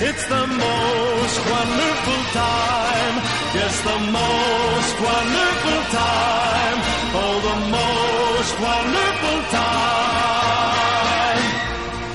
[0.00, 3.14] It's the most wonderful time.
[3.58, 6.78] Yes, the most wonderful time.
[7.18, 10.38] Oh, the most wonderful time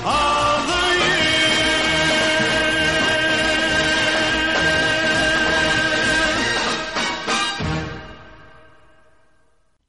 [0.08, 0.82] of the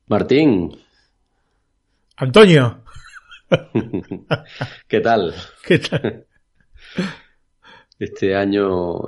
[0.08, 0.78] Martín,
[2.18, 2.84] Antonio,
[4.90, 5.34] ¿qué tal?
[5.66, 6.26] ¿qué tal?
[7.98, 9.00] Este año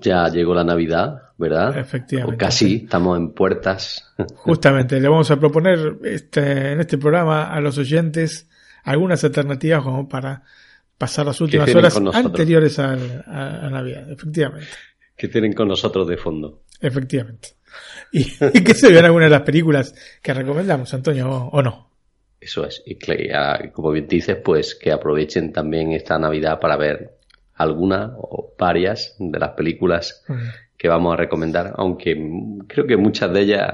[0.00, 1.78] ya llegó la Navidad, ¿verdad?
[1.78, 2.34] Efectivamente.
[2.34, 4.14] O casi, estamos en puertas.
[4.36, 8.48] Justamente, le vamos a proponer este, en este programa a los oyentes
[8.84, 10.42] algunas alternativas como para
[10.96, 14.10] pasar las últimas horas anteriores a, a Navidad.
[14.10, 14.68] Efectivamente,
[15.16, 16.62] que tienen con nosotros de fondo.
[16.80, 17.50] efectivamente.
[18.12, 18.20] ¿Y,
[18.54, 21.90] y qué se ven algunas de las películas que recomendamos, Antonio, o, o no?
[22.40, 22.82] Eso es.
[22.86, 27.15] Y que, ah, como bien dices, pues que aprovechen también esta Navidad para ver
[27.56, 30.24] alguna o varias de las películas
[30.76, 32.14] que vamos a recomendar, aunque
[32.66, 33.66] creo que muchas de ellas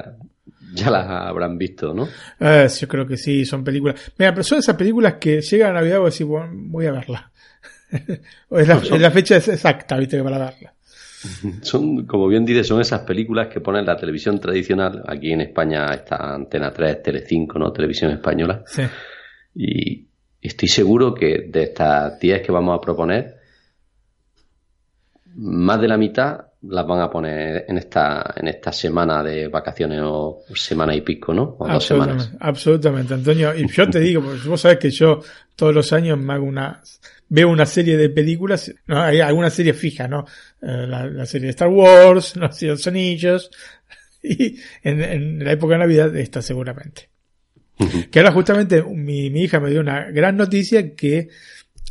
[0.75, 2.09] ya las habrán visto, ¿no?
[2.41, 4.13] Eh, yo creo que sí, son películas.
[4.19, 6.93] Mira, pero son esas películas que llegan a Navidad y vos decís, bueno, voy a
[6.93, 7.31] verla.
[8.51, 10.73] Es la, Son- es la fecha exacta, viste, que para verla.
[11.63, 15.03] Son, como bien dices, son esas películas que ponen la televisión tradicional.
[15.07, 17.71] Aquí en España está Antena 3, Telecinco, ¿no?
[17.73, 18.65] Televisión española.
[18.67, 18.83] Sí.
[19.55, 20.07] Y
[20.41, 23.37] estoy seguro que de estas 10 que vamos a proponer,
[25.37, 30.01] más de la mitad las van a poner en esta, en esta semana de vacaciones
[30.03, 31.57] o semana y pico, ¿no?
[31.59, 32.33] O dos semanas.
[32.39, 33.53] absolutamente, Antonio.
[33.55, 35.21] Y yo te digo, porque vos sabés que yo
[35.57, 36.81] todos los años me hago una,
[37.29, 40.25] veo una serie de películas, no, hay alguna serie fija, ¿no?
[40.61, 43.51] Eh, la, la serie de Star Wars, los de los Anillos,
[44.23, 47.09] y en, en la época de Navidad esta seguramente.
[48.11, 51.31] Que ahora justamente mi, mi hija me dio una gran noticia que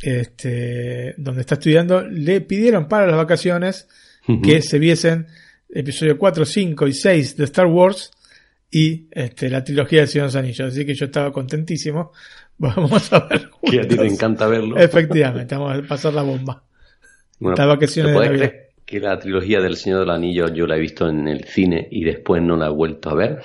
[0.00, 3.88] este, donde está estudiando, le pidieron para las vacaciones
[4.42, 5.26] que se viesen
[5.68, 8.10] episodio 4, 5 y 6 de Star Wars
[8.70, 10.72] y este, la trilogía de Señor de los Anillos.
[10.72, 12.12] Así que yo estaba contentísimo.
[12.58, 13.50] Vamos a ver.
[13.62, 14.76] Que a ti te encanta verlo.
[14.76, 16.62] Efectivamente, vamos a pasar la bomba.
[17.38, 18.48] Bueno, Estas vacaciones ¿te de puedes Navidad.
[18.50, 21.44] creer que la trilogía del Señor de los Anillos yo la he visto en el
[21.44, 23.40] cine y después no la he vuelto a ver?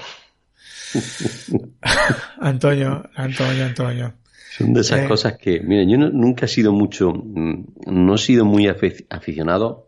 [2.40, 4.14] Antonio, Antonio, Antonio.
[4.58, 5.08] Son de esas Eh.
[5.08, 9.06] cosas que, miren, yo no- nunca he sido mucho, mm, no he sido muy afi-
[9.10, 9.88] aficionado,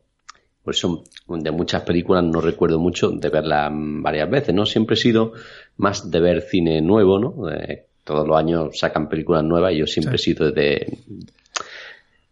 [0.64, 4.66] por eso de muchas películas no recuerdo mucho de verlas mm, varias veces, ¿no?
[4.66, 5.34] Siempre he sido
[5.78, 7.50] más de ver cine nuevo, ¿no?
[7.52, 10.98] Eh, todos los años sacan películas nuevas y yo siempre he sido de,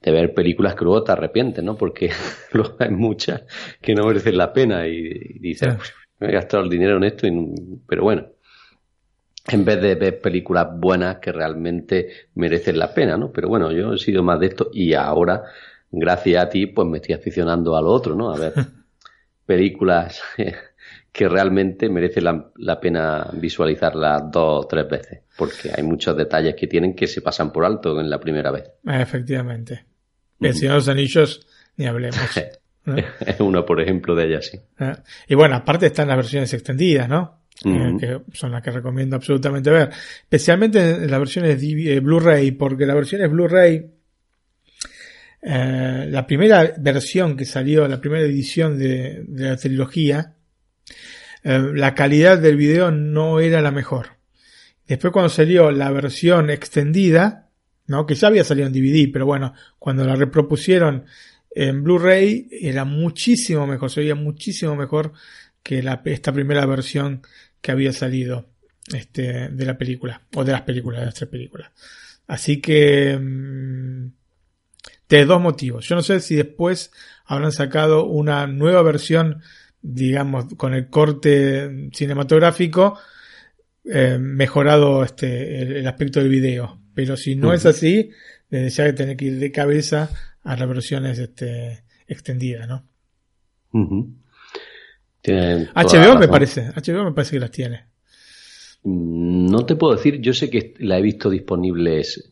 [0.01, 1.75] de ver películas que luego te arrepientes, ¿no?
[1.75, 2.09] Porque
[2.53, 3.43] luego hay muchas
[3.81, 5.79] que no merecen la pena y, y dices, Claro.
[5.81, 5.89] "Uf,
[6.19, 7.53] me he gastado el dinero en esto, y no-".
[7.87, 8.25] pero bueno,
[9.49, 13.31] en vez de ver películas buenas que realmente merecen la pena, ¿no?
[13.31, 15.43] Pero bueno, yo he sido más de esto y ahora,
[15.91, 18.31] gracias a ti, pues me estoy aficionando a lo otro, ¿no?
[18.31, 18.53] A ver
[19.45, 20.21] películas
[21.11, 26.55] que realmente merece la, la pena visualizarlas dos o tres veces, porque hay muchos detalles
[26.55, 28.69] que tienen que se pasan por alto en la primera vez.
[28.85, 29.85] Efectivamente.
[30.39, 31.47] El Señor de los Anillos,
[31.77, 32.19] ni hablemos.
[32.85, 32.95] ¿no?
[32.97, 34.59] Es uno, por ejemplo, de ellas, sí.
[34.79, 34.95] Eh,
[35.29, 37.36] Y bueno, aparte están las versiones extendidas, ¿no?
[37.65, 39.89] Eh, que son las que recomiendo absolutamente ver.
[39.89, 43.91] Especialmente en las versiones eh, Blu-ray, porque las versiones Blu-ray,
[45.41, 50.35] eh, la primera versión que salió, la primera edición de, de la trilogía,
[51.43, 54.17] eh, la calidad del video no era la mejor.
[54.85, 57.49] Después cuando salió la versión extendida,
[57.87, 58.05] ¿no?
[58.05, 61.05] Que ya había salido en DVD, pero bueno, cuando la repropusieron
[61.51, 65.13] en Blu-ray era muchísimo mejor, se veía muchísimo mejor
[65.63, 67.21] que la, esta primera versión
[67.67, 68.45] que había salido
[68.93, 71.69] este, de la película, o de las películas, de las tres películas.
[72.25, 74.07] Así que, mm,
[75.09, 75.85] de dos motivos.
[75.85, 76.93] Yo no sé si después
[77.25, 79.41] habrán sacado una nueva versión,
[79.81, 82.97] digamos, con el corte cinematográfico,
[83.83, 86.79] eh, mejorado este, el, el aspecto del video.
[86.93, 88.11] Pero si no es así,
[88.49, 90.09] desde ya que tener que ir de cabeza
[90.41, 92.87] a las versiones este, extendidas, ¿no?
[95.33, 97.85] HBO me parece, HBO me parece que las tiene.
[98.83, 102.31] Mm, No te puedo decir, yo sé que la he visto disponibles,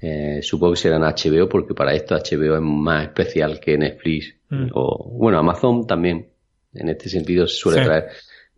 [0.00, 4.68] eh, supongo que serán HBO, porque para esto HBO es más especial que Netflix Mm.
[4.74, 6.26] o, bueno, Amazon también,
[6.74, 7.84] en este sentido suele Sí.
[7.84, 8.08] traer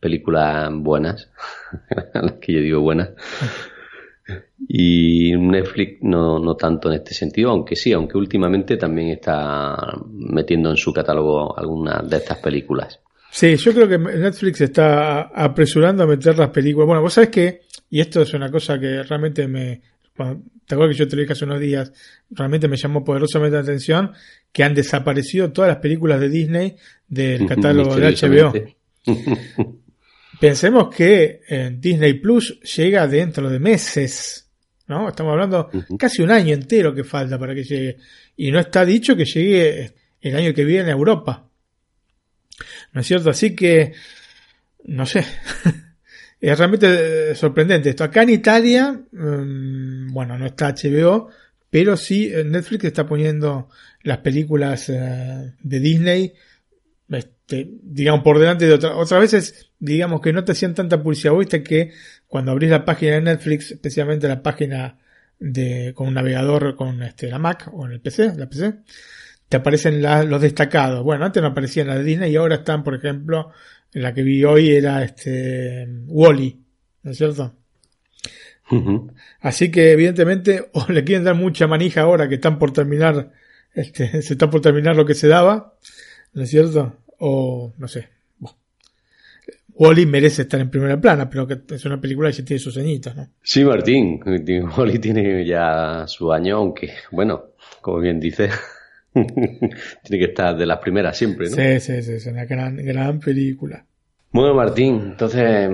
[0.01, 1.31] películas buenas,
[2.15, 3.11] las que yo digo buenas,
[4.69, 9.77] y Netflix no, no tanto en este sentido, aunque sí, aunque últimamente también está
[10.11, 13.01] metiendo en su catálogo algunas de estas películas.
[13.35, 16.87] Sí, yo creo que Netflix está apresurando a meter las películas.
[16.87, 19.81] Bueno, vos sabés que, y esto es una cosa que realmente me,
[20.15, 21.93] cuando- te acuerdas que yo te lo dije hace unos días,
[22.31, 24.13] realmente me llamó poderosamente la atención
[24.53, 26.77] que han desaparecido todas las películas de Disney
[27.09, 28.53] del catálogo de HBO.
[30.41, 34.51] Pensemos que eh, Disney Plus llega dentro de meses,
[34.89, 35.09] ¿no?
[35.09, 37.97] Estamos hablando casi un año entero que falta para que llegue.
[38.37, 41.49] Y no está dicho que llegue el año que viene a Europa.
[42.93, 43.31] ¿No es cierto?
[43.31, 43.93] Así que,
[44.85, 45.25] no sé.
[46.41, 48.05] es realmente eh, sorprendente esto.
[48.05, 51.31] Acá en Italia, mm, bueno, no está HBO,
[51.71, 53.69] pero sí eh, Netflix está poniendo
[54.03, 56.35] las películas eh, de Disney
[57.53, 58.93] este, digamos, por delante de otras.
[58.97, 61.37] Otras veces, digamos que no te hacían tanta publicidad.
[61.37, 61.93] Viste que
[62.27, 64.99] cuando abrís la página de Netflix, especialmente la página
[65.39, 68.75] de, con un navegador con este, la Mac o en el PC, la PC,
[69.53, 71.05] te aparecen la- los destacados.
[71.05, 73.51] Bueno, antes no aparecían las de Disney y ahora están, por ejemplo,
[73.93, 76.59] en la que vi hoy era este, Wally,
[77.03, 77.53] ¿no es cierto?
[79.41, 83.31] Así que evidentemente o le quieren dar mucha manija ahora que están por terminar,
[83.75, 85.75] este, se está por terminar lo que se daba,
[86.33, 86.97] ¿no es cierto?
[87.19, 88.09] O no sé.
[88.39, 88.57] Bueno.
[89.75, 92.79] Wally merece estar en primera plana, pero que es una película que ya tiene sus
[92.79, 93.29] añitos, ¿no?
[93.43, 94.19] Sí, Martín,
[94.79, 97.51] Wally tiene ya su año, aunque, bueno,
[97.83, 98.49] como bien dice,
[99.13, 101.57] tiene que estar de las primeras siempre, ¿no?
[101.57, 103.85] Sí, sí, sí, es una gran, gran película.
[104.31, 105.71] Bueno, Martín, entonces,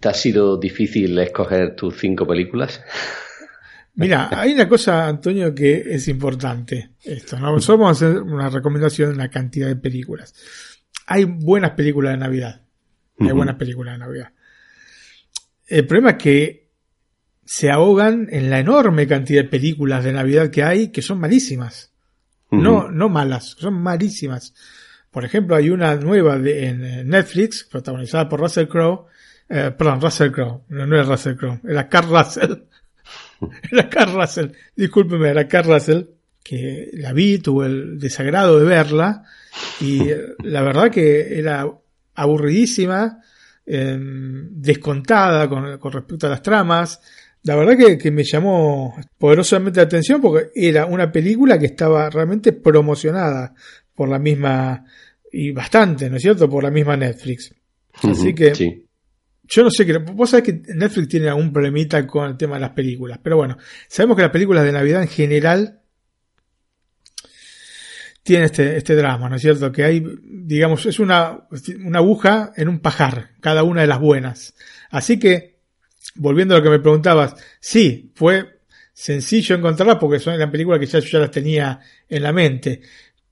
[0.00, 2.82] ¿te ha sido difícil escoger tus cinco películas?
[3.94, 6.92] Mira, hay una cosa, Antonio, que es importante.
[7.02, 7.52] Esto, ¿no?
[7.52, 10.34] Nosotros vamos a hacer una recomendación de una cantidad de películas.
[11.06, 12.62] Hay buenas películas de Navidad.
[13.18, 14.32] Hay buenas películas de Navidad.
[15.66, 16.70] El problema es que
[17.44, 21.89] se ahogan en la enorme cantidad de películas de Navidad que hay que son malísimas.
[22.50, 24.54] No, no malas, son malísimas.
[25.10, 29.06] Por ejemplo, hay una nueva de, en Netflix, protagonizada por Russell Crowe.
[29.48, 30.62] eh, perdón, Russell Crowe.
[30.68, 32.62] No, no era Russell Crowe, era Carl Russell.
[33.72, 34.52] era Carl Russell.
[34.74, 36.04] Discúlpeme, era Carl Russell.
[36.42, 39.24] Que la vi, tuve el desagrado de verla.
[39.80, 41.66] Y eh, la verdad que era
[42.14, 43.20] aburridísima,
[43.66, 47.00] eh, descontada con, con respecto a las tramas.
[47.44, 52.10] La verdad que, que me llamó poderosamente la atención porque era una película que estaba
[52.10, 53.54] realmente promocionada
[53.94, 54.84] por la misma,
[55.32, 57.54] y bastante, ¿no es cierto?, por la misma Netflix.
[58.02, 58.86] Así que Sí.
[59.44, 59.98] yo no sé qué.
[59.98, 63.18] Vos sabés que Netflix tiene algún problemita con el tema de las películas.
[63.22, 63.56] Pero bueno,
[63.88, 65.80] sabemos que las películas de Navidad en general
[68.22, 69.72] tienen este, este drama, ¿no es cierto?
[69.72, 71.46] Que hay, digamos, es una,
[71.84, 74.54] una aguja en un pajar, cada una de las buenas.
[74.90, 75.49] Así que,
[76.16, 78.60] volviendo a lo que me preguntabas, sí, fue
[78.92, 82.80] sencillo encontrarlas porque son las películas que ya, yo ya las tenía en la mente.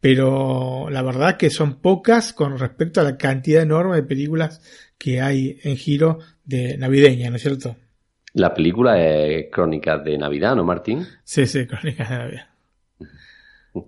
[0.00, 4.62] Pero la verdad que son pocas con respecto a la cantidad enorme de películas
[4.96, 7.76] que hay en giro de navideña, ¿no es cierto?
[8.34, 11.06] La película es Crónicas de Navidad, ¿no, Martín?
[11.24, 12.48] Sí, sí, Crónicas de Navidad.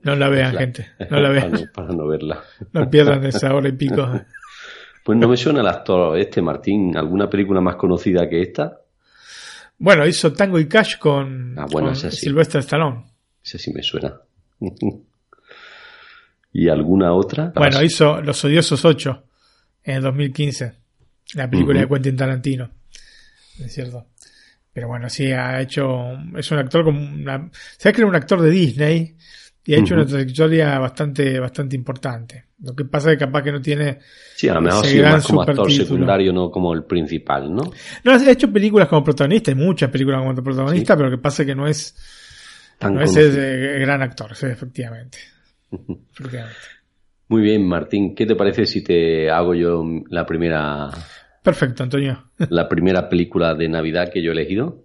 [0.02, 0.86] No la vean, gente.
[1.10, 1.70] No la vean.
[1.74, 2.42] Para, no verla.
[2.72, 4.08] No pierdan esa hora y pico.
[5.04, 6.96] Pues no me suena el actor este, Martín.
[6.96, 8.79] ¿Alguna película más conocida que esta?
[9.80, 12.10] Bueno, hizo Tango y Cash con, ah, bueno, con sí.
[12.10, 13.02] Sylvester Stallone.
[13.42, 14.14] Ese sí me suena.
[16.52, 17.50] ¿Y alguna otra?
[17.54, 19.24] Bueno, hizo Los Odiosos 8
[19.84, 20.74] en el 2015.
[21.34, 21.88] La película uh -huh.
[21.88, 22.70] de Quentin Tarantino.
[23.58, 24.06] Es cierto.
[24.70, 26.12] Pero bueno, sí, ha hecho.
[26.36, 27.50] Es un actor como una.
[27.78, 29.16] Se que era un actor de Disney
[29.70, 30.02] y ha hecho uh -huh.
[30.02, 32.46] una trayectoria bastante, bastante importante.
[32.60, 34.00] Lo que pasa es que capaz que no tiene.
[34.34, 37.70] Sí, a lo mejor sí, más como actor secundario, no como el principal, ¿no?
[38.02, 40.96] No, ha hecho películas como protagonista, hay muchas películas como protagonista, sí.
[40.96, 41.94] pero lo que pasa es que no es.
[42.80, 43.28] Tan no conocido.
[43.28, 45.18] es el gran actor, sí, efectivamente.
[45.70, 46.58] efectivamente.
[47.28, 48.16] Muy bien, Martín.
[48.16, 50.90] ¿Qué te parece si te hago yo la primera.
[51.44, 52.32] Perfecto, Antonio.
[52.38, 54.82] la primera película de Navidad que yo he elegido?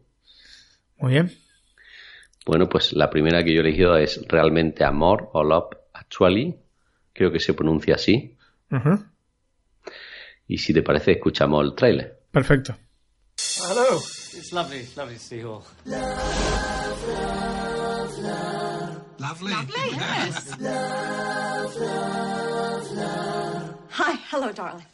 [1.00, 1.32] Muy bien.
[2.46, 6.56] Bueno, pues la primera que yo he elegido es realmente Amor o Love Actually.
[7.14, 8.38] Creo que se pronuncia así.
[8.72, 9.06] Uh -huh.
[10.48, 12.20] Y si te parece, escuchamos el tráiler.
[12.32, 12.76] Perfecto.
[13.68, 14.00] Hello.
[14.38, 15.64] It's lovely, it's lovely to see you all.
[19.18, 19.52] Lovely.
[19.54, 20.60] Lovely, yes.
[20.60, 23.76] love, love, love.
[23.92, 24.86] Hi, hello, darling.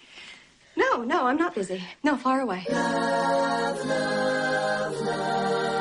[0.78, 1.84] No, no, I'm not busy.
[2.04, 2.66] No, far away.
[2.70, 5.81] Love, love, love, love.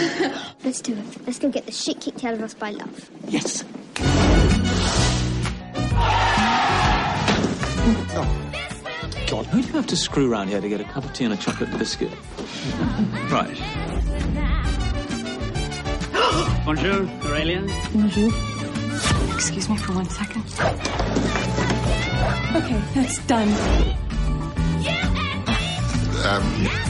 [0.64, 1.26] Let's do it.
[1.26, 3.10] Let's go get the shit kicked out of us by love.
[3.28, 3.64] Yes.
[8.12, 8.36] Oh.
[9.28, 11.24] God, who do you have to screw around here to get a cup of tea
[11.24, 12.12] and a chocolate biscuit?
[13.30, 13.56] right.
[16.64, 17.70] Bonjour, Aurelian.
[17.92, 18.32] Bonjour.
[19.34, 20.44] Excuse me for one second.
[22.56, 23.48] Okay, that's done.
[26.24, 26.80] Um,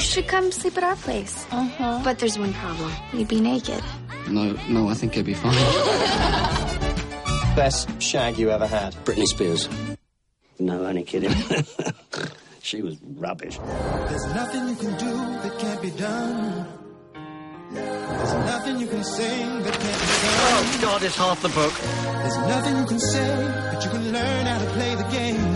[0.00, 1.46] You should come sleep at our place.
[1.50, 2.00] Uh-huh.
[2.02, 2.90] But there's one problem.
[3.12, 3.82] You'd be naked.
[4.30, 5.52] No, no, I think it'd be fine.
[7.54, 8.94] Best shag you ever had?
[9.04, 9.68] Britney Spears.
[10.58, 11.34] No, only kidding.
[12.62, 13.58] she was rubbish.
[13.58, 16.66] There's nothing you can do that can't be done.
[17.70, 20.48] There's nothing you can sing that can't be done.
[20.48, 21.74] Oh, God, it's half the book.
[21.74, 25.49] There's nothing you can say, but you can learn how to play the game.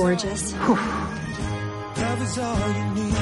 [0.00, 0.52] Gorgeous.
[0.54, 3.14] Love is all you need.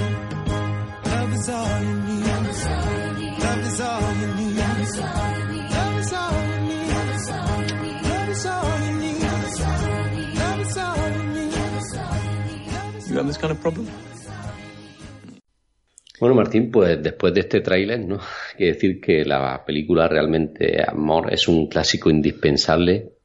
[1.10, 2.24] Love is all you need.
[2.28, 3.38] Love is all you need.
[3.42, 4.54] Love is all you need.
[4.58, 5.70] Love is all you need.
[5.74, 6.86] Love is all you need.
[8.08, 9.18] Love is all you need.
[10.38, 11.52] Love is all you need.
[11.58, 13.10] Love is all you need.
[13.10, 13.86] You have this kind of problem?
[16.20, 18.16] Bueno, Martín, pues después de este tráiler, ¿no?
[18.16, 23.17] Hay que decir que la película realmente Amor es un clásico indispensable,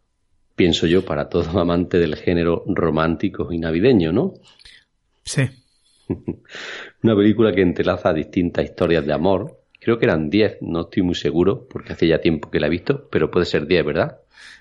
[0.56, 4.34] pienso yo, para todo amante del género romántico y navideño, ¿no?
[5.24, 5.44] Sí.
[7.04, 9.60] Una película que entrelaza distintas historias de amor.
[9.80, 12.70] Creo que eran 10, no estoy muy seguro, porque hace ya tiempo que la he
[12.70, 14.20] visto, pero puede ser 10, ¿verdad?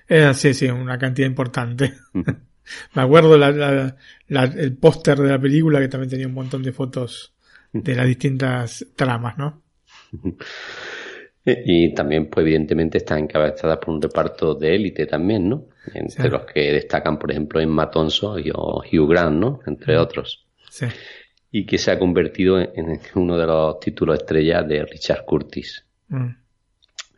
[0.08, 1.94] Eh, sí, sí, una cantidad importante.
[2.94, 3.96] Me acuerdo la, la,
[4.28, 7.34] la, el póster de la película que también tenía un montón de fotos
[7.72, 9.62] de las distintas tramas, ¿no?
[11.44, 15.66] Y también, pues evidentemente, está encabezada por un reparto de élite también, ¿no?
[15.94, 16.28] Entre sí.
[16.28, 19.60] los que destacan, por ejemplo, Emma Thompson y Hugh Grant, ¿no?
[19.66, 20.46] Entre otros.
[20.70, 20.86] Sí.
[21.50, 25.84] Y que se ha convertido en uno de los títulos estrellas de Richard Curtis.
[26.08, 26.28] Mm.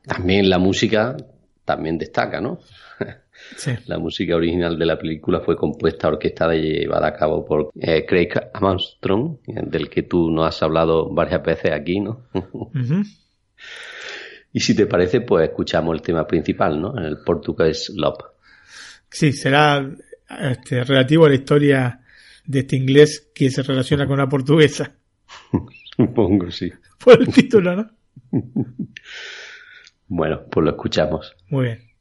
[0.07, 1.17] También la música
[1.65, 2.59] también destaca, ¿no?
[3.57, 3.73] Sí.
[3.87, 8.07] La música original de la película fue compuesta, orquestada y llevada a cabo por eh,
[8.07, 12.27] Craig Armstrong, del que tú nos has hablado varias veces aquí, ¿no?
[12.33, 13.05] Uh -huh.
[14.53, 16.97] Y si te parece, pues escuchamos el tema principal, ¿no?
[16.97, 18.34] En el portugués Love.
[19.15, 19.89] Sí, será
[20.41, 22.01] este, relativo a la historia
[22.45, 24.93] de este inglés que se relaciona con la portuguesa.
[25.97, 26.73] Supongo, sí.
[26.99, 27.91] Por el título, ¿no?
[30.07, 31.35] Bueno, pues lo escuchamos.
[31.49, 31.94] Muy bien.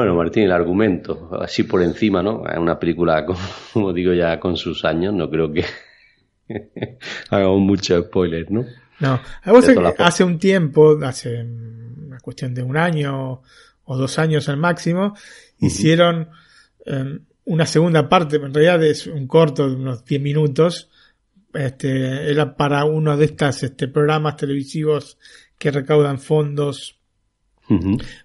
[0.00, 2.42] Bueno, Martín, el argumento, así por encima, ¿no?
[2.48, 3.26] Es una película,
[3.74, 5.62] como digo ya, con sus años, no creo que
[7.28, 8.64] hagamos mucho spoiler, ¿no?
[8.98, 9.20] No,
[9.98, 13.42] hace un tiempo, hace una cuestión de un año
[13.84, 15.14] o dos años al máximo,
[15.58, 16.30] hicieron
[16.86, 20.88] em, una segunda parte, en realidad es un corto de unos 10 minutos,
[21.52, 25.18] este, era para uno de estos este, programas televisivos
[25.58, 26.99] que recaudan fondos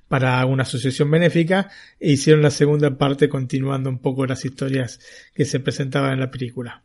[0.08, 4.99] para una asociación benéfica e hicieron la segunda parte continuando un poco las historias
[5.34, 6.84] que se presentaban en la película.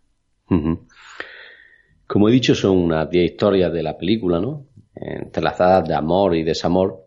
[2.06, 4.66] Como he dicho, son unas 10 historias de la película, ¿no?
[4.94, 7.04] Entrelazadas de amor y desamor.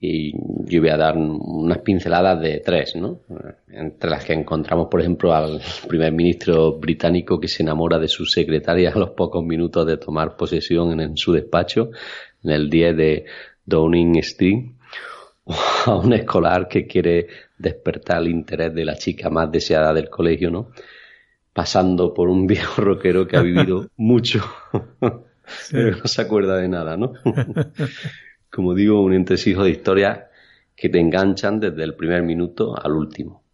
[0.00, 0.32] Y
[0.70, 3.22] yo voy a dar unas pinceladas de tres, ¿no?
[3.68, 8.26] Entre las que encontramos, por ejemplo, al primer ministro británico que se enamora de su
[8.26, 11.90] secretaria a los pocos minutos de tomar posesión en, su despacho,
[12.44, 13.24] en el día de
[13.68, 14.72] Downing Street,
[15.44, 15.54] o
[15.86, 17.28] a un escolar que quiere
[17.58, 20.70] despertar el interés de la chica más deseada del colegio, ¿no?
[21.52, 24.44] Pasando por un viejo rockero que ha vivido mucho,
[25.70, 27.12] pero no se acuerda de nada, ¿no?
[28.50, 30.20] Como digo, un entresijo de historias
[30.74, 33.47] que te enganchan desde el primer minuto al último.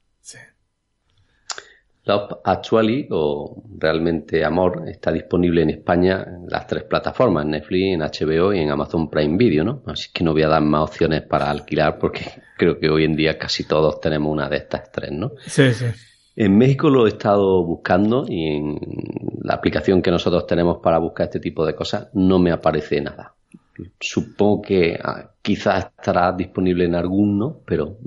[2.06, 8.00] Love Actually o Realmente Amor está disponible en España en las tres plataformas, Netflix, en
[8.00, 9.82] HBO y en Amazon Prime Video, ¿no?
[9.86, 12.24] Así que no voy a dar más opciones para alquilar porque
[12.58, 15.32] creo que hoy en día casi todos tenemos una de estas tres, ¿no?
[15.46, 15.86] Sí, sí.
[16.36, 18.78] En México lo he estado buscando y en
[19.42, 23.34] la aplicación que nosotros tenemos para buscar este tipo de cosas no me aparece nada.
[24.00, 27.98] Supongo que ah, quizás estará disponible en alguno, pero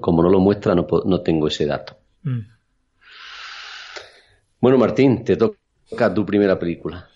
[0.00, 1.96] como no lo muestra, no, no tengo ese dato.
[2.24, 2.57] Mm.
[4.60, 7.08] Bueno, Martín, te toca tu primera película.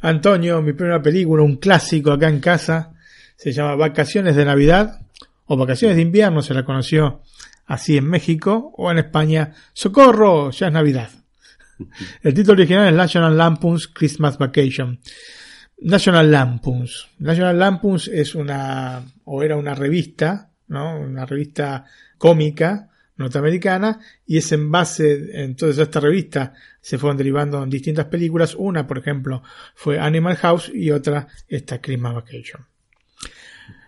[0.00, 2.92] Antonio, mi primera película, un clásico acá en casa,
[3.36, 5.00] se llama Vacaciones de Navidad
[5.46, 7.22] o Vacaciones de Invierno, se la conoció
[7.66, 9.54] así en México o en España.
[9.72, 10.50] ¡Socorro!
[10.50, 11.10] Ya es Navidad.
[12.22, 14.98] El título original es National Lampoon's Christmas Vacation.
[15.78, 17.08] National Lampoon's.
[17.18, 20.98] National Lampoon's es una, o era una revista, ¿no?
[21.00, 21.84] Una revista
[22.18, 28.06] cómica norteamericana y es en base, entonces a esta revista se fueron derivando en distintas
[28.06, 28.54] películas.
[28.54, 29.42] Una, por ejemplo,
[29.74, 32.66] fue Animal House y otra, esta Christmas Vacation.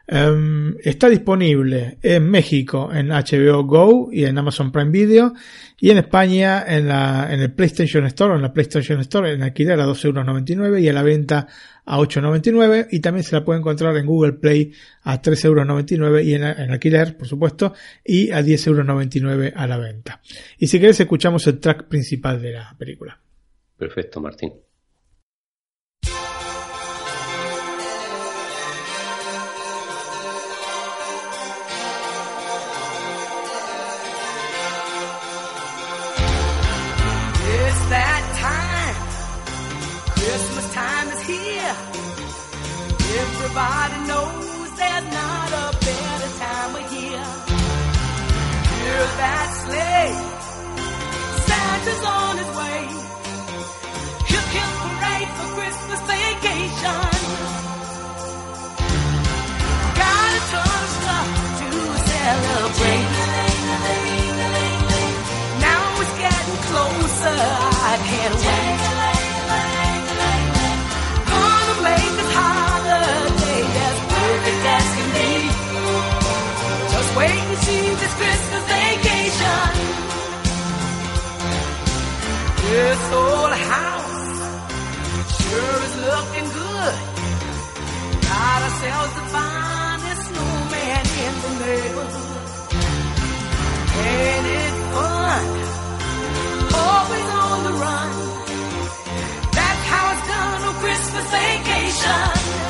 [0.07, 5.33] Em, está disponible en México en HBO Go y en Amazon Prime Video
[5.81, 9.81] y en España en, la, en el PlayStation Store en la PlayStation Store en alquiler
[9.81, 11.49] a 2,99€ y a la venta
[11.87, 16.43] a 8,99€ y también se la puede encontrar en Google Play a 3,99€ y en,
[16.45, 17.73] en alquiler por supuesto
[18.05, 20.21] y a 10,99€ a la venta.
[20.59, 23.19] Y si querés escuchamos el track principal de la película.
[23.79, 24.53] Perfecto, Martín.
[82.75, 84.11] This old house
[85.39, 86.97] sure is looking good.
[88.27, 92.49] Got ourselves the finest snowman in the neighborhood.
[94.11, 95.45] Ain't it fun?
[96.83, 98.11] Always on the run.
[99.55, 102.64] That's how it's done on Christmas vacation.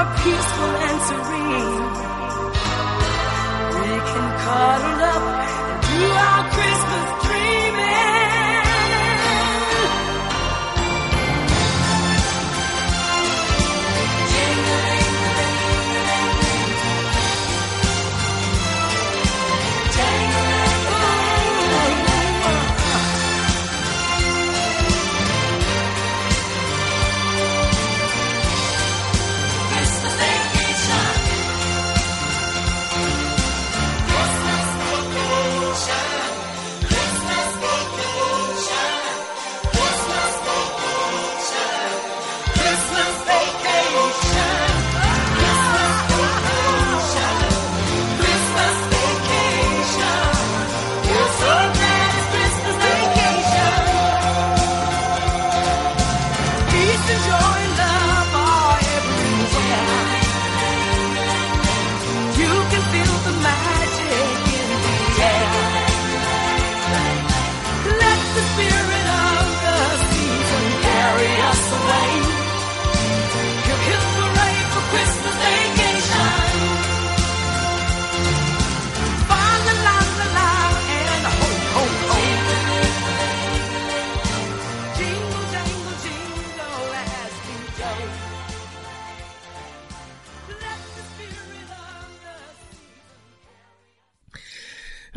[0.00, 1.84] Are peaceful and serene,
[3.80, 5.24] we can cuddle up
[5.68, 6.79] and do our Christmas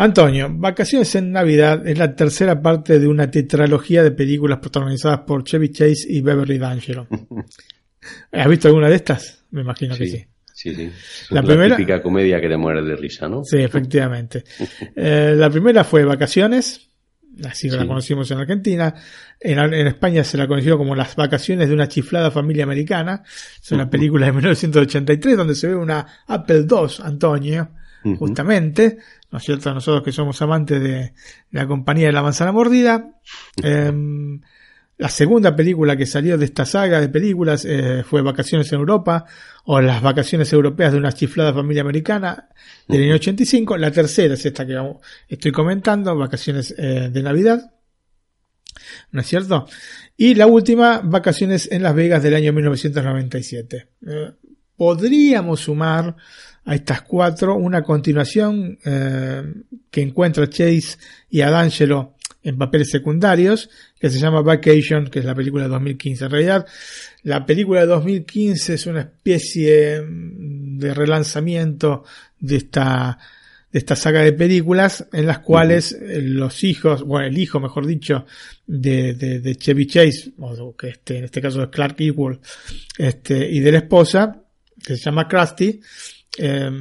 [0.03, 5.43] Antonio, Vacaciones en Navidad es la tercera parte de una tetralogía de películas protagonizadas por
[5.43, 7.07] Chevy Chase y Beverly D'Angelo.
[8.31, 9.45] ¿Has visto alguna de estas?
[9.51, 10.25] Me imagino que sí.
[10.53, 10.91] Sí, sí.
[11.29, 13.43] La La, primera- típica comedia que te mueres de risa, ¿no?
[13.43, 14.43] Sí, efectivamente.
[14.95, 16.89] Eh, la primera fue Vacaciones,
[17.45, 17.87] así la Sí.
[17.87, 18.93] conocimos en Argentina.
[19.39, 23.23] En, en España se la conoció como Las vacaciones de una chiflada familia americana.
[23.61, 27.71] Es una película de 1983 donde se ve una Apple II, Antonio.
[28.17, 28.97] Justamente,
[29.31, 29.73] ¿no es cierto?
[29.73, 31.13] Nosotros que somos amantes de
[31.51, 33.19] la compañía de la manzana mordida.
[33.61, 34.41] Em,
[34.97, 39.25] la segunda película que salió de esta saga de películas eh, fue Vacaciones en Europa
[39.65, 42.49] o Las Vacaciones Europeas de una chiflada familia americana
[42.87, 43.77] del año 85.
[43.77, 44.77] La tercera es esta que
[45.27, 47.73] estoy comentando, Vacaciones eh, de Navidad.
[49.11, 49.67] ¿No es cierto?
[50.17, 53.87] Y la última, Vacaciones en Las Vegas del año 1997.
[54.05, 54.31] Eh,
[54.75, 56.15] podríamos sumar
[56.65, 59.43] a estas cuatro una continuación eh,
[59.91, 60.97] que encuentra Chase
[61.29, 65.69] y a D'Angelo en papeles secundarios, que se llama Vacation, que es la película de
[65.69, 66.25] 2015.
[66.25, 66.67] En realidad,
[67.23, 72.03] la película de 2015 es una especie mm, de relanzamiento
[72.39, 73.17] de esta,
[73.71, 77.87] de esta saga de películas en las cuales eh, los hijos, bueno, el hijo, mejor
[77.87, 78.25] dicho,
[78.67, 82.41] de, de, de Chevy Chase, o que este, en este caso es Clark Equal,
[82.97, 84.43] este, y de la esposa,
[84.83, 85.79] que se llama Krusty,
[86.37, 86.71] eh,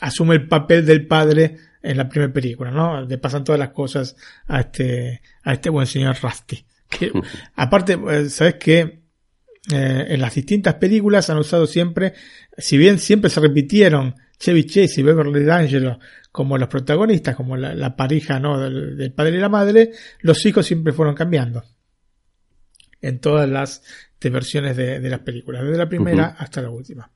[0.00, 3.02] asume el papel del padre en la primera película, ¿no?
[3.02, 6.64] Le pasan todas las cosas a este, a este buen señor Rusty.
[6.88, 7.12] Que,
[7.56, 9.02] aparte, eh, ¿sabes qué?
[9.72, 12.14] Eh, en las distintas películas han usado siempre,
[12.56, 15.98] si bien siempre se repitieron Chevy Chase y Beverly D'Angelo
[16.30, 18.60] como los protagonistas, como la, la pareja ¿no?
[18.60, 21.64] del, del padre y la madre, los hijos siempre fueron cambiando
[23.00, 23.82] en todas las
[24.20, 27.10] de versiones de, de las películas, desde la primera hasta la última.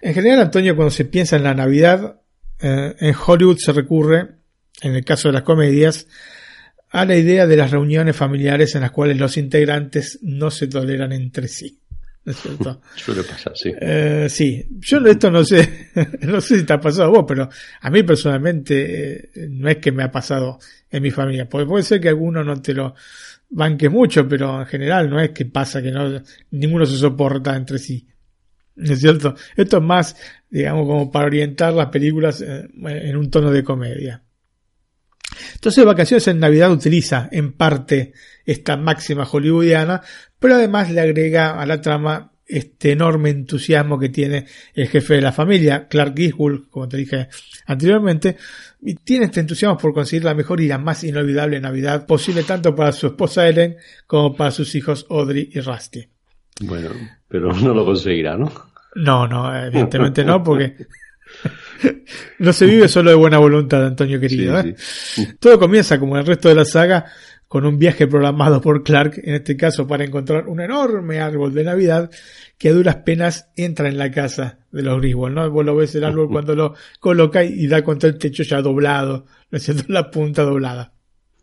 [0.00, 2.20] En general, Antonio, cuando se piensa en la Navidad,
[2.60, 4.28] eh, en Hollywood se recurre,
[4.80, 6.06] en el caso de las comedias,
[6.90, 11.12] a la idea de las reuniones familiares en las cuales los integrantes no se toleran
[11.12, 11.80] entre sí.
[12.24, 12.80] ¿No es cierto?
[12.96, 13.72] Suele pasar, sí.
[13.80, 15.90] Eh, sí, yo esto no sé,
[16.22, 17.48] no sé si te ha pasado a vos, pero
[17.80, 20.58] a mí personalmente eh, no es que me ha pasado
[20.90, 21.48] en mi familia.
[21.48, 22.94] Puede, puede ser que alguno no te lo
[23.50, 27.78] banque mucho, pero en general no es que pasa que no, ninguno se soporta entre
[27.78, 28.06] sí.
[28.78, 29.34] ¿No es cierto?
[29.56, 30.16] Esto es más,
[30.48, 34.22] digamos, como para orientar las películas eh, en un tono de comedia.
[35.54, 38.12] Entonces, Vacaciones en Navidad utiliza en parte
[38.44, 40.00] esta máxima hollywoodiana,
[40.38, 45.20] pero además le agrega a la trama este enorme entusiasmo que tiene el jefe de
[45.20, 47.28] la familia, Clark Griswold, como te dije
[47.66, 48.36] anteriormente,
[48.80, 52.74] y tiene este entusiasmo por conseguir la mejor y la más inolvidable Navidad posible tanto
[52.74, 56.08] para su esposa Ellen como para sus hijos Audrey y Rusty.
[56.60, 56.90] Bueno,
[57.28, 58.50] pero no lo conseguirá, ¿no?
[58.94, 60.74] No, no, evidentemente no, porque
[62.38, 64.60] no se vive solo de buena voluntad, Antonio querido.
[64.62, 64.74] Sí, ¿eh?
[64.76, 65.28] sí.
[65.40, 67.06] Todo comienza, como en el resto de la saga,
[67.46, 71.64] con un viaje programado por Clark, en este caso para encontrar un enorme árbol de
[71.64, 72.10] Navidad
[72.58, 75.50] que a duras penas entra en la casa de los Griswold, ¿no?
[75.50, 79.26] Vos lo ves el árbol cuando lo coloca y da contra el techo ya doblado,
[79.50, 79.58] ¿no?
[79.88, 80.92] La punta doblada.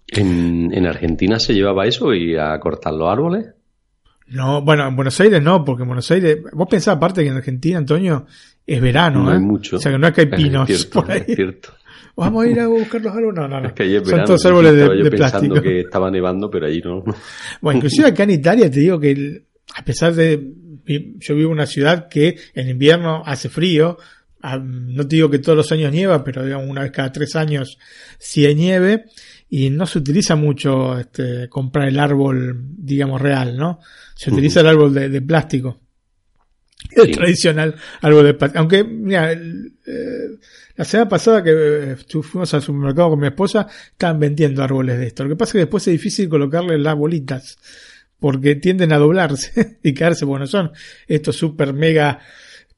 [0.07, 3.54] ¿En, en Argentina se llevaba eso y a cortar los árboles?
[4.27, 7.35] No, bueno, en Buenos Aires no, porque en Buenos Aires, vos pensás aparte que en
[7.37, 8.25] Argentina, Antonio,
[8.65, 9.35] es verano, No ¿eh?
[9.35, 9.77] hay mucho.
[9.77, 11.23] O sea que no es que hay Es pinos cierto, por ahí.
[11.27, 11.69] es cierto.
[12.17, 13.35] Vamos a ir a buscar los árboles.
[13.35, 13.67] No, no, no.
[13.67, 15.61] Es que ayer Son verano, todos árboles de, yo de pensando plástico.
[15.61, 17.03] que estaba nevando, pero allí no.
[17.61, 19.43] Bueno, inclusive acá en Italia te digo que el-
[19.75, 20.41] a pesar de
[20.87, 23.97] yo vivo en una ciudad que en invierno hace frío,
[24.41, 27.35] ah, no te digo que todos los años nieva, pero digamos una vez cada tres
[27.35, 27.77] años
[28.19, 29.05] sí hay nieve
[29.57, 33.79] y no se utiliza mucho este, comprar el árbol, digamos, real, ¿no?
[34.15, 35.79] Se utiliza el árbol de, de plástico.
[36.91, 37.11] El Sí.
[37.13, 38.59] tradicional árbol de plástico.
[38.59, 40.37] Aunque, mira, el, eh,
[40.75, 44.97] la semana pasada que eh, fu- fuimos al supermercado con mi esposa, estaban vendiendo árboles
[44.99, 45.23] de esto.
[45.23, 47.57] Lo que pasa es que después es difícil colocarle las bolitas,
[48.19, 50.71] porque tienden a doblarse y caerse, porque no son
[51.07, 52.19] estos super mega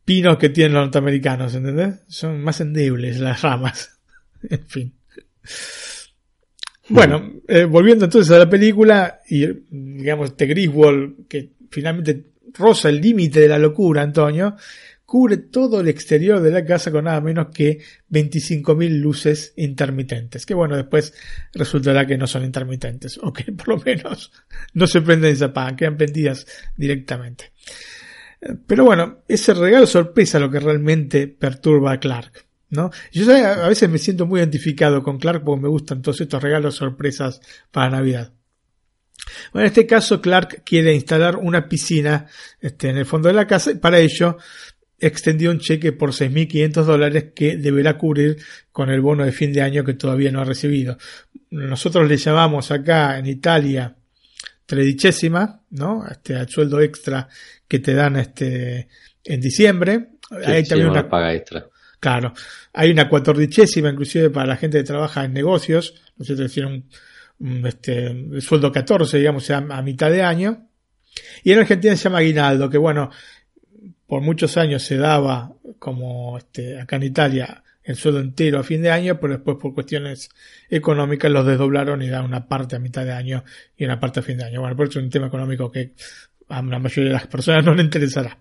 [0.06, 1.96] pinos que tienen los norteamericanos, ¿entendés?
[2.08, 3.98] Son más endebles las ramas.
[4.50, 4.94] en fin.
[6.90, 13.02] Bueno, eh, volviendo entonces a la película, y digamos, este Griswold, que finalmente roza el
[13.02, 14.56] límite de la locura, Antonio,
[15.06, 17.80] cubre todo el exterior de la casa con nada menos que
[18.12, 21.14] 25.000 luces intermitentes, que bueno, después
[21.54, 24.32] resultará que no son intermitentes, o que por lo menos
[24.74, 26.46] no se prenden y se apagan, quedan prendidas
[26.76, 27.52] directamente.
[28.68, 32.47] Pero bueno, ese regalo sorpresa lo que realmente perturba a Clark.
[32.70, 32.92] ¿No?
[33.12, 36.76] Yo a veces me siento muy identificado con Clark porque me gustan todos estos regalos
[36.76, 38.34] sorpresas para Navidad.
[39.52, 42.28] Bueno, en este caso Clark quiere instalar una piscina
[42.62, 44.38] este, en el fondo de la casa y para ello
[45.00, 48.38] extendió un cheque por 6.500 dólares que deberá cubrir
[48.72, 50.98] con el bono de fin de año que todavía no ha recibido.
[51.52, 53.96] Nosotros le llamamos acá en Italia
[54.66, 56.06] tredicésima, ¿no?
[56.10, 57.28] Este, al sueldo extra
[57.68, 58.88] que te dan este,
[59.24, 60.10] en diciembre.
[60.30, 61.68] Sí, también una, paga extra.
[62.00, 62.34] Claro,
[62.74, 66.46] hay una cuatordicésima inclusive para la gente que trabaja en negocios, ¿no es cierto?
[66.46, 66.58] Es
[67.66, 70.68] este, el sueldo 14, digamos, sea a mitad de año.
[71.44, 73.10] Y en Argentina se llama aguinaldo, que bueno,
[74.06, 78.82] por muchos años se daba como este, acá en Italia el sueldo entero a fin
[78.82, 80.30] de año, pero después por cuestiones
[80.70, 83.46] económicas los desdoblaron y dan una parte a mitad de año
[83.78, 84.60] y una parte a fin de año.
[84.60, 85.94] Bueno, por eso es un tema económico que
[86.50, 88.38] a la mayoría de las personas no le interesará.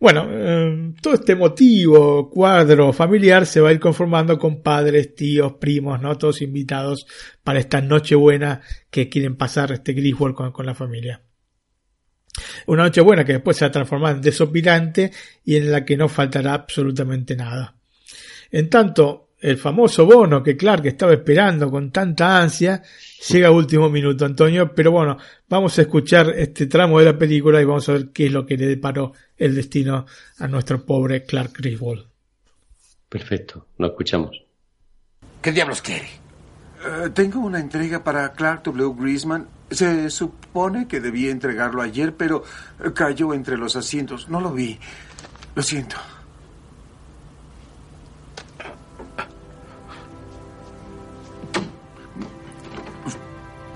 [0.00, 5.54] Bueno, eh, todo este motivo, cuadro familiar se va a ir conformando con padres, tíos,
[5.54, 6.16] primos, ¿no?
[6.16, 7.06] Todos invitados
[7.42, 11.22] para esta noche buena que quieren pasar este Griswold con, con la familia.
[12.66, 15.10] Una noche buena que después se va a transformar en desopilante
[15.44, 17.76] y en la que no faltará absolutamente nada.
[18.52, 22.82] En tanto, el famoso bono que Clark estaba esperando con tanta ansia
[23.28, 25.16] llega a último minuto, Antonio, pero bueno,
[25.48, 28.44] vamos a escuchar este tramo de la película y vamos a ver qué es lo
[28.44, 30.06] que le deparó el destino
[30.38, 32.06] a nuestro pobre Clark Griswold.
[33.08, 34.42] Perfecto, lo escuchamos.
[35.40, 36.08] ¿Qué diablos quiere?
[36.84, 38.94] Eh, tengo una entrega para Clark W.
[38.98, 39.48] Grisman.
[39.70, 42.42] Se supone que debía entregarlo ayer, pero
[42.94, 44.28] cayó entre los asientos.
[44.28, 44.78] No lo vi.
[45.54, 45.96] Lo siento.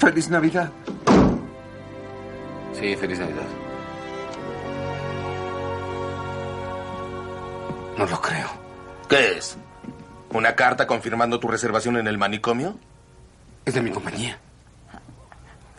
[0.02, 0.68] Feliz Navidad.
[2.72, 3.46] Sí, feliz Navidad.
[7.96, 8.48] No lo creo.
[9.08, 9.56] ¿Qué es?
[10.30, 12.76] ¿Una carta confirmando tu reservación en el manicomio?
[13.64, 14.40] Es de mi compañía.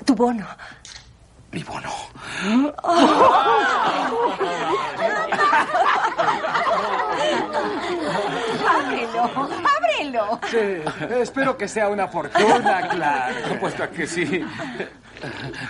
[0.05, 0.47] Tu bono.
[1.51, 1.91] Mi bono.
[8.69, 9.72] ¡Ábrelo!
[10.49, 10.57] Sí,
[11.09, 13.55] espero que sea una fortuna, Clark.
[13.55, 14.45] Apuesto a que sí.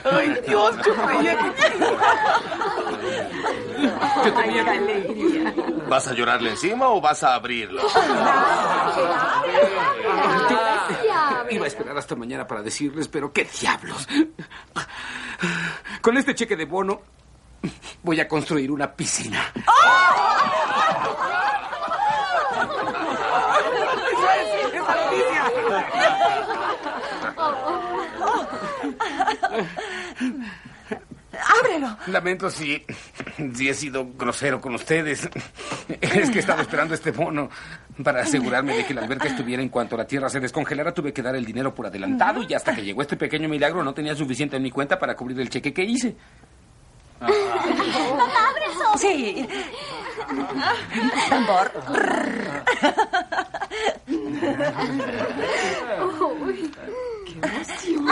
[0.03, 0.75] ¡Ay, Dios!
[0.85, 1.53] Yo creía
[4.25, 5.53] Yo tenía ¡Qué alegría!
[5.87, 7.83] ¿Vas a llorarle encima o vas a abrirlo?
[11.49, 14.07] Iba a esperar hasta mañana para decirles, pero qué diablos.
[16.01, 17.01] Con este cheque de bono
[18.01, 19.51] voy a construir una piscina.
[31.61, 31.97] ¡Ábrelo!
[32.07, 32.83] Lamento si,
[33.53, 35.29] si he sido grosero con ustedes.
[35.99, 37.49] Es que estaba esperando este bono
[38.03, 40.93] para asegurarme de que la alberca estuviera en cuanto la tierra se descongelara.
[40.93, 43.93] Tuve que dar el dinero por adelantado y hasta que llegó este pequeño milagro no
[43.93, 46.15] tenía suficiente en mi cuenta para cubrir el cheque que hice.
[47.23, 48.97] ¡Ábrelo!
[48.97, 49.47] Sí.
[51.29, 51.71] Tambor.
[57.25, 58.07] ¡Qué emoción!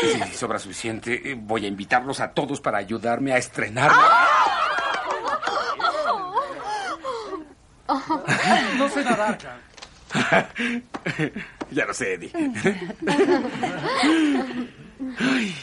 [0.00, 3.90] Si sobra suficiente, eh, voy a invitarlos a todos para ayudarme a estrenar.
[8.78, 9.38] No sé nadar,
[11.70, 12.32] ya lo sé, Eddie.
[15.18, 15.54] Ay.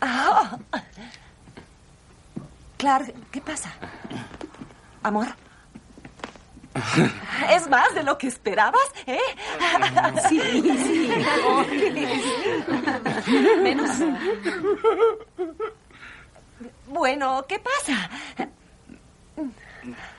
[0.00, 0.58] Ah.
[2.76, 3.72] Clark, ¿qué pasa?
[5.02, 5.28] ¿Amor?
[7.50, 9.18] ¿Es más de lo que esperabas, eh?
[10.28, 11.10] Sí, sí.
[13.62, 13.90] Menos.
[16.86, 18.10] Bueno, ¿qué pasa?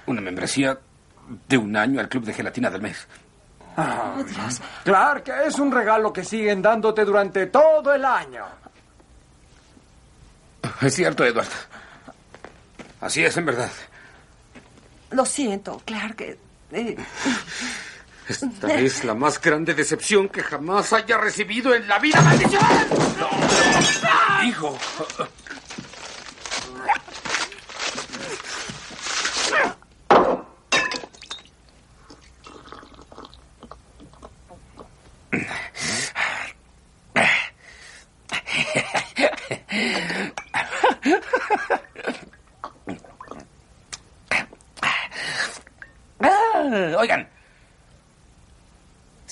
[0.06, 0.80] Una membresía
[1.48, 3.08] de un año al Club de Gelatina del Mes.
[3.76, 4.16] Ah,
[4.84, 8.46] Clark, es un regalo que siguen dándote durante todo el año.
[10.82, 11.48] Es cierto, Edward.
[13.02, 13.72] Así es, en verdad.
[15.12, 16.22] Lo siento, Clark.
[16.72, 16.98] eh,
[18.28, 22.22] Esta es la más grande decepción que jamás haya recibido en la vida.
[22.22, 22.64] ¡Maldición!
[24.46, 24.78] Hijo.
[25.20, 25.28] Ah,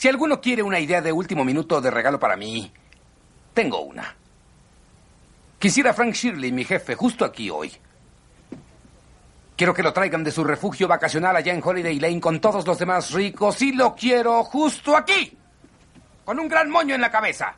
[0.01, 2.73] si alguno quiere una idea de último minuto de regalo para mí,
[3.53, 4.15] tengo una.
[5.59, 7.71] Quisiera Frank Shirley, mi jefe, justo aquí hoy.
[9.55, 12.79] Quiero que lo traigan de su refugio vacacional allá en Holiday Lane con todos los
[12.79, 15.37] demás ricos y lo quiero justo aquí,
[16.25, 17.53] con un gran moño en la cabeza.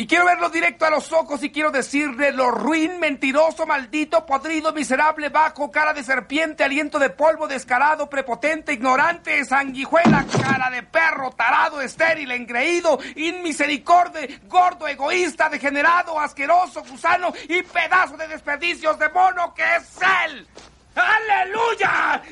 [0.00, 4.72] Y quiero verlo directo a los ojos y quiero decirle lo ruin, mentiroso, maldito, podrido,
[4.72, 11.32] miserable, bajo, cara de serpiente, aliento de polvo, descarado, prepotente, ignorante, sanguijuela, cara de perro,
[11.32, 19.52] tarado, estéril, engreído, inmisericorde, gordo, egoísta, degenerado, asqueroso, gusano y pedazo de desperdicios de mono
[19.52, 20.48] que es él.
[20.94, 22.22] ¡Aleluya!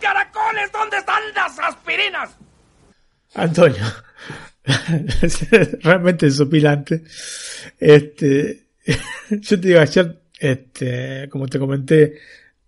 [0.00, 2.30] ¡Caracoles, ¿dónde están las aspirinas?
[3.34, 3.84] Antonio,
[5.82, 7.02] Realmente desopilante.
[7.78, 8.66] Este,
[9.30, 12.14] yo te digo, ayer, este, como te comenté,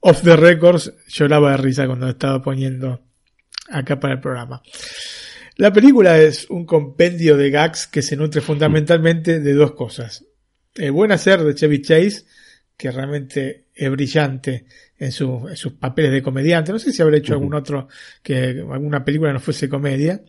[0.01, 3.01] off the records, lloraba de risa cuando estaba poniendo
[3.69, 4.63] acá para el programa.
[5.57, 10.25] La película es un compendio de gags que se nutre fundamentalmente de dos cosas.
[10.75, 12.25] El buen hacer de Chevy Chase,
[12.77, 14.67] que realmente es brillante
[14.99, 16.73] en, sus papeles de comediante.
[16.73, 17.89] No sé si habrá hecho algún otro
[18.23, 20.23] que alguna película no fuese comedia.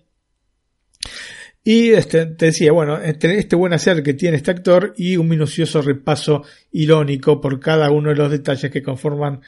[1.64, 5.30] Y este, te decía, bueno, este, este buen hacer que tiene este actor y un
[5.30, 9.42] minucioso repaso irónico por cada uno de los detalles que conforman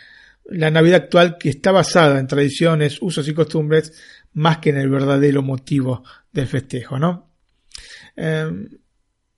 [0.46, 3.94] la Navidad actual que está basada en tradiciones, usos y costumbres
[4.34, 7.32] más que en el verdadero motivo del festejo, ¿no?
[8.16, 8.70] Em,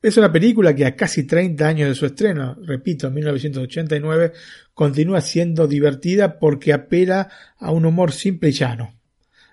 [0.02, 4.34] es una película que a casi 30 años de su estreno, repito, en 1989,
[4.74, 8.97] continúa siendo divertida porque apela a un humor simple y llano.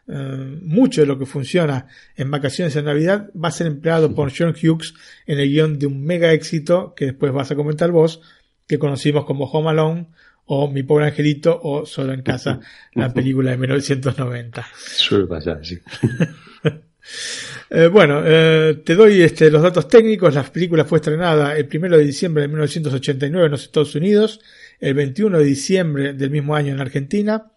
[0.07, 4.31] Em, mucho de lo que funciona en vacaciones en Navidad va a ser empleado por
[4.37, 4.93] John Hughes
[5.27, 8.21] en el guion de un mega éxito que después vas a comentar vos,
[8.69, 10.09] que conocimos como Home Alone
[10.47, 12.61] o Mi pobre angelito o Solo en casa,
[12.95, 14.67] la película de 1990.
[14.75, 15.79] Suele pasar, sí.
[17.69, 20.35] Eh, bueno, eh, te doy este, los datos técnicos.
[20.35, 24.41] La película fue estrenada el 1 de diciembre de 1989 en los Estados Unidos,
[24.81, 27.53] el 21 de diciembre del mismo año en Argentina,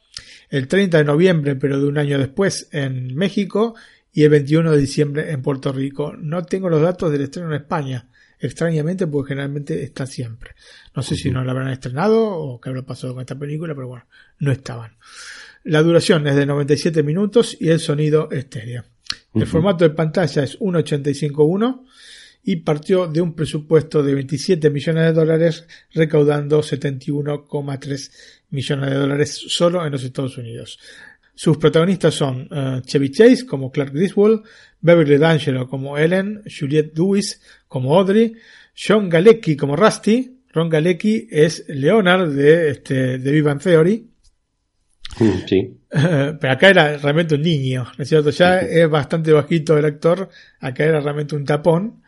[0.50, 3.76] el 30 de noviembre, pero de un año después, en México,
[4.14, 6.14] y el 21 de diciembre en Puerto Rico.
[6.18, 10.52] No tengo los datos del estreno en España, extrañamente, porque generalmente está siempre.
[10.96, 13.88] No sé si no la habrán estrenado o qué habrá pasado con esta película, pero
[13.88, 14.06] bueno,
[14.40, 14.98] no estaban.
[15.64, 18.86] La duración es de 97 minutos y el sonido estéreo.
[19.34, 21.86] El formato de pantalla es 1.85.1
[22.44, 28.12] y partió de un presupuesto de 27 millones de dólares, recaudando 71,3
[28.50, 30.80] millones de dólares solo en los Estados Unidos.
[31.34, 34.44] Sus protagonistas son uh, Chevy Chase como Clark Griswold,
[34.82, 38.34] Beverly D'Angelo como Ellen, Juliette Lewis como Audrey,
[38.76, 44.10] John Galecki como Rusty, Ron Galecki es Leonard de, este, de Vivan Theory,
[45.48, 45.78] Sí.
[45.90, 48.30] Pero acá era realmente un niño, ¿no es cierto?
[48.30, 50.30] Ya es bastante bajito el actor,
[50.60, 52.04] acá era realmente un tapón.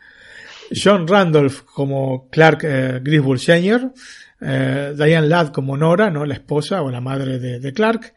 [0.72, 3.92] John Randolph como Clark eh, Griswold Sr.,
[4.40, 6.24] eh, Diane Ladd como Nora, ¿no?
[6.24, 8.14] La esposa o la madre de, Clark,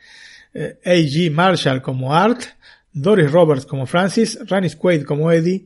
[0.53, 1.31] eh, A.G.
[1.31, 2.41] Marshall como Art,
[2.91, 5.65] Doris Roberts como Francis, Rannis Quaid como Eddie,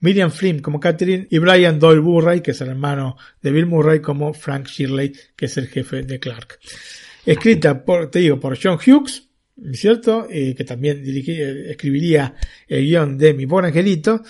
[0.00, 4.00] Miriam Flynn como Catherine y Brian Doyle Murray, que es el hermano de Bill Murray,
[4.00, 6.58] como Frank Shirley, que es el jefe de Clark
[7.24, 9.28] escrita por, te digo, por John Hughes,
[9.72, 10.26] ¿cierto?
[10.30, 12.34] Eh, que también escribiría
[12.68, 14.22] el guion de Mi Pobre Angelito,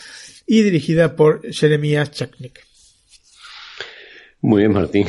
[0.46, 2.69] y dirigida por Jeremiah Chaknik.
[4.42, 5.06] Muy bien, Martín.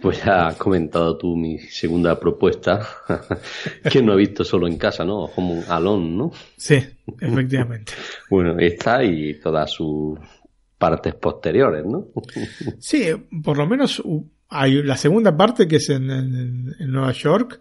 [0.00, 2.88] Pues ya has comentado tú mi segunda propuesta,
[3.90, 5.28] que no he visto solo en casa, ¿no?
[5.34, 6.32] Como Alone, ¿no?
[6.56, 6.82] Sí,
[7.20, 7.92] efectivamente.
[8.30, 10.18] bueno, esta y todas sus
[10.78, 12.06] partes posteriores, ¿no?
[12.78, 13.08] sí,
[13.42, 14.02] por lo menos
[14.48, 17.60] hay la segunda parte que es en, Nueva York.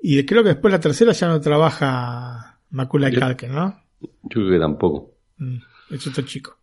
[0.00, 3.82] Y creo que después la tercera ya no trabaja Macula y Calque, ¿no?
[4.00, 5.10] Yo creo que tampoco.
[5.38, 5.56] Mm,
[5.90, 6.56] es otro chico.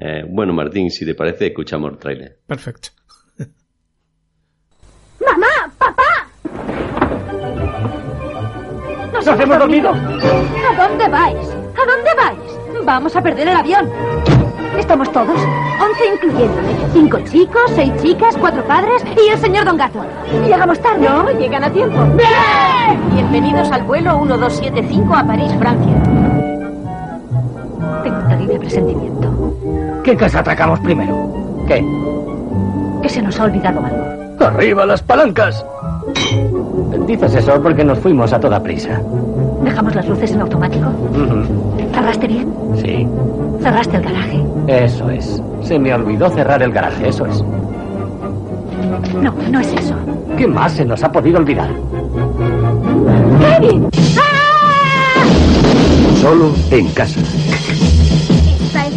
[0.00, 2.38] Eh, bueno, Martín, si te parece, escuchamos el trailer.
[2.46, 2.90] Perfecto.
[5.20, 5.72] ¡Mamá!
[5.76, 6.28] ¡Papá!
[9.12, 9.90] ¡Nos, hemos dormido!
[9.90, 11.48] ¿A dónde vais?
[11.48, 12.84] ¿A dónde vais?
[12.84, 13.90] Vamos a perder el avión.
[14.78, 15.40] Estamos todos,
[15.80, 16.68] once incluyéndome.
[16.92, 20.04] Cinco chicos, seis chicas, cuatro padres y el señor Don Gato.
[20.46, 21.08] Llegamos tarde.
[21.08, 21.98] No, llegan a tiempo.
[22.14, 23.14] ¡Bien!
[23.14, 26.27] Bienvenidos al vuelo 1275 a París, Francia.
[28.58, 30.00] Presentimiento.
[30.04, 31.30] ¿Qué casa atacamos primero?
[31.66, 31.84] ¿Qué?
[33.02, 34.44] Que se nos ha olvidado algo.
[34.44, 35.64] ¡Arriba las palancas!
[37.06, 39.00] Dices eso porque nos fuimos a toda prisa.
[39.62, 40.86] ¿Dejamos las luces en automático?
[41.92, 42.52] ¿Cerraste bien?
[42.76, 43.06] Sí.
[43.62, 44.44] ¿Cerraste el garaje?
[44.66, 45.42] Eso es.
[45.62, 47.42] Se me olvidó cerrar el garaje, eso es.
[49.20, 49.94] No, no es eso.
[50.36, 51.68] ¿Qué más se nos ha podido olvidar?
[53.40, 53.88] ¡Kevin!
[54.18, 55.24] ¡Ah!
[56.20, 57.20] Solo en casa.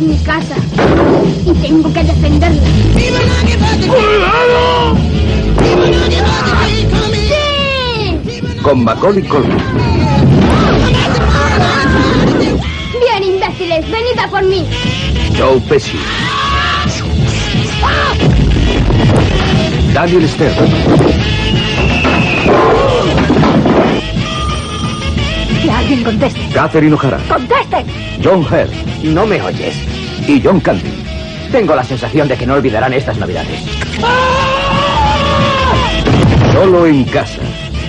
[0.01, 0.55] Mi casa.
[1.45, 2.61] Y tengo que defenderla.
[3.87, 4.97] ¡Cuidado!
[8.63, 9.57] Con Macaulay Culkin.
[12.99, 14.65] Bien, imbéciles, venid a por mí.
[15.37, 15.99] Joe Pesci.
[19.93, 21.11] Daniel Stern.
[25.61, 26.49] Que alguien conteste.
[26.53, 27.19] Catherine O'Hara.
[27.27, 27.85] ¡Conteste!
[28.23, 28.71] John Hurt.
[29.03, 29.75] No me oyes.
[30.27, 30.91] Y John Candy.
[31.51, 33.61] Tengo la sensación de que no olvidarán estas navidades.
[36.53, 37.41] Solo en casa.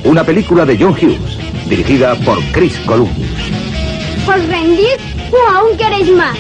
[0.05, 3.27] Una película de John Hughes, dirigida por Chris Columbus.
[4.27, 4.99] ¿Os rendís
[5.31, 6.39] o aún queréis más?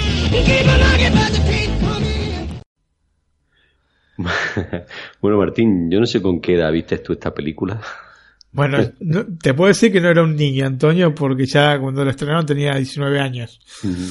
[5.20, 7.80] bueno, Martín, yo no sé con qué edad viste tú esta película.
[8.52, 12.10] Bueno, no- te puedo decir que no era un niño, Antonio, porque ya cuando lo
[12.10, 13.60] estrenaron tenía 19 años.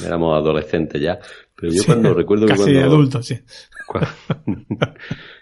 [0.04, 1.18] Éramos adolescentes ya.
[1.54, 2.80] Pero yo Sí, cuando recuerdo que casi cuando...
[2.82, 3.38] adultos, sí.
[3.86, 4.08] cua-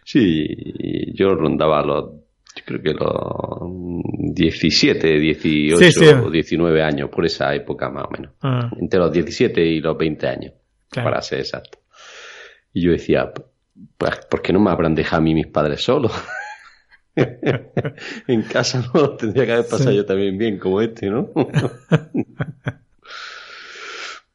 [0.05, 0.47] sí,
[1.15, 2.11] yo rondaba los...
[2.57, 6.05] Yo creo que los 17, 18 Sí, sí.
[6.07, 8.33] o 19 años, por esa época más o menos.
[8.43, 8.69] Ah.
[8.79, 10.53] Entre los 17 y los 20 años,
[10.91, 11.11] Claro.
[11.11, 11.79] para ser exacto.
[12.75, 13.33] Y yo decía,
[13.97, 16.13] pues, ¿por qué no me habrán dejado a mí mis padres solos?
[18.27, 19.97] en casa no tendría que haber pasado Sí.
[19.97, 21.31] yo también bien como este, ¿no?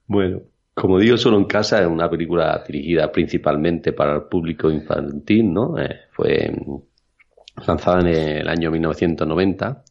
[0.07, 0.41] bueno,
[0.75, 5.79] como digo, solo en casa es una película dirigida principalmente para el público infantil, ¿no?
[5.79, 9.83] Eh, fue mm, lanzada en el año 1990,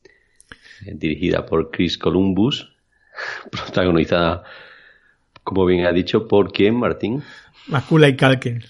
[0.87, 2.71] eh, dirigida por Chris Columbus,
[3.51, 4.45] protagonizada,
[5.43, 7.23] como bien ha dicho, por quién, Martín?
[7.67, 8.63] Macula y Calken.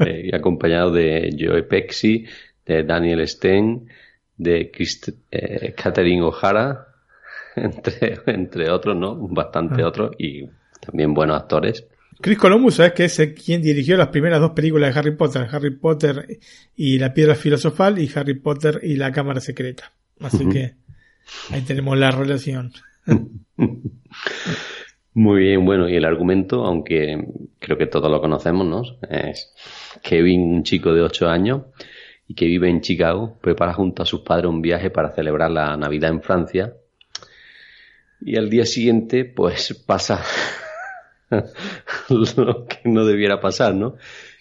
[0.00, 2.26] Eh, y acompañado de Joe Pesci,
[2.66, 3.88] de Daniel Stein,
[4.36, 6.88] de Christ eh, Catherine O'Hara,
[7.56, 9.16] entre, entre otros, ¿no?
[9.28, 9.88] Bastante Ah.
[9.88, 10.46] otros, y
[10.80, 11.86] también buenos actores.
[12.20, 15.46] Chris Columbus, ¿sabes que es quien dirigió las primeras dos películas de Harry Potter?
[15.50, 16.38] Harry Potter
[16.74, 19.92] y la Piedra Filosofal y Harry Potter y la Cámara Secreta.
[20.20, 20.76] Así que
[21.50, 22.72] ahí tenemos la relación.
[25.14, 27.22] Muy bien, bueno, y el argumento, aunque
[27.58, 28.82] creo que todos lo conocemos, ¿no?
[29.10, 29.52] Es
[30.02, 31.62] Kevin, un chico de 8 años
[32.28, 35.76] y que vive en Chicago, prepara junto a sus padres un viaje para celebrar la
[35.76, 36.74] Navidad en Francia.
[38.20, 40.22] Y al día siguiente, pues pasa
[42.08, 43.96] lo que no debiera pasar, ¿no?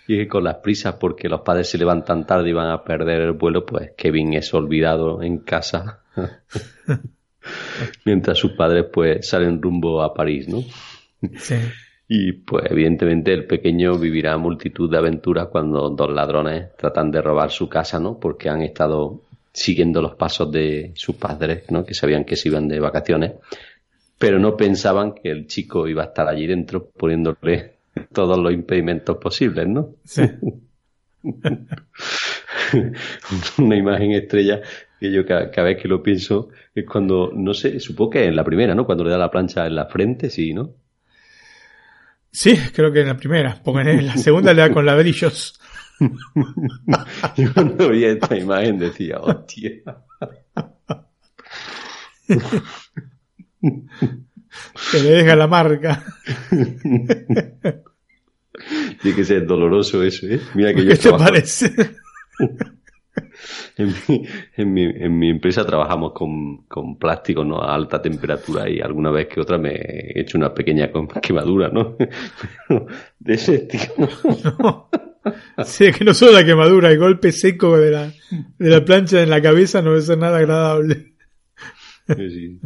[0.08, 3.22] Y que con las prisas porque los padres se levantan tarde y van a perder
[3.22, 6.02] el vuelo, pues Kevin es olvidado en casa.
[8.06, 10.64] Mientras sus padres pues salen rumbo a París, ¿no?
[11.38, 11.56] Sí.
[12.08, 17.50] Y pues evidentemente el pequeño vivirá multitud de aventuras cuando dos ladrones tratan de robar
[17.52, 18.20] su casa, ¿no?
[18.20, 21.84] Porque han estado siguiendo los pasos de sus padres, ¿no?
[21.86, 23.34] Que sabían que se iban de vacaciones,
[24.20, 27.76] pero no pensaban que el chico iba a estar allí dentro poniéndole
[28.14, 29.96] todos los impedimentos posibles, ¿no?
[30.04, 30.22] Sí.
[33.58, 34.62] Una imagen estrella
[35.00, 38.36] que yo ca- cada, vez que lo pienso es cuando, no sé, supongo que en
[38.36, 38.86] la primera, ¿no?
[38.86, 40.74] Cuando le da la plancha en la frente, sí, ¿no?
[42.36, 45.58] Sí, creo que en la primera, porque en la segunda le da con ladrillos.
[47.38, 49.72] Yo cuando vi esta imagen decía, hostia.
[54.92, 56.04] Que le deja la marca.
[59.02, 60.42] Tiene que ser doloroso eso, ¿eh?
[60.56, 61.74] Mira que yo ¿Qué te parece?
[63.78, 67.62] En mi, en mi, en mi empresa trabajamos con, con plástico ¿no?
[67.62, 70.90] a alta temperatura y alguna vez que otra me he hecho una pequeña
[71.22, 71.96] quemadura, ¿no?
[71.98, 72.88] Pero
[73.20, 74.90] de ese tipo.
[75.66, 78.14] Sí, es que no solo la quemadura, el golpe seco de la,
[78.60, 81.16] de la plancha en la cabeza no ser nada agradable.
[82.08, 82.60] Sí.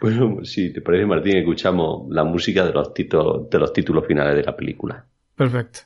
[0.00, 4.36] Bueno, si te parece, Martín, escuchamos la música de los, títulos de los títulos finales
[4.36, 5.04] de la película.
[5.34, 5.80] Perfecto.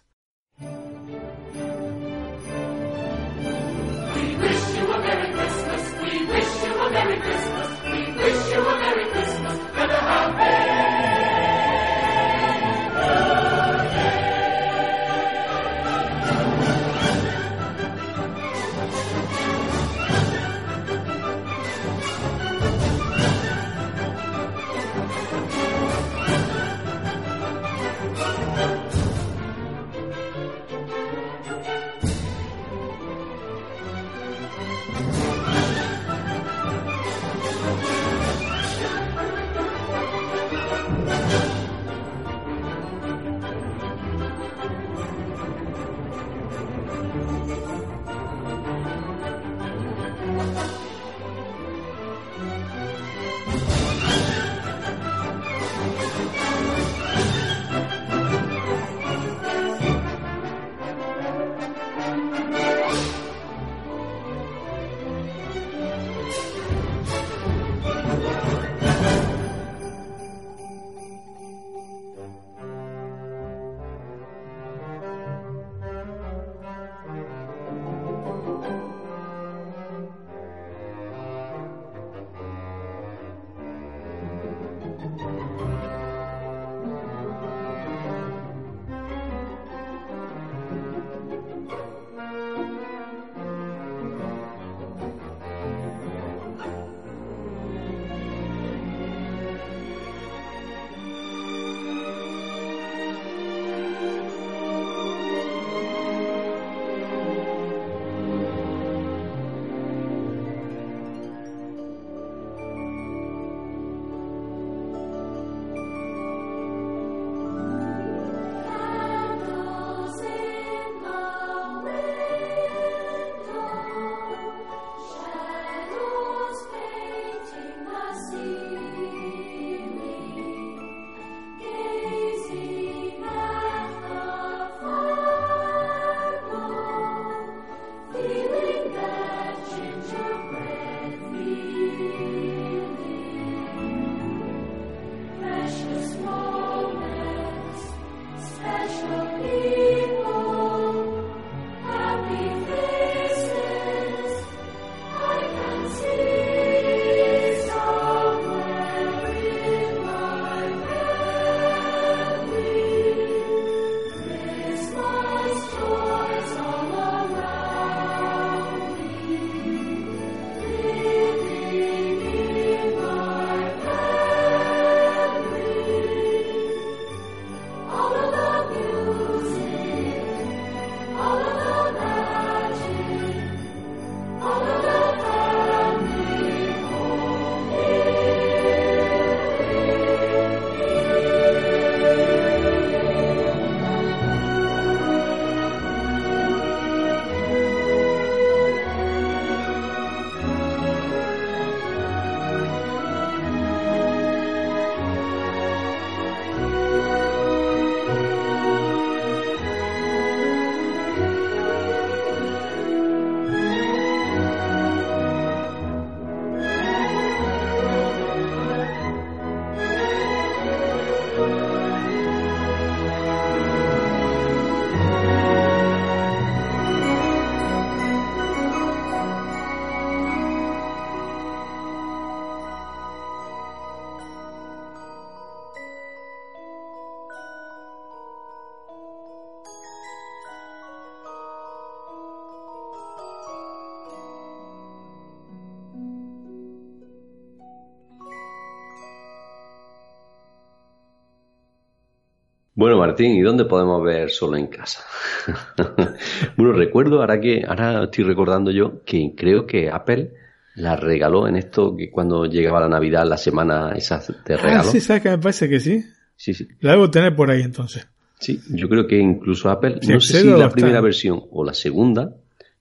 [253.10, 255.02] Martín, ¿y dónde podemos ver solo en casa?
[256.56, 260.32] bueno, recuerdo, ahora que ahora estoy recordando yo que creo que Apple
[260.76, 264.80] la regaló en esto que cuando llegaba la Navidad, la semana esa de regalo.
[264.88, 266.04] Ah, sí, ¿sabes que me parece que sí?
[266.36, 266.68] Sí, sí.
[266.80, 268.06] La debo tener por ahí entonces.
[268.38, 271.74] Sí, yo creo que incluso Apple, Sí, no sé si la primera versión o la
[271.74, 272.32] segunda,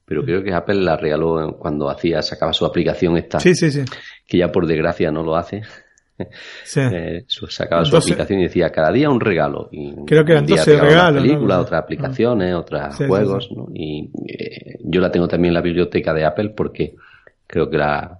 [0.06, 3.84] pero creo que Apple la regaló cuando hacía, sacaba su aplicación esta, Sí, sí, sí.
[4.28, 5.64] que ya por desgracia no lo hace.
[6.64, 6.80] Sí.
[6.82, 9.70] Eh, sacaba su Entonces- aplicación y decía cada día un regalo.
[9.72, 11.60] Y Creo que eran un día 12 regalaba regalos, Ah.
[11.62, 13.46] otras aplicaciones, otros Sí, juegos.
[13.48, 13.56] sí.
[13.56, 13.68] ¿no?
[13.74, 16.96] Y eh, yo la tengo también en la biblioteca de Apple porque
[17.48, 18.18] creo que la,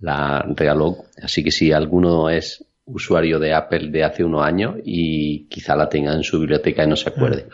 [0.00, 0.96] la regaló.
[1.22, 5.88] Así que si alguno es usuario de Apple de hace unos años y quizá la
[5.88, 7.46] tenga en su biblioteca y no se acuerde.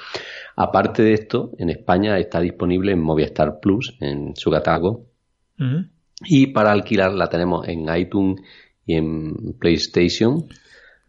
[0.57, 5.05] Aparte de esto, en España está disponible en Movistar Plus, en su catálogo,
[6.24, 8.41] y para alquilar la tenemos en iTunes
[8.89, 10.49] y en PlayStation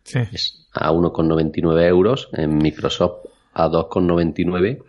[0.04, 0.20] Sí.
[0.32, 4.84] es a 1,99 euros, en Microsoft a 2,99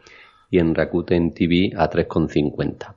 [0.50, 2.94] y en Rakuten TV a 3,50.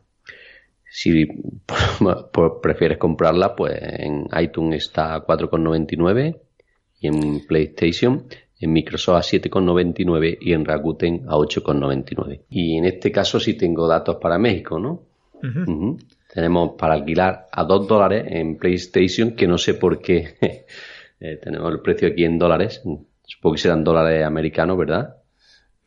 [0.89, 1.25] Si
[2.31, 6.39] por- prefieres comprarla, pues en iTunes está a 4,99
[6.99, 8.25] y en PlayStation,
[8.59, 12.41] en Microsoft a 7,99 y en Rakuten a 8,99.
[12.49, 15.03] Y en este caso sí tengo datos para México, ¿no?
[15.43, 15.97] Ujú.
[16.33, 20.35] Tenemos para alquilar a 2 dólares en PlayStation, que no sé por qué
[21.19, 22.81] eh, tenemos el precio aquí en dólares.
[23.23, 25.15] Supongo que serán dólares americanos, ¿verdad?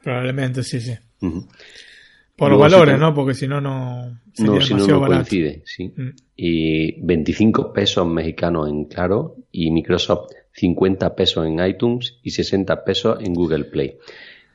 [0.01, 0.97] Probablemente, sí, sí.
[1.20, 3.12] Por los Luego valores, ¿no?
[3.12, 5.16] Porque si no, no No, si no, no barato.
[5.16, 5.92] coincide, sí.
[5.97, 6.11] Mm.
[6.36, 13.18] Y 25 pesos mexicanos en Claro y Microsoft 50 pesos en iTunes y 60 pesos
[13.20, 13.99] en Google Play.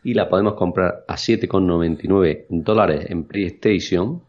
[0.06, 4.24] Y la podemos comprar a 7,99 dólares en PlayStation.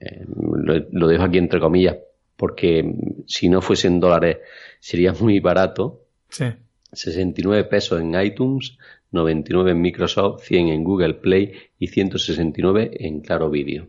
[0.00, 1.96] Eh, lo, lo dejo aquí entre comillas
[2.36, 2.94] porque
[3.26, 4.38] si no fuesen dólares
[4.78, 6.02] sería muy barato.
[6.28, 6.44] Sí.
[6.92, 8.78] 69 pesos en iTunes,
[9.10, 13.88] 99 en Microsoft, 100 en Google Play y 169 en Claro Video.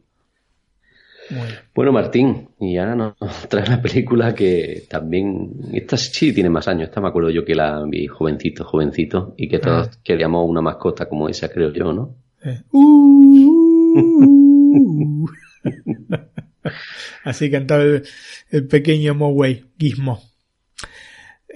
[1.75, 3.17] Bueno, Martín, y ahora nos
[3.49, 7.53] trae una película que también, esta sí tiene más años, esta me acuerdo yo que
[7.53, 12.15] la vi jovencito, jovencito, y que todos queríamos una mascota como esa, creo yo, ¿no?
[12.43, 12.61] Eh.
[12.71, 13.87] Uh.
[17.23, 18.03] Así cantaba el,
[18.49, 20.21] el pequeño Moway, Gizmo.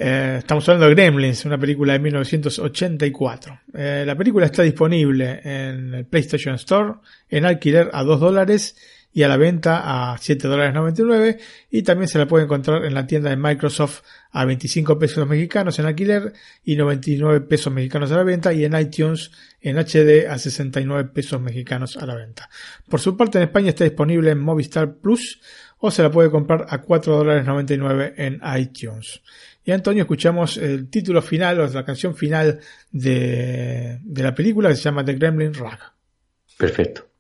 [0.04, 3.60] Eh, estamos hablando de Gremlins, una película de 1984.
[3.76, 6.94] Eh, la película está disponible en el PlayStation Store,
[7.30, 8.76] en alquiler a 2 dólares
[9.14, 11.38] y a la venta a 7 dólares 99
[11.70, 14.02] y también se la puede encontrar en la tienda de Microsoft
[14.32, 16.34] a 25 pesos mexicanos en alquiler
[16.64, 21.42] y 99 pesos mexicanos a la venta y en iTunes en HD a 69 pesos
[21.42, 22.50] mexicanos a la venta.
[22.88, 25.42] Por su parte en España está disponible en Movistar Plus
[25.80, 29.22] o se la puede comprar a 4 dólares 99 en iTunes.
[29.64, 32.60] Y Antonio escuchamos el título final o la canción final
[32.92, 35.80] de, de la película que se llama The Gremlin Rag.
[36.58, 37.11] Perfecto.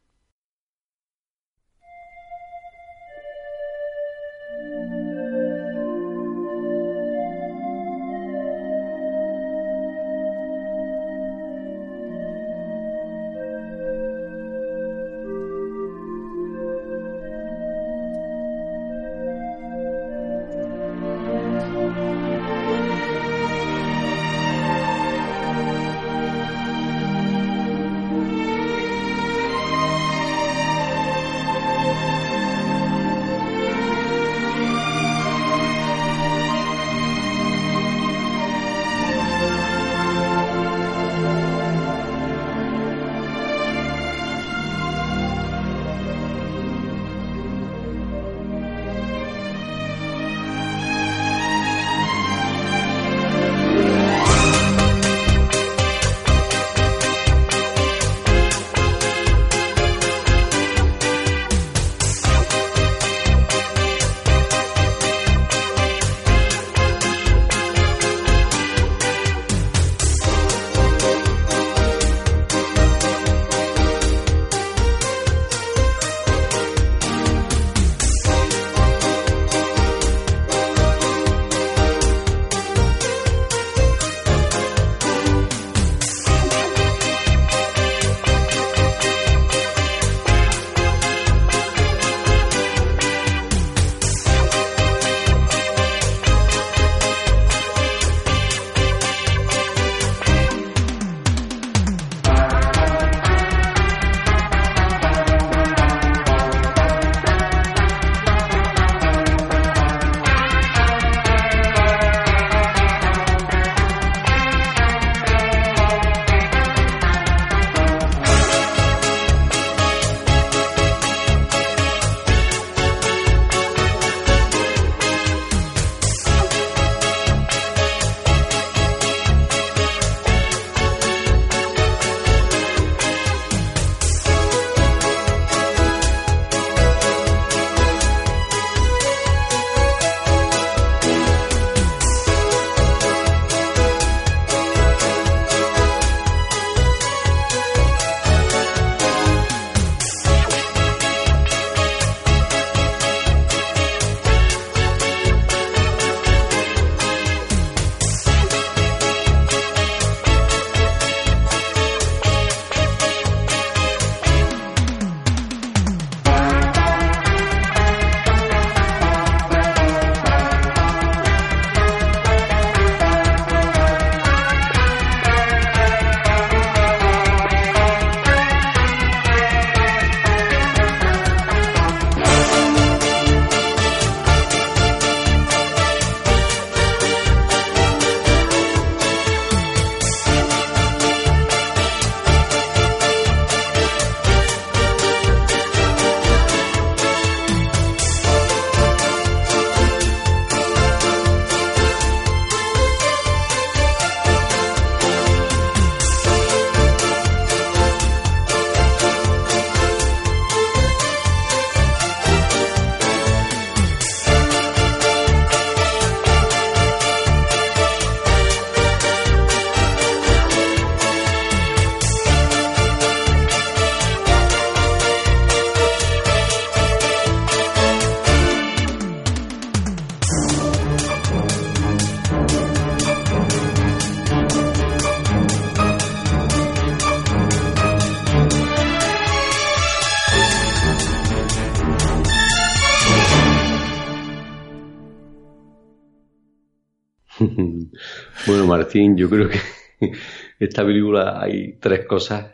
[248.91, 249.57] Martín, yo creo que
[250.59, 252.47] esta película hay tres cosas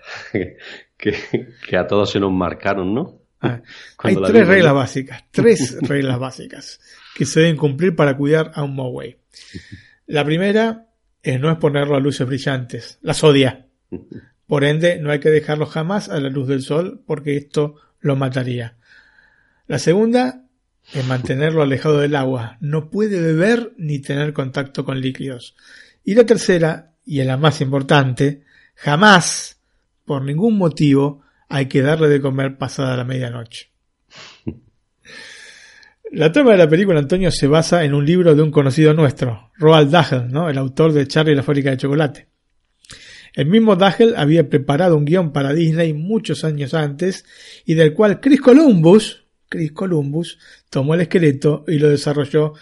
[0.97, 1.15] que,
[1.67, 3.21] que a todos se nos marcaron, ¿no?
[3.41, 3.59] Ah,
[3.99, 6.79] hay tres vimos, reglas básicas, tres reglas básicas
[7.15, 9.17] que se deben cumplir para cuidar a un Moway.
[10.05, 10.89] La primera
[11.23, 13.65] es no exponerlo a luces brillantes, las odia.
[14.45, 18.15] Por ende, no hay que dejarlo jamás a la luz del sol porque esto lo
[18.15, 18.77] mataría.
[19.65, 20.43] La segunda
[20.93, 22.57] es mantenerlo alejado del agua.
[22.61, 25.55] No puede beber ni tener contacto con líquidos.
[26.07, 28.43] Y la tercera, y es la más importante,
[28.75, 29.59] jamás,
[30.05, 33.71] por ningún motivo, hay que darle de comer pasada la medianoche.
[36.13, 39.51] La trama de la película, Antonio, se basa en un libro de un conocido nuestro,
[39.57, 40.49] Roald Dahl, ¿no?
[40.49, 42.29] el autor de Charlie y la fábrica de chocolate.
[43.33, 47.25] El mismo Dahl había preparado un guion para Disney muchos años antes
[47.65, 50.39] y del cual Chris Columbus, Chris Columbus
[50.69, 52.53] tomó el esqueleto y lo desarrolló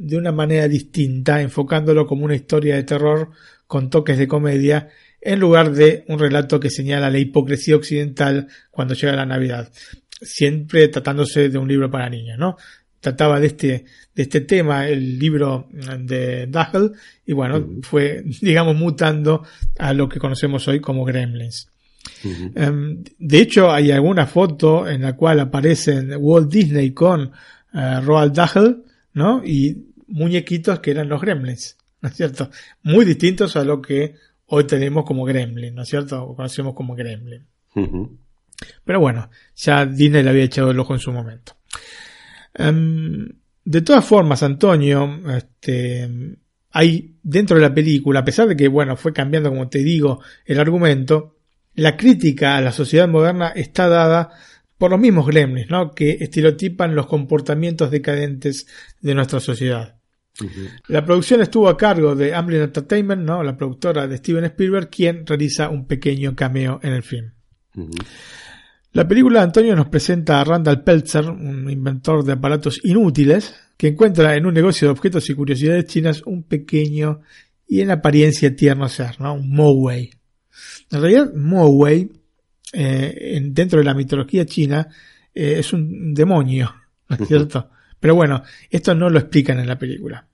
[0.00, 3.30] de una manera distinta, enfocándolo como una historia de terror
[3.66, 4.88] con toques de comedia,
[5.20, 9.70] en lugar de un relato que señala la hipocresía occidental cuando llega la Navidad,
[10.22, 12.56] siempre tratándose de un libro para niños, ¿no?
[13.00, 13.84] Trataba de este,
[14.14, 16.92] de este tema el libro de Dahl
[17.26, 19.44] y bueno, fue, digamos, mutando
[19.78, 21.68] a lo que conocemos hoy como Gremlins.
[22.24, 27.30] Um, de hecho, hay alguna foto en la cual aparecen Walt Disney con
[27.74, 28.82] uh, Roald Dahl,
[29.12, 29.42] ¿no?
[29.44, 32.50] Y muñequitos que eran los Gremlins, ¿no es cierto?
[32.82, 34.14] Muy distintos a lo que
[34.46, 36.22] hoy tenemos como Gremlin, ¿no es cierto?
[36.22, 37.46] O conocemos como Gremlin.
[38.84, 41.56] Pero bueno, ya Disney le había echado el ojo en su momento.
[42.58, 43.26] Um,
[43.64, 46.36] de todas formas, Antonio, este,
[46.72, 50.20] hay dentro de la película, a pesar de que, bueno, fue cambiando, como te digo,
[50.44, 51.36] el argumento,
[51.74, 54.30] la crítica a la sociedad moderna está dada
[54.76, 55.92] por los mismos gremlins, ¿no?
[55.92, 58.66] Que estereotipan los comportamientos decadentes
[59.00, 59.99] de nuestra sociedad.
[60.88, 63.42] La producción estuvo a cargo de Amblin Entertainment, ¿no?
[63.42, 67.32] La productora de Steven Spielberg, quien realiza un pequeño cameo en el film.
[68.92, 73.88] La película de Antonio nos presenta a Randall Peltzer, un inventor de aparatos inútiles, que
[73.88, 77.20] encuentra en un negocio de objetos y curiosidades chinas un pequeño
[77.68, 79.34] y en apariencia tierno ser, ¿no?
[79.34, 80.10] Un Moway.
[80.90, 82.10] En realidad, Moway,
[82.72, 84.88] eh, en- dentro de la mitología china,
[85.34, 86.74] eh, es un demonio,
[87.08, 87.70] ¿no es cierto?
[88.00, 90.26] Pero bueno, esto no lo explican en la película.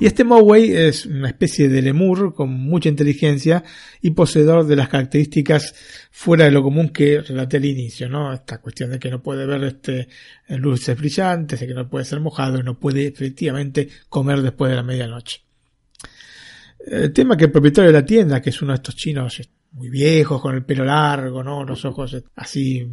[0.00, 3.64] Y este Moway es una especie de lemur con mucha inteligencia
[4.00, 5.74] y poseedor de las características
[6.10, 8.32] fuera de lo común que relaté al inicio, ¿no?
[8.32, 10.08] Esta cuestión de que no puede ver este
[10.48, 14.76] luces brillantes, de que no puede ser mojado y no puede efectivamente comer después de
[14.76, 15.40] la medianoche.
[16.86, 19.40] El tema que el propietario de la tienda, que es uno de estos chinos
[19.72, 21.64] muy viejos, con el pelo largo, ¿no?
[21.64, 22.86] Los ojos así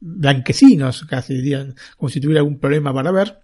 [0.00, 3.40] blanquecinos, casi dirían, como si tuviera algún problema para ver,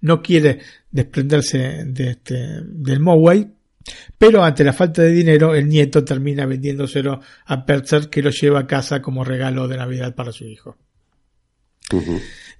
[0.00, 3.52] no quiere desprenderse de este, del Moway,
[4.18, 8.60] pero ante la falta de dinero, el nieto termina vendiéndoselo a Perzer, que lo lleva
[8.60, 10.76] a casa como regalo de Navidad para su hijo.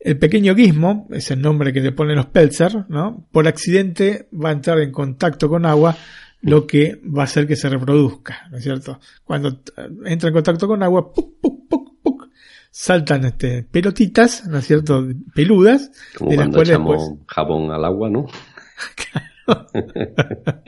[0.00, 3.28] El pequeño Gizmo, es el nombre que le ponen los Pelzer, ¿no?
[3.30, 5.96] Por accidente va a entrar en contacto con agua,
[6.40, 8.98] lo que va a hacer que se reproduzca, ¿no es cierto?
[9.24, 9.62] Cuando
[10.06, 11.89] entra en contacto con agua, ¡puc, puc, puc, puc!
[12.70, 15.06] Saltan este, pelotitas, ¿no es cierto?
[15.34, 18.26] Peludas, Como de cuando echamos pues, jabón al agua, ¿no?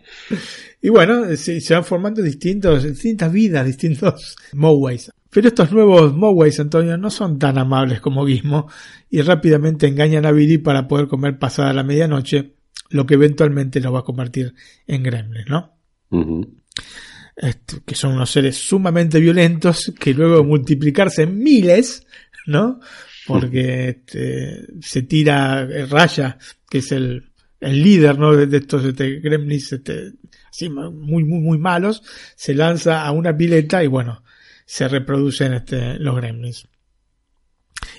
[0.85, 5.13] Y bueno, se, se van formando distintos, distintas vidas, distintos Moways.
[5.31, 8.69] Pero estos nuevos Moways, Antonio, no son tan amables como Gizmo
[9.09, 12.57] y rápidamente engañan a Billy para poder comer pasada la medianoche,
[12.91, 14.55] lo que eventualmente lo va a convertir
[14.89, 15.73] en gremlins, ¿no?
[16.11, 16.49] Este,
[17.85, 22.07] que son unos seres sumamente violentos que luego de multiplicarse en miles,
[22.47, 22.81] ¿no?
[23.27, 27.31] Porque este, se tira eh, Raya, que es el,
[27.61, 28.37] el líder, ¿no?
[28.37, 30.13] De, de estos este, gremlins, este,
[30.51, 32.03] así muy, muy, muy malos,
[32.37, 34.23] se lanza a una pileta y bueno,
[34.67, 36.69] se reproducen este, los gremlins.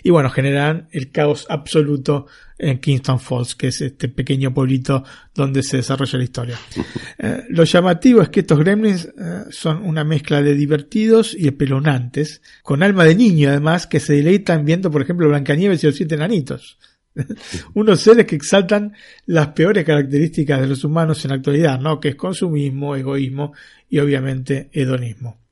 [0.01, 2.27] Y bueno, generan el caos absoluto
[2.57, 6.59] en Kingston Falls, que es este pequeño pueblito donde se desarrolla la historia.
[7.19, 12.41] Eh, lo llamativo es que estos gremlins eh, son una mezcla de divertidos y espeluznantes,
[12.63, 16.15] con alma de niño además, que se deleitan viendo, por ejemplo, Blancanieves y los siete
[16.15, 16.77] enanitos.
[17.75, 18.93] Unos seres que exaltan
[19.25, 21.99] las peores características de los humanos en la actualidad, ¿no?
[21.99, 23.53] Que es consumismo, egoísmo
[23.89, 25.42] y obviamente hedonismo.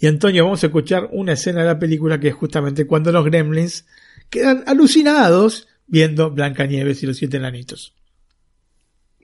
[0.00, 3.24] Y Antonio, vamos a escuchar una escena de la película que es justamente cuando los
[3.24, 3.86] gremlins
[4.30, 7.94] quedan alucinados viendo Blancanieves y los siete enanitos.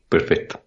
[0.09, 0.64] Perfecto.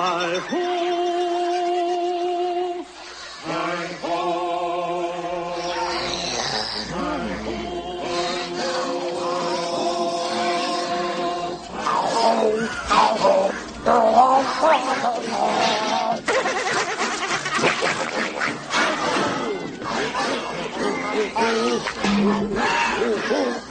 [0.00, 0.60] Hi ho!
[23.32, 23.69] Hi!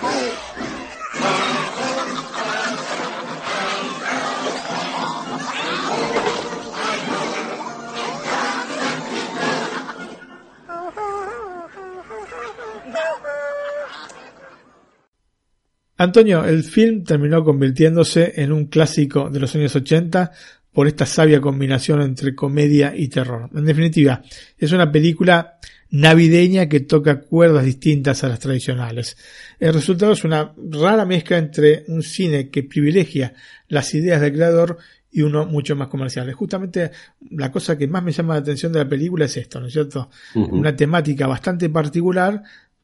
[15.99, 20.31] Antonio, el film terminó convirtiéndose en un clásico de los años 80
[20.71, 23.49] por esta sabia combinación entre comedia y terror.
[23.53, 24.21] En definitiva,
[24.57, 29.17] es una película navideña que toca cuerdas distintas a las tradicionales.
[29.59, 33.33] El resultado es una rara mezcla entre un cine que privilegia
[33.67, 34.77] las ideas del creador
[35.11, 36.31] y uno mucho más comercial.
[36.31, 36.91] Justamente
[37.31, 39.73] la cosa que más me llama la atención de la película es esto, ¿no es
[39.73, 40.09] cierto?
[40.33, 42.41] Una temática bastante particular,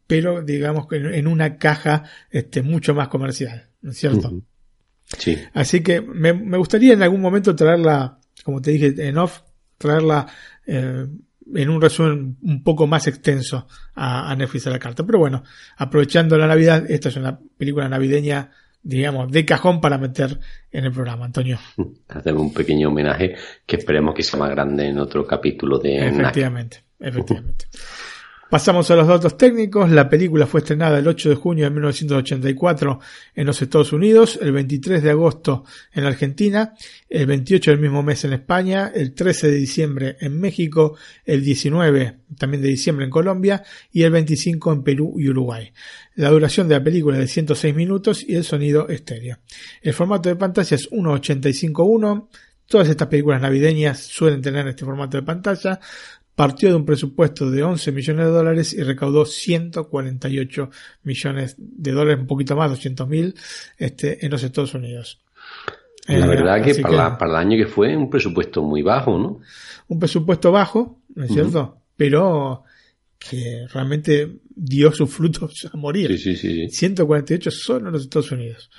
[0.08, 4.42] pero digamos que en una caja este, mucho más comercial, ¿no es cierto?
[5.18, 5.38] Sí.
[5.54, 9.42] Así que me, me gustaría en algún momento traerla, como te dije en off,
[9.78, 10.28] traerla
[10.66, 11.08] eh,
[11.54, 15.06] en un resumen un poco más extenso a, a Netflix a la carta.
[15.06, 15.44] Pero bueno,
[15.78, 18.52] aprovechando la Navidad, esta es una película navideña,
[18.82, 20.40] digamos, de cajón para meter
[20.72, 21.60] en el programa, Antonio.
[22.10, 23.36] Hacemos un pequeño homenaje
[23.66, 26.22] que esperemos que sea más grande en otro capítulo de NAC.
[26.22, 27.66] Efectivamente, efectivamente.
[28.56, 29.92] Pasamos a los datos técnicos.
[29.92, 33.02] La película fue estrenada el 8 de junio de 1984
[33.36, 36.74] en los Estados Unidos, el 23 de agosto en la Argentina,
[37.10, 40.96] el 28 del mismo mes en España, el 13 de diciembre en México,
[41.26, 45.74] el 19 también de diciembre en Colombia y el 25 en Perú y Uruguay.
[46.16, 49.38] La duración de la película es de 106 minutos y el sonido estéreo.
[49.82, 52.30] El formato de pantalla es 1.85.1.
[52.68, 55.82] Todas estas películas navideñas suelen tener este formato de pantalla
[56.36, 60.70] partió de un presupuesto de 11 millones de dólares y recaudó 148
[61.04, 63.36] millones de dólares, un poquito más, 200 mil,
[63.78, 65.20] este, en los Estados Unidos.
[66.08, 69.18] La Eh, verdad que para, la- para el año que fue un presupuesto muy bajo,
[69.18, 69.40] ¿no?
[69.88, 71.82] un presupuesto bajo, ¿no es cierto?
[71.96, 72.64] Pero
[73.18, 76.08] que realmente dio sus frutos a morir.
[76.18, 76.70] Sí, sí, sí.
[76.70, 78.70] 148 solo en los Estados Unidos.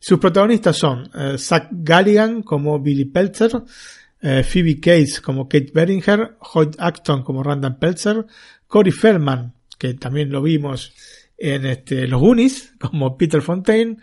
[0.00, 3.52] Sus protagonistas son eh, Zach Galligan como Billy Peltzer,
[4.22, 8.26] eh, Phoebe Cates como Kate Beringer, Hoyt Acton como Randall Peltzer,
[8.66, 10.92] Corey Feldman, que también lo vimos
[11.36, 13.96] en este, Los Goonies, como Peter Fontaine,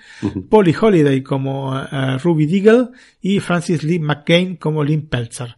[0.49, 2.89] Polly Holiday como eh, Ruby Deagle
[3.21, 5.57] y Francis Lee McCain como Lynn Peltzer.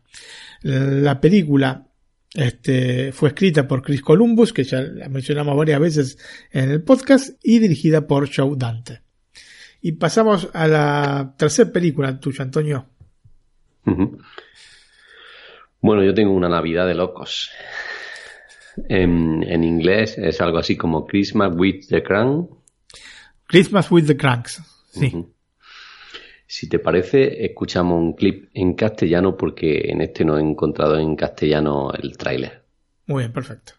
[0.62, 1.90] La película
[2.34, 6.18] este, fue escrita por Chris Columbus, que ya la mencionamos varias veces
[6.52, 9.02] en el podcast, y dirigida por Joe Dante.
[9.82, 12.90] Y pasamos a la tercera película tuya, Antonio.
[15.82, 17.52] Bueno, yo tengo una Navidad de locos.
[18.88, 22.50] En, en inglés es algo así como Christmas with the Crown.
[23.48, 24.62] Christmas with the Cranks.
[24.92, 25.26] Sí.
[26.46, 31.16] Si te parece, escuchamos un clip en castellano porque en este no he encontrado en
[31.16, 32.66] castellano el tráiler.
[33.08, 33.74] Muy bien, perfecto.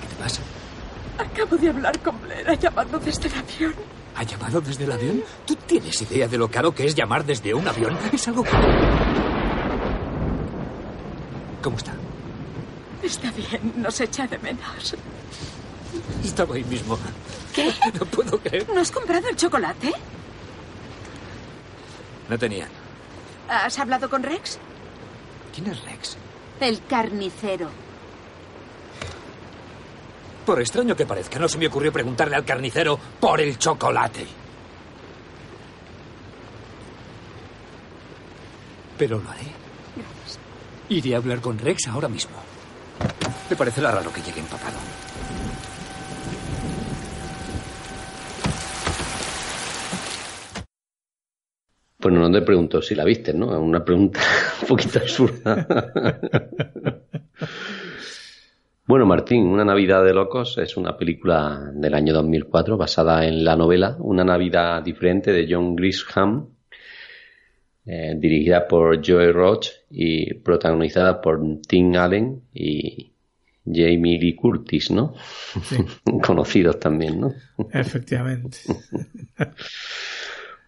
[0.00, 0.42] ¿Qué te pasa?
[1.18, 3.74] Acabo de hablar con Blair, ha llamado desde el avión.
[4.14, 5.24] ¿Ha llamado desde el avión?
[5.46, 7.96] ¿Tú tienes idea de lo caro que es llamar desde un avión?
[8.12, 8.50] Es algo que...
[11.62, 11.92] ¿Cómo está?
[13.02, 14.94] Está bien, nos echa de menos.
[16.24, 16.98] Estaba ahí mismo.
[17.54, 17.72] ¿Qué?
[17.98, 18.66] No puedo creer.
[18.72, 19.92] ¿No has comprado el chocolate?
[22.28, 22.68] No tenía.
[23.48, 24.58] ¿Has hablado con Rex?
[25.54, 26.16] ¿Quién es Rex?
[26.60, 27.68] El carnicero.
[30.46, 34.26] Por extraño que parezca, no se me ocurrió preguntarle al carnicero por el chocolate.
[38.98, 39.46] Pero lo haré.
[40.88, 42.36] Iré a hablar con Rex ahora mismo.
[43.48, 44.76] Me parecerá raro que llegue empapado.
[51.98, 53.54] Bueno, no te pregunto si la viste, ¿no?
[53.54, 54.20] Es una pregunta
[54.62, 55.66] un poquito absurda.
[58.86, 63.56] bueno, Martín, Una Navidad de Locos es una película del año 2004 basada en la
[63.56, 66.48] novela Una Navidad diferente de John Grisham,
[67.86, 73.12] eh, dirigida por Joey Roach y protagonizada por Tim Allen y
[73.64, 75.14] Jamie Lee Curtis, ¿no?
[75.62, 75.76] Sí.
[76.22, 77.34] Conocidos también, ¿no?
[77.72, 78.58] Efectivamente.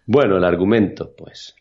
[0.06, 1.54] Bueno, el argumento, pues.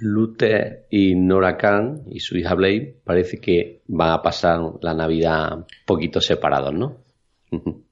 [0.00, 5.58] Luther y Nora Khan y su hija Blake parece que van a pasar la Navidad
[5.58, 6.98] un poquito separados, ¿no?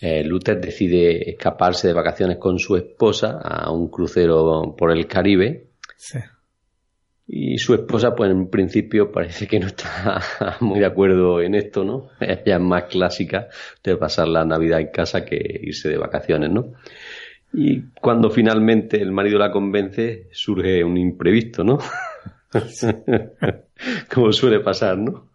[0.00, 5.70] Eh, Luther decide escaparse de vacaciones con su esposa a un crucero por el Caribe.
[5.96, 6.20] Sí.
[7.26, 10.22] Y su esposa, pues en principio parece que no está
[10.60, 12.10] muy de acuerdo en esto, ¿no?
[12.20, 13.48] Ella es más clásica
[13.82, 16.74] de pasar la Navidad en casa que irse de vacaciones, ¿no?
[17.52, 21.78] Y cuando finalmente el marido la convence, surge un imprevisto, ¿no?
[24.12, 25.30] Como suele pasar, ¿no?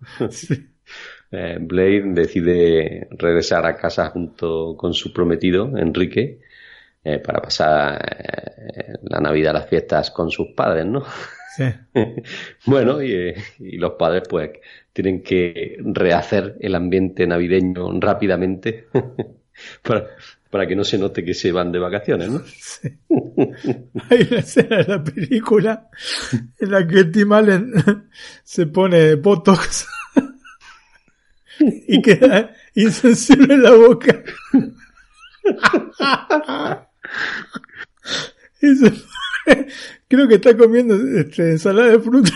[1.32, 6.39] Eh, Blade decide regresar a casa junto con su prometido, Enrique,
[7.03, 11.03] eh, para pasar eh, la Navidad, las fiestas con sus padres, ¿no?
[11.55, 11.66] Sí.
[12.66, 14.51] bueno, y, eh, y los padres pues
[14.93, 18.88] tienen que rehacer el ambiente navideño rápidamente
[19.84, 20.07] para,
[20.54, 22.43] para que no se note que se van de vacaciones, ¿no?
[24.12, 25.89] Hay una escena de la película
[26.60, 27.74] en la que Tim Allen
[28.43, 29.88] se pone botox
[31.88, 34.22] y queda insensible en la boca.
[38.62, 39.68] Y se pone-
[40.08, 42.34] creo que está comiendo este, ensalada de frutas,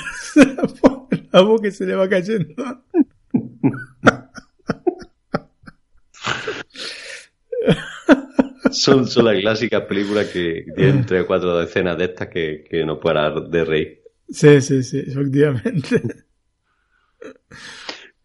[1.32, 2.56] la boca se le va cayendo.
[8.72, 12.84] Son, son las clásicas películas que tienen tres o cuatro decenas de estas que, que
[12.84, 14.02] no parar de reír.
[14.30, 16.02] Sí, sí, sí, efectivamente.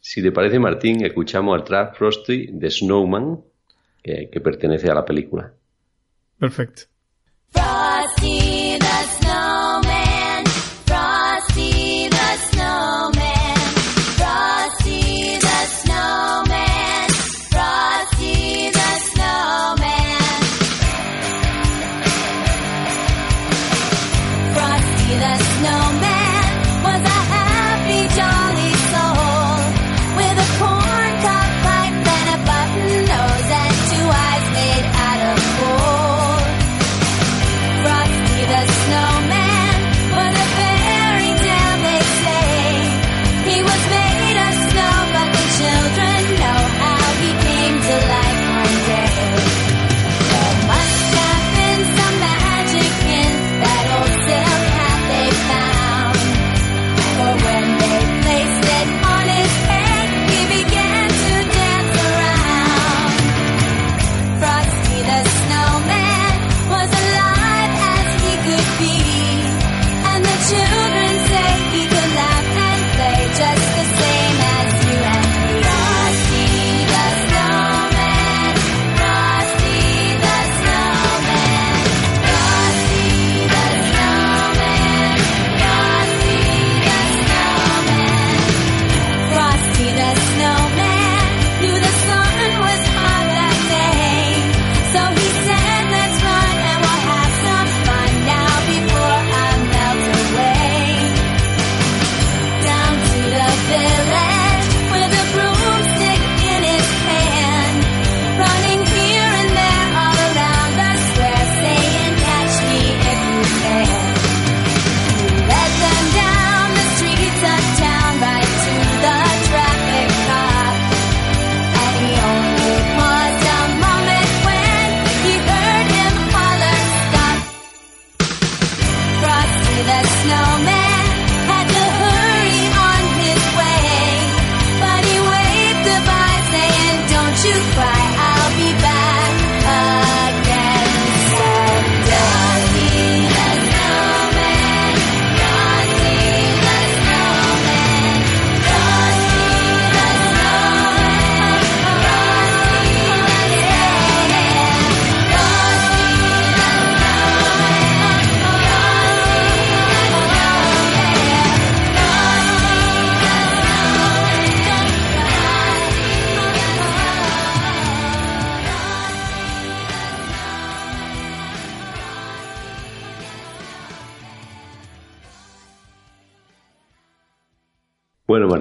[0.05, 3.41] Si te parece, Martín, escuchamos al track Frosty de Snowman,
[4.03, 5.55] que, que pertenece a la película.
[6.39, 6.83] Perfecto.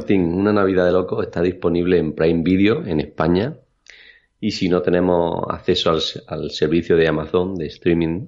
[0.02, 3.58] Martín, Una Navidad de Locos está disponible en Prime Video en España.
[4.40, 8.26] Y si no tenemos acceso al, al servicio de Amazon de streaming,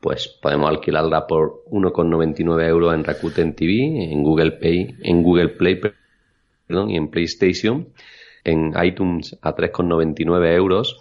[0.00, 5.80] pues podemos alquilarla por 1,99 euros en Rakuten TV, en Google Play, en Google Play
[6.66, 7.88] perdón, y en PlayStation,
[8.44, 11.00] en iTunes a 3,99 euros.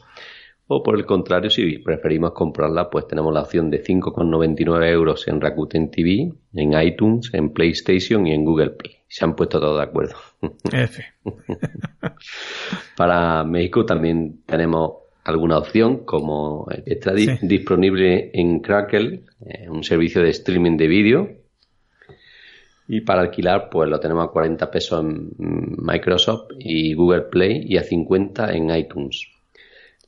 [0.68, 5.42] O por el contrario, si preferimos comprarla, pues tenemos la opción de 5,99 euros en
[5.42, 8.97] Rakuten TV, en iTunes, en PlayStation y en Google Play.
[9.08, 10.16] Se han puesto todos de acuerdo.
[10.72, 11.04] F.
[12.96, 14.94] Para México también tenemos
[15.24, 17.28] alguna opción, como está Sí.
[17.42, 21.30] disponible en Crackle, eh, un servicio de streaming de vídeo.
[22.90, 25.32] Y para alquilar, pues lo tenemos a 40 pesos en
[25.78, 29.28] Microsoft y Google Play y a 50 en iTunes.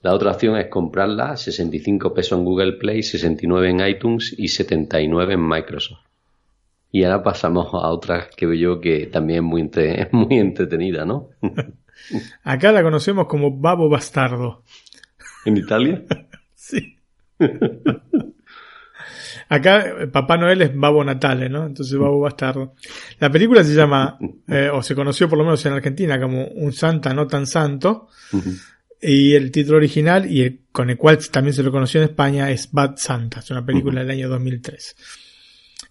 [0.01, 4.47] La otra opción es comprarla a 65 pesos en Google Play, 69 en iTunes y
[4.47, 5.99] 79 en Microsoft.
[6.91, 10.37] Y ahora pasamos a otra que veo yo que también es muy, entre- es muy
[10.39, 11.29] entretenida, ¿no?
[12.43, 14.63] Acá la conocemos como Babo Bastardo.
[15.45, 16.03] ¿En Italia?
[16.61, 16.97] Sí.
[19.47, 21.65] Acá eh, Papá Noel es Babo Natale, ¿no?
[21.65, 22.75] Entonces Babo Bastardo.
[23.19, 24.17] La película se llama,
[24.47, 28.09] eh, o se conoció por lo menos en Argentina como Un Santa no tan santo.
[29.01, 32.51] Y el título original, y el- con el cual también se lo conoció en España,
[32.51, 33.39] es Bad Santa.
[33.39, 34.95] Es una película del año 2003.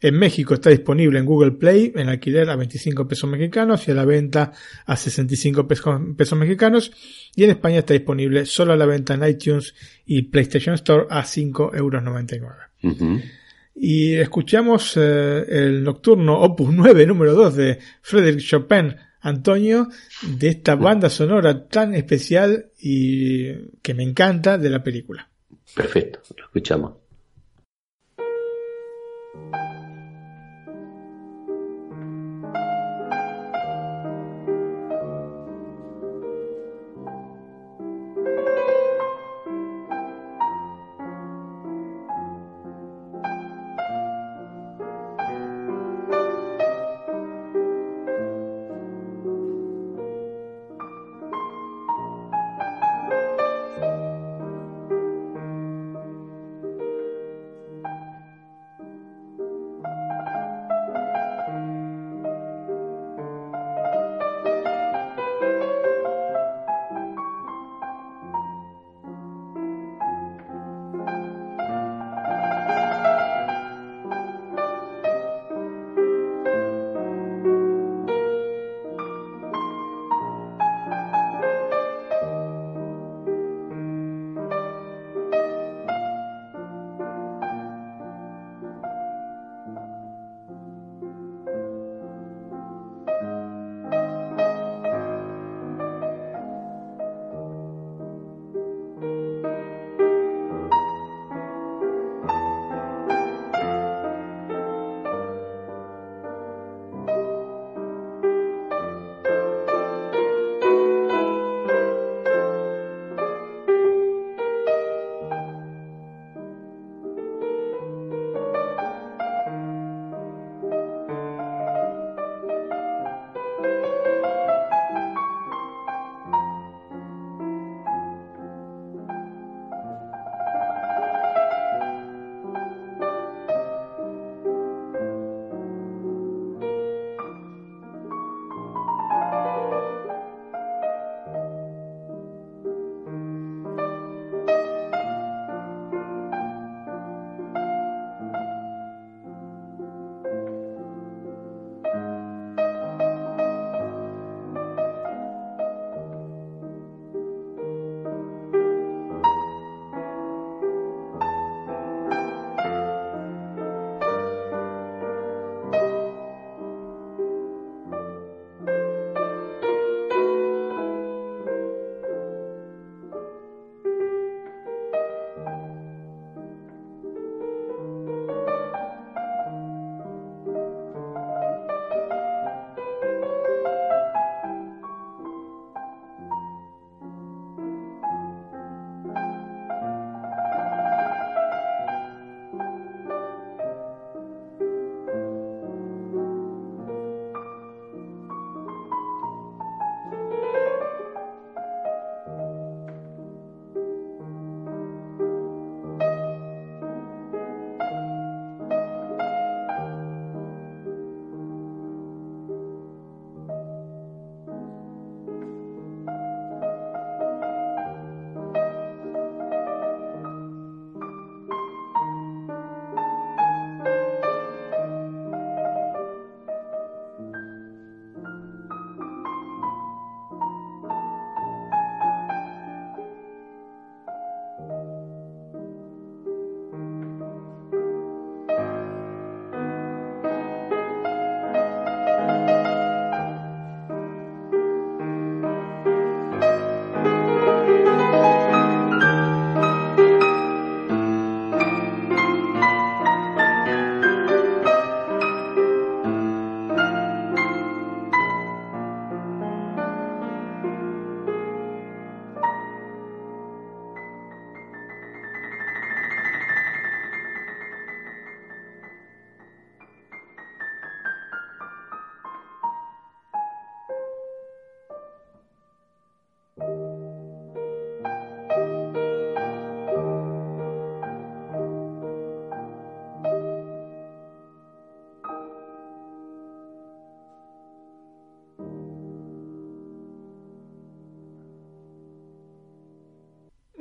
[0.01, 3.95] En México está disponible en Google Play en alquiler a 25 pesos mexicanos y a
[3.95, 4.53] la venta
[4.87, 6.93] a 65 pesos, pesos mexicanos.
[7.35, 9.75] Y en España está disponible solo a la venta en iTunes
[10.07, 12.57] y PlayStation Store a 5,99 euros.
[12.83, 13.21] Ujú.
[13.75, 19.89] Y escuchamos eh, el nocturno Opus 9 número 2 de Frédéric Chopin Antonio
[20.23, 23.53] de esta banda sonora tan especial y
[23.83, 25.29] que me encanta de la película.
[25.75, 27.08] Perfecto, lo escuchamos.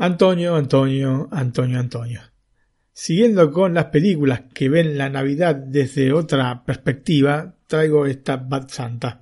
[0.07, 2.21] Antonio, Antonio, Antonio, Antonio.
[2.91, 9.21] Siguiendo con las películas que ven la Navidad desde otra perspectiva, traigo esta Bad Santa.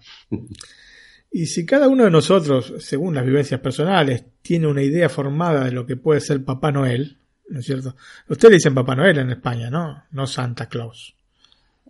[1.32, 5.72] Y si cada uno de nosotros, según las vivencias personales, tiene una idea formada de
[5.74, 7.18] lo que puede ser Papá Noel,
[7.50, 7.98] ¿no es cierto?
[8.30, 10.04] Ustedes dicen Papá Noel en España, ¿no?
[10.12, 11.14] No Santa Claus.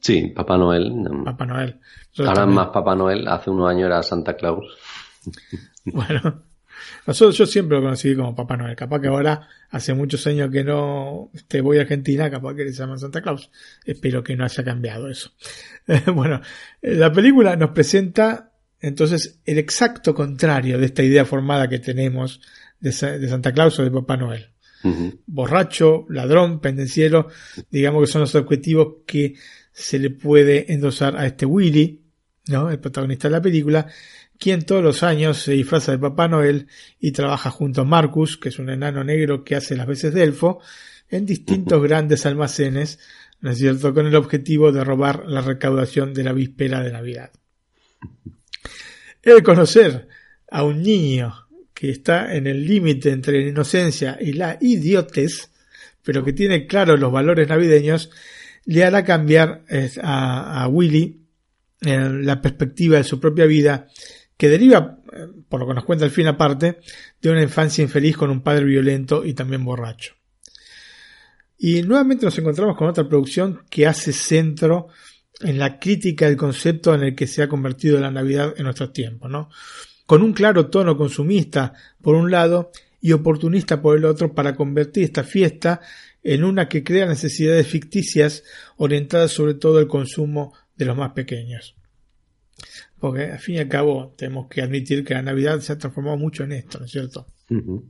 [0.01, 0.91] Sí, Papá Noel.
[1.23, 1.80] Papá Noel.
[2.17, 4.65] Ahora más Papá Noel, hace unos años era Santa Claus.
[5.85, 6.41] Bueno,
[7.07, 8.75] nosotros yo siempre lo conocí como Papá Noel.
[8.75, 12.71] Capaz que ahora hace muchos años que no este, voy a Argentina, capaz que le
[12.71, 13.51] llaman Santa Claus.
[13.85, 15.31] Espero que no haya cambiado eso.
[16.13, 16.41] bueno,
[16.81, 22.41] la película nos presenta entonces el exacto contrario de esta idea formada que tenemos
[22.79, 24.51] de, de Santa Claus o de Papá Noel.
[24.83, 25.19] Uh -huh.
[25.25, 27.27] Borracho, ladrón, pendenciero,
[27.71, 29.35] digamos que son los objetivos que
[29.71, 32.05] se le puede endosar a este Willy,
[32.47, 32.69] ¿no?
[32.69, 33.87] El protagonista de la película,
[34.39, 36.67] quien todos los años se disfraza de Papá Noel
[36.99, 40.23] y trabaja junto a Marcus, que es un enano negro que hace las veces de
[40.23, 40.61] elfo,
[41.09, 42.99] en distintos grandes almacenes,
[43.41, 47.31] ¿no es cierto?, con el objetivo de robar la recaudación de la víspera de Navidad.
[49.21, 50.07] El conocer
[50.49, 51.33] a un niño
[51.73, 55.51] que está en el límite entre la inocencia y la idiotez,
[56.03, 58.11] pero que tiene claros los valores navideños,
[58.65, 59.63] le hará cambiar
[60.01, 61.25] a, a Willy
[61.81, 63.87] la perspectiva de su propia vida,
[64.37, 64.99] que deriva,
[65.49, 66.79] por lo que nos cuenta el fin aparte,
[67.21, 70.13] de una infancia infeliz con un padre violento y también borracho.
[71.57, 74.87] Y nuevamente nos encontramos con otra producción que hace centro
[75.39, 78.93] en la crítica del concepto en el que se ha convertido la Navidad en nuestros
[78.93, 79.49] tiempos, ¿no?
[80.05, 82.71] Con un claro tono consumista por un lado
[83.01, 85.81] y oportunista por el otro para convertir esta fiesta
[86.23, 88.43] en una que crea necesidades ficticias
[88.77, 91.75] orientadas sobre todo al consumo de los más pequeños.
[92.99, 96.18] Porque al fin y al cabo tenemos que admitir que la Navidad se ha transformado
[96.18, 97.27] mucho en esto, ¿no es cierto?
[97.49, 97.84] Uh -huh.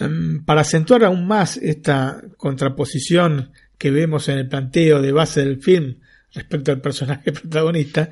[0.00, 5.62] um, para acentuar aún más esta contraposición que vemos en el planteo de base del
[5.62, 5.96] film
[6.32, 8.10] respecto al personaje protagonista,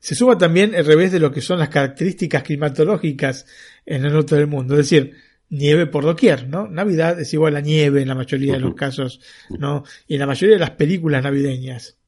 [0.00, 3.46] se suma también el revés de lo que son las características climatológicas
[3.84, 4.74] en el norte del mundo.
[4.74, 5.14] Es decir,
[5.50, 6.68] nieve por doquier, ¿no?
[6.68, 9.20] Navidad es igual a nieve en la mayoría de los casos,
[9.58, 9.84] ¿no?
[10.06, 11.98] Y en la mayoría de las películas navideñas.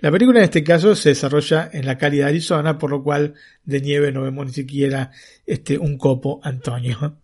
[0.00, 3.34] La película en este caso se desarrolla en la cálida Arizona, por lo cual
[3.64, 5.10] de nieve no vemos ni siquiera
[5.46, 7.18] este, un copo, Antonio.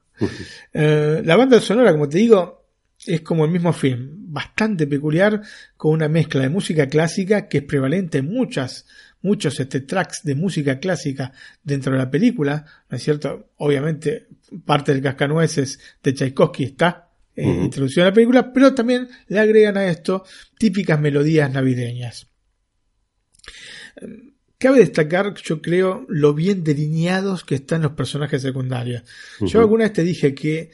[0.72, 2.64] eh, la banda sonora, como te digo,
[3.06, 5.42] es como el mismo film, bastante peculiar,
[5.76, 8.86] con una mezcla de música clásica que es prevalente en muchas,
[9.22, 11.32] muchos este, tracks de música clásica
[11.62, 13.50] dentro de la película, ¿no es cierto?
[13.56, 14.28] Obviamente,
[14.64, 17.98] parte del cascanueces de Tchaikovsky está eh, uh -huh.
[17.98, 20.24] en la película, pero también le agregan a esto
[20.58, 22.31] típicas melodías navideñas.
[24.58, 29.02] Cabe destacar, yo creo, lo bien delineados que están los personajes secundarios.
[29.40, 29.48] Uh -huh.
[29.48, 30.70] Yo alguna vez te dije que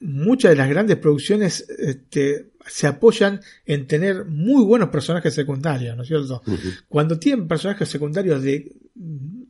[0.00, 6.02] muchas de las grandes producciones este, se apoyan en tener muy buenos personajes secundarios, ¿no
[6.02, 6.42] es cierto?
[6.46, 6.84] Uh -huh.
[6.88, 8.72] Cuando tienen personajes secundarios de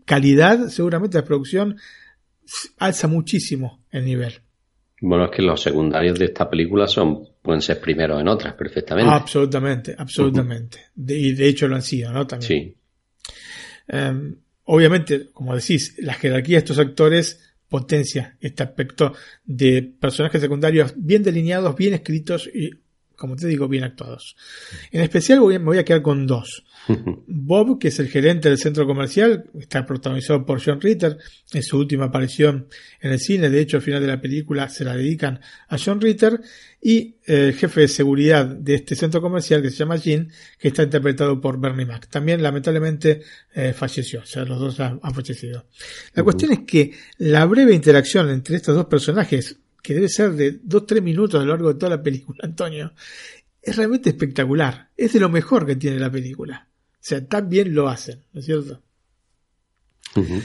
[0.05, 1.77] calidad, seguramente la producción
[2.79, 4.41] alza muchísimo el nivel.
[5.01, 9.10] Bueno, es que los secundarios de esta película son pueden ser primeros en otras perfectamente.
[9.10, 10.78] Absolutamente, absolutamente.
[10.78, 11.06] Uh -huh.
[11.06, 12.27] de, y de hecho lo han sido, ¿no?
[12.27, 12.48] También.
[12.48, 12.77] Sí.
[13.90, 19.14] Um, obviamente, como decís, la jerarquía de estos actores potencia este aspecto
[19.44, 22.70] de personajes secundarios bien delineados, bien escritos y,
[23.17, 24.37] como te digo, bien actuados.
[24.93, 26.65] En especial voy, me voy a quedar con dos.
[27.27, 31.19] Bob, que es el gerente del centro comercial, está protagonizado por John Ritter
[31.53, 32.69] en su última aparición
[33.01, 33.51] en el cine.
[33.51, 36.41] De hecho, al final de la película se la dedican a John Ritter.
[36.81, 40.85] Y el jefe de seguridad de este centro comercial, que se llama Jean, que está
[40.85, 42.09] interpretado por Bernie Mac.
[42.09, 43.23] También, lamentablemente,
[43.55, 44.21] eh, falleció.
[44.21, 45.67] O sea, los dos han, han fallecido.
[46.15, 46.25] La uh -huh.
[46.25, 51.01] cuestión es que la breve interacción entre estos dos personajes, que debe ser de 2-3
[51.01, 52.93] minutos a lo largo de toda la película, Antonio,
[53.63, 54.91] es realmente espectacular.
[54.97, 56.69] Es de lo mejor que tiene la película.
[56.93, 58.83] O sea, tan bien lo hacen, ¿no es cierto?
[60.17, 60.43] Uh -huh.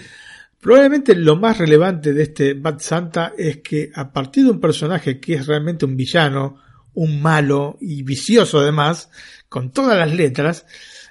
[0.60, 5.20] Probablemente lo más relevante de este Bad Santa es que a partir de un personaje
[5.20, 6.62] que es realmente un villano,
[6.94, 9.10] un malo y vicioso además,
[9.50, 10.68] con todas las letras,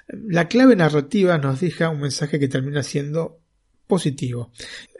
[0.07, 3.41] la clave narrativa nos deja un mensaje que termina siendo
[3.87, 4.53] positivo.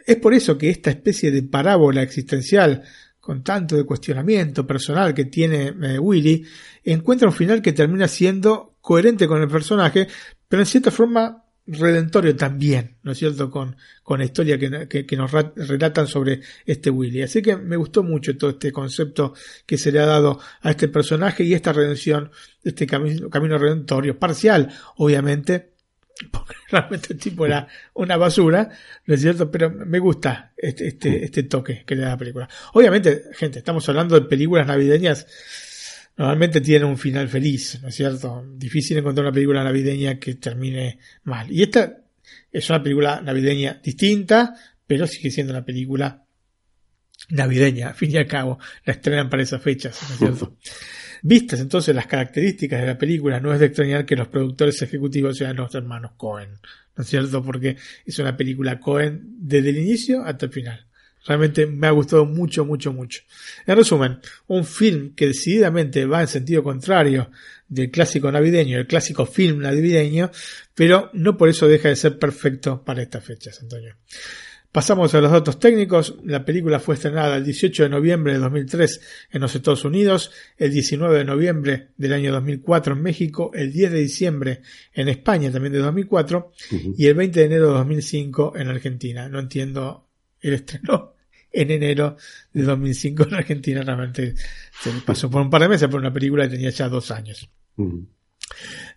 [0.06, 2.84] Es por eso que esta especie de parábola existencial
[3.22, 6.43] con tanto de cuestionamiento personal que tiene eh, Willy,
[6.84, 10.07] encuentra un final que termina siendo coherente con el personaje,
[10.49, 15.15] pero en cierta forma redentorio también, ¿no es cierto?, con, con la historia que, que,
[15.15, 17.22] nos relatan sobre este Willy.
[17.22, 19.34] Así que me gustó mucho todo este concepto
[19.65, 22.31] que se le ha dado a este personaje y esta redención,
[22.64, 25.70] este camino, camino redentorio, parcial, obviamente,
[26.31, 28.69] porque realmente el tipo era una basura,
[29.06, 29.49] ¿no es cierto?
[29.49, 32.49] Pero me gusta este, este, este toque que le da la película.
[32.73, 35.27] Obviamente, gente, estamos hablando de películas navideñas,
[36.18, 38.45] normalmente tienen un final feliz, ¿no es cierto?
[38.56, 41.52] Difícil encontrar una película navideña que termine mal.
[41.52, 41.98] Y esta
[42.52, 46.26] es una película navideña distinta, pero sigue siendo una película
[47.30, 50.57] navideña, al fin y al cabo, la estrenan para esas fechas, ¿no es cierto?
[51.23, 55.38] Vistas entonces las características de la película, no es de extrañar que los productores ejecutivos
[55.38, 56.49] sean los hermanos Cohen,
[56.95, 57.43] ¿no es cierto?
[57.43, 60.88] Porque es una película Cohen desde el inicio hasta el final.
[61.26, 63.22] Realmente me ha gustado mucho, mucho, mucho.
[63.68, 67.30] En resumen, un film que decididamente va en sentido contrario
[67.68, 70.31] del clásico navideño, el clásico film navideño,
[70.73, 73.95] pero no por eso deja de ser perfecto para estas fechas, Antonio.
[74.72, 76.15] Pasamos a los datos técnicos.
[76.23, 80.72] La película fue estrenada el 18 de noviembre de 2003 en los Estados Unidos, el
[80.72, 84.61] 19 de noviembre del año 2004 en México, el 10 de diciembre
[84.93, 86.53] en España también de 2004
[86.98, 89.27] y el 20 de enero de 2005 en Argentina.
[89.27, 90.07] No entiendo
[90.39, 91.15] el estreno
[91.52, 92.15] en enero
[92.53, 93.81] de 2005 en Argentina.
[93.81, 94.35] Realmente
[94.81, 97.49] se pasó por un par de meses por una película que tenía ya dos años.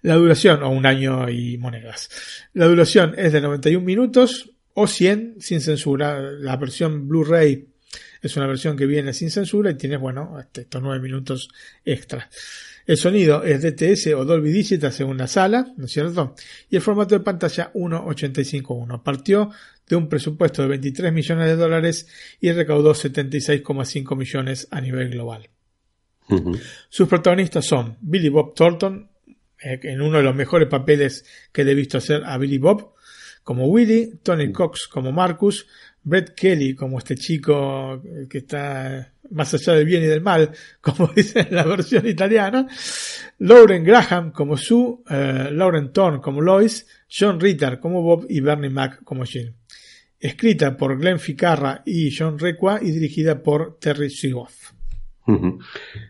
[0.02, 2.10] La duración, o un año y monedas.
[2.52, 6.20] La duración es de 91 minutos, o 100 sin censura.
[6.20, 7.66] La versión Blu-ray
[8.20, 11.48] es una versión que viene sin censura y tiene, bueno, este, estos 9 minutos
[11.84, 12.28] extra.
[12.86, 16.34] El sonido es DTS o Dolby Digital según la sala, ¿no es cierto?
[16.68, 19.02] Y el formato de pantalla 1.85.1.
[19.02, 19.50] Partió
[19.88, 22.08] de un presupuesto de 23 millones de dólares
[22.40, 25.48] y recaudó 76,5 millones a nivel global.
[26.88, 29.10] Sus protagonistas son Billy Bob Thornton,
[29.62, 32.93] eh, en uno de los mejores papeles que le he visto hacer a Billy Bob,
[33.44, 35.66] como Willy, Tony Cox como Marcus,
[36.02, 40.50] Brett Kelly como este chico que está más allá del bien y del mal,
[40.80, 42.66] como dice en la versión italiana,
[43.38, 48.70] Lauren Graham como Sue, eh, Lauren Thorne como Lois, John Ritter como Bob y Bernie
[48.70, 49.54] Mac como Jean.
[50.18, 54.72] Escrita por Glenn Ficarra y John Requa y dirigida por Terry Sigoff.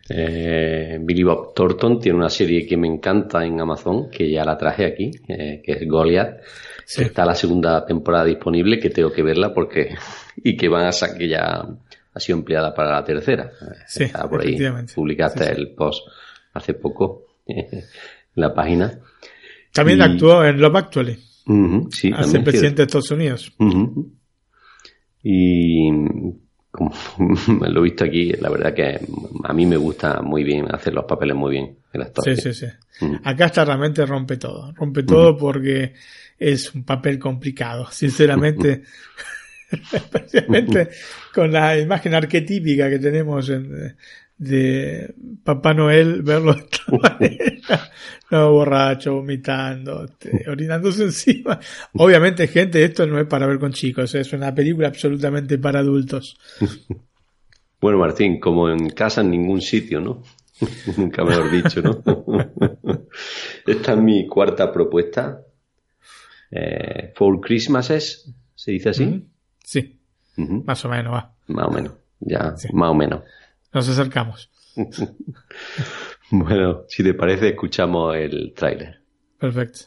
[0.09, 4.57] eh, Billy Bob Thornton tiene una serie que me encanta en Amazon, que ya la
[4.57, 6.41] traje aquí, eh, que es Goliath.
[6.85, 7.01] Sí.
[7.03, 9.95] Está la segunda temporada disponible, que tengo que verla porque.
[10.37, 11.65] y que van a sacar que ya
[12.13, 13.51] ha sido empleada para la tercera.
[13.87, 14.57] Sí, Está por ahí.
[14.93, 15.61] Publicaste Sí, sí.
[15.61, 16.07] el post
[16.53, 17.83] hace poco en
[18.35, 18.99] la página.
[19.73, 21.17] También Y- actuó en Love Actually,
[21.47, 22.83] Ujú, sí, hace presidente de.
[22.83, 23.51] Estados Unidos.
[25.23, 25.89] Y
[26.75, 26.93] como
[27.67, 28.99] lo he visto aquí, la verdad que
[29.43, 32.23] a mí me gusta muy bien hacer los papeles muy bien el actor.
[32.25, 32.65] Sí, sí, sí.
[33.05, 33.19] Ujú.
[33.23, 34.71] Acá está realmente rompe todo.
[34.73, 35.93] Rompe todo porque
[36.37, 37.87] es un papel complicado.
[37.91, 38.83] Sinceramente,
[39.71, 40.89] especialmente
[41.33, 43.95] con la imagen arquetípica que tenemos en-
[44.37, 45.13] de
[45.43, 47.91] Papá Noel, verlo de esta manera.
[48.31, 51.59] No, borracho, vomitando, este, orinándose encima.
[51.93, 56.37] Obviamente, gente, esto no es para ver con chicos, es una película absolutamente para adultos.
[57.81, 60.23] Bueno, Martín, como en casa en ningún sitio, ¿no?
[60.97, 62.01] Nunca mejor dicho, ¿no?
[63.67, 65.41] Esta es mi cuarta propuesta.
[66.49, 69.27] Eh, Four Christmases, ¿se dice así?
[69.63, 69.99] Sí,
[70.37, 71.35] más o menos, va.
[71.47, 73.21] Más o menos, ya, más o menos.
[73.75, 74.49] Nos acercamos.
[76.31, 78.99] Bueno, si te parece, escuchamos el tráiler.
[79.39, 79.81] Perfecto.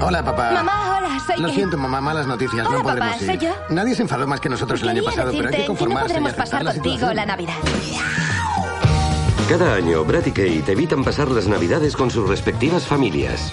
[0.00, 0.50] Hola, papá.
[0.50, 2.66] Mamá, hola, soy Lo siento, mamá, malas noticias.
[2.66, 3.26] Hola, no papá, podremos ir.
[3.28, 3.54] ¿soy yo?
[3.70, 6.06] Nadie se enfadó más que nosotros el año Quería pasado, pero hay que no conformarse
[6.06, 7.54] y podremos pasar la contigo la Navidad.
[9.48, 13.52] Cada año, Brad y Kate evitan pasar las Navidades con sus respectivas familias.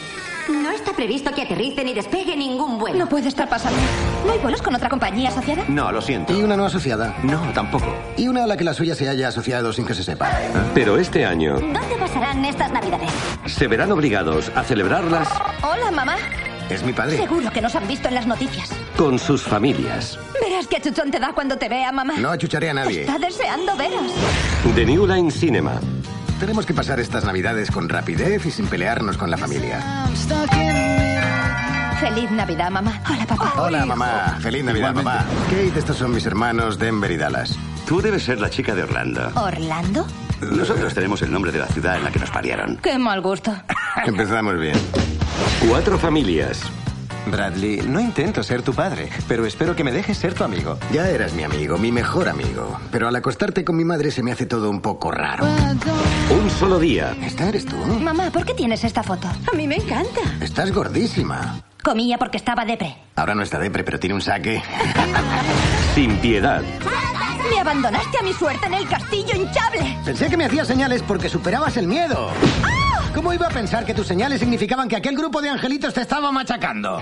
[1.01, 2.99] Previsto que aterrice ni despegue ningún vuelo.
[2.99, 3.79] No puede estar pasando.
[4.23, 5.63] ¿No hay vuelos con otra compañía asociada?
[5.67, 6.31] No, lo siento.
[6.31, 7.15] ¿Y una no asociada?
[7.23, 7.91] No, tampoco.
[8.17, 10.29] Y una a la que la suya se haya asociado sin que se sepa.
[10.75, 13.09] Pero este año ¿Dónde pasarán estas Navidades?
[13.47, 15.27] se verán obligados a celebrarlas
[15.63, 16.17] Hola, mamá.
[16.69, 17.17] Es mi padre.
[17.17, 18.69] Seguro que nos han visto en las noticias.
[18.95, 20.19] con sus familias.
[20.39, 22.13] Verás qué chuchón te da cuando te vea, mamá.
[22.19, 23.01] No achucharé a nadie.
[23.01, 24.13] Está deseando veros.
[24.75, 25.81] The New Line Cinema.
[26.41, 29.79] Tenemos que pasar estas navidades con rapidez y sin pelearnos con la familia.
[31.99, 32.99] Feliz Navidad, mamá.
[33.07, 33.53] Hola, papá.
[33.57, 34.39] Hola, mamá.
[34.41, 35.23] Feliz Navidad, papá.
[35.51, 37.55] Kate, estos son mis hermanos Denver y Dallas.
[37.85, 39.31] Tú debes ser la chica de Orlando.
[39.35, 40.07] ¿Orlando?
[40.41, 42.77] Nosotros tenemos el nombre de la ciudad en la que nos pariaron.
[42.77, 43.55] Qué mal gusto.
[44.07, 44.79] Empezamos bien.
[45.69, 46.63] Cuatro familias.
[47.27, 50.77] Bradley, no intento ser tu padre, pero espero que me dejes ser tu amigo.
[50.91, 52.79] Ya eras mi amigo, mi mejor amigo.
[52.91, 55.45] Pero al acostarte con mi madre se me hace todo un poco raro.
[55.45, 57.15] Un solo día.
[57.21, 57.75] ¿Esta eres tú?
[57.75, 59.27] Mamá, ¿por qué tienes esta foto?
[59.27, 60.21] A mí me encanta.
[60.41, 61.61] Estás gordísima.
[61.83, 62.95] Comía porque estaba depre.
[63.15, 64.61] Ahora no está depre, pero tiene un saque.
[65.95, 66.61] Sin piedad.
[67.51, 69.97] Me abandonaste a mi suerte en el castillo hinchable.
[70.05, 72.29] Pensé que me hacías señales porque superabas el miedo.
[73.13, 76.31] ¿Cómo iba a pensar que tus señales significaban que aquel grupo de angelitos te estaba
[76.31, 76.99] machacando?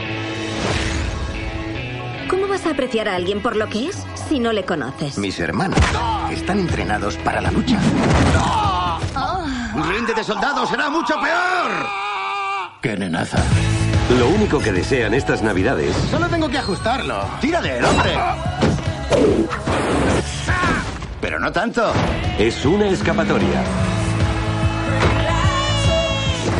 [2.28, 5.18] ¿Cómo vas a apreciar a alguien por lo que es si no le conoces?
[5.18, 5.80] Mis hermanos
[6.32, 7.80] están entrenados para la lucha.
[9.88, 10.66] ¡Ríndete, soldado!
[10.66, 11.88] ¡Será mucho peor!
[12.82, 13.44] ¡Qué nenaza!
[14.18, 17.24] Lo único que desean estas navidades Solo tengo que ajustarlo.
[17.40, 18.18] ¡Tira de él, hombre!
[21.22, 21.94] Pero no tanto.
[22.40, 23.64] es una escapatoria.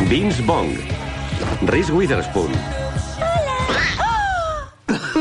[0.08, 0.70] Vince Bong,
[1.62, 2.50] Reese Witherspoon,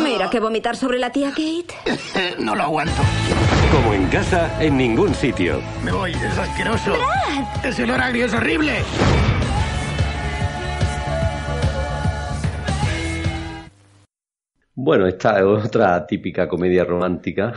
[0.04, 2.36] Mira que vomitar sobre la tía Kate.
[2.40, 3.02] no lo aguanto.
[3.72, 5.62] como en casa, en ningún sitio.
[5.84, 6.96] Me voy, es asqueroso.
[7.64, 8.74] Ese olor agrio es horrible.
[14.74, 17.54] Bueno, esta es otra típica comedia romántica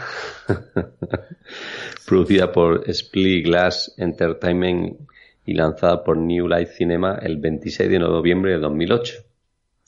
[2.06, 5.11] producida por Split Glass Entertainment
[5.44, 9.14] y lanzada por New Light Cinema el 26 de noviembre de 2008,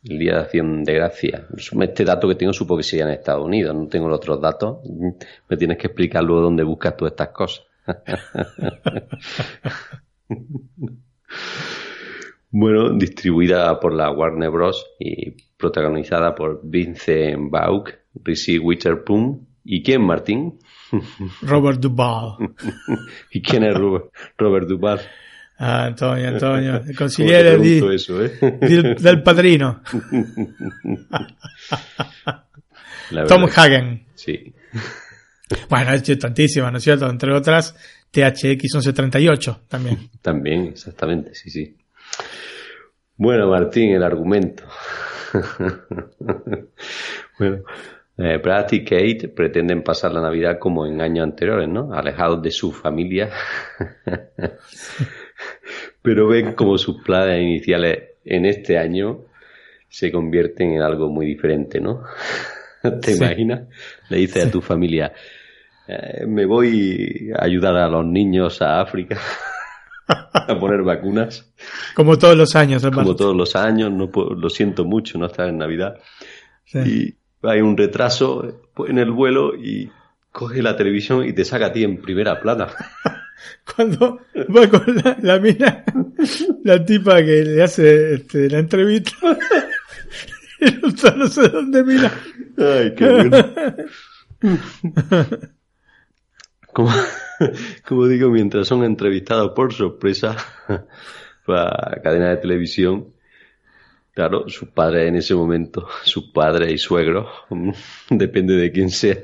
[0.04, 1.46] el Día de Acción de Gracia.
[1.80, 4.78] Este dato que tengo supongo que sería en Estados Unidos, no tengo los otros datos.
[5.48, 7.64] Me tienes que explicar luego dónde buscas tú estas cosas.
[12.56, 14.86] Bueno, distribuida por la Warner Bros.
[15.00, 17.90] y protagonizada por Vincent Vaughn,
[18.22, 20.60] Reese Witherspoon y quién, Martín?
[21.42, 22.54] Robert Duvall.
[23.32, 25.00] ¿Y quién es Robert, Robert Duvall?
[25.58, 26.72] Ah, Antonio, Antonio.
[26.76, 28.58] El ¿Cómo te consigliere di- pregunto eso, eh?
[28.60, 29.82] del, del padrino.
[33.28, 33.46] Tom.
[33.54, 34.06] Hagen.
[34.14, 34.52] Sí.
[35.68, 37.08] Bueno, ha hecho tantísimas, ¿no es cierto?
[37.08, 37.76] Entre otras,
[38.10, 40.10] THX 1138 también.
[40.22, 41.76] También, exactamente, sí, sí.
[43.16, 44.64] Bueno, Martín, el argumento.
[47.38, 47.58] bueno,
[48.16, 51.92] eh, Brad y Kate pretenden pasar la Navidad como en años anteriores, ¿no?
[51.92, 53.30] Alejados de su familia.
[56.04, 59.20] Pero ven como sus planes iniciales en este año
[59.88, 62.02] se convierten en algo muy diferente, ¿no?
[63.00, 63.16] ¿Te Sí.
[63.16, 63.62] imaginas?
[64.10, 65.14] Le dices a tu familia,
[65.88, 69.18] eh, me voy a ayudar a los niños a África
[70.08, 71.50] a poner vacunas.
[71.94, 72.82] Como todos los años.
[72.84, 75.98] Como todos los años, no lo siento mucho no estar en Navidad.
[76.66, 76.78] Sí.
[77.42, 79.90] Y hay un retraso en el vuelo y
[80.32, 82.66] coge la televisión y te saca a ti en primera plana.
[83.76, 85.84] Cuando va con la, la mina,
[86.64, 89.16] la tipa que le hace este, la entrevista,
[90.60, 90.66] y
[91.16, 92.12] no sé dónde mira.
[92.56, 93.54] Ay, qué bueno.
[96.72, 96.90] Como,
[97.86, 100.36] como digo, mientras son entrevistados por sorpresa
[101.46, 103.14] por la cadena de televisión,
[104.12, 107.28] claro, sus padres en ese momento, sus padres y suegros,
[108.10, 109.18] depende de quién sea,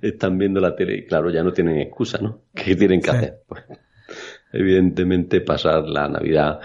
[0.00, 2.42] están viendo la tele y claro, ya no tienen excusa, ¿no?
[2.54, 3.16] ¿Qué tienen que Sí.
[3.16, 3.34] hacer?
[3.46, 3.62] Pues,
[4.52, 6.60] evidentemente pasar la Navidad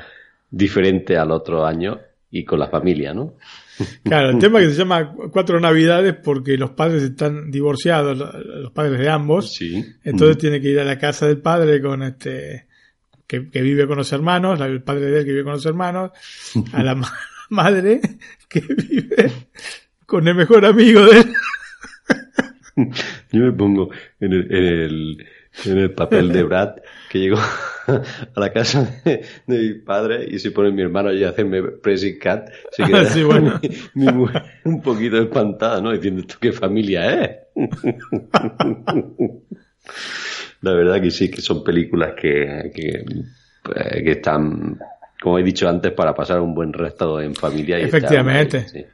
[0.49, 1.99] diferente al otro año
[2.29, 3.35] y con la familia, ¿no?
[4.03, 8.31] Claro, el tema que se llama Cuatro Navidades porque los padres están divorciados, lo-
[8.63, 9.53] los padres de ambos.
[9.53, 9.85] Sí.
[10.03, 12.67] Entonces tiene que ir a la casa del padre con este
[13.25, 16.11] que, que vive con los hermanos, el padre de él que vive con los hermanos,
[16.73, 17.13] a la ma-
[17.49, 18.01] madre
[18.49, 19.31] que vive
[20.05, 21.33] con el mejor amigo de él.
[23.31, 23.89] Yo me pongo
[24.19, 25.27] en el, en el,
[25.65, 26.75] en el papel de Brad,
[27.09, 27.37] que llegó
[27.87, 31.63] a la casa de, de mi padre y se pone mi hermano allí a hacerme
[31.63, 32.49] pressing cat.
[32.71, 33.59] Se queda Sí, bueno.
[33.95, 35.91] mi, mi mujer un poquito espantada, ¿no?
[35.91, 37.31] Diciendo, ¿esto qué familia es?
[40.61, 42.89] La verdad que sí, que son películas que, que,
[43.75, 44.77] eh, que están,
[45.21, 47.79] como he dicho antes, para pasar un buen resto en familia.
[47.79, 48.67] Y Efectivamente.
[48.67, 48.85] sí.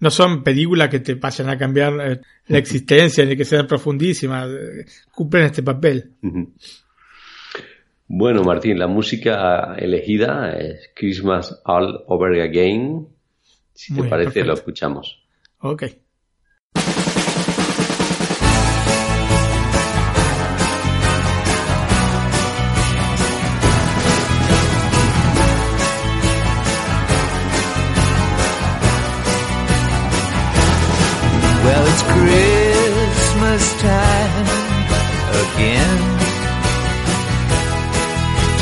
[0.00, 4.48] No son películas que te pasen a cambiar eh, la existencia ni que sean profundísimas.
[4.48, 6.12] eh, Cumplen este papel.
[8.06, 13.06] Bueno, Martín, la música elegida es Christmas All Over Again.
[13.72, 14.48] Si te Muy parece, perfecto.
[14.48, 15.22] lo escuchamos.
[15.60, 15.84] Ok.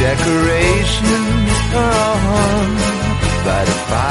[0.09, 2.77] Decorations on
[3.45, 4.08] by the fire.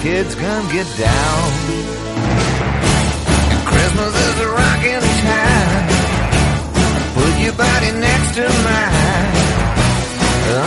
[0.00, 1.42] Kids gonna get down.
[3.50, 5.86] And Christmas is a rocking time.
[7.14, 9.28] Put your body next to mine.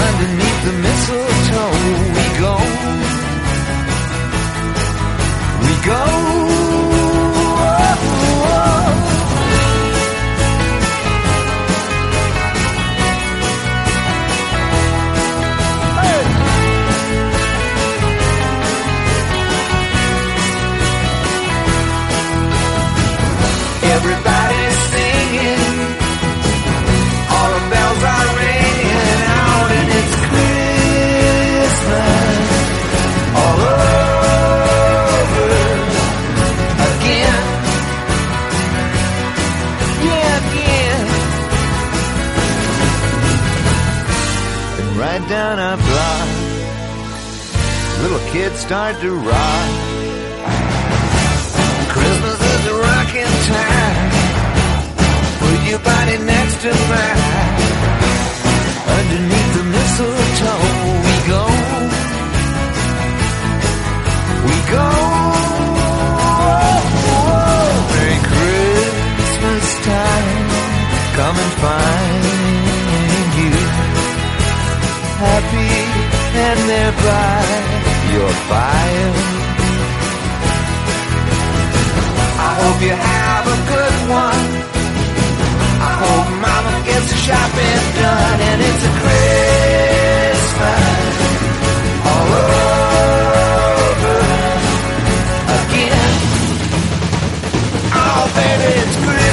[0.08, 1.74] Underneath the mistletoe,
[2.18, 2.56] we go.
[5.64, 6.91] We go.
[48.02, 49.70] Little kids start to rock.
[51.90, 54.12] Christmas is a rocking time.
[55.40, 57.22] Put your body next to mine.
[58.98, 60.64] Underneath the mistletoe,
[61.06, 61.44] we go.
[64.48, 64.88] We go.
[67.92, 70.48] Merry Christmas time.
[71.18, 72.51] Come and find.
[75.22, 75.74] Happy
[76.46, 77.46] and thereby
[78.14, 79.14] your fire.
[82.42, 84.48] I hope you have a good one.
[85.78, 90.82] I hope mama gets the shopping done and it's a Christmas
[92.10, 92.30] all
[93.94, 94.18] over
[95.62, 96.14] again.
[97.94, 99.31] Oh, baby, it's Christmas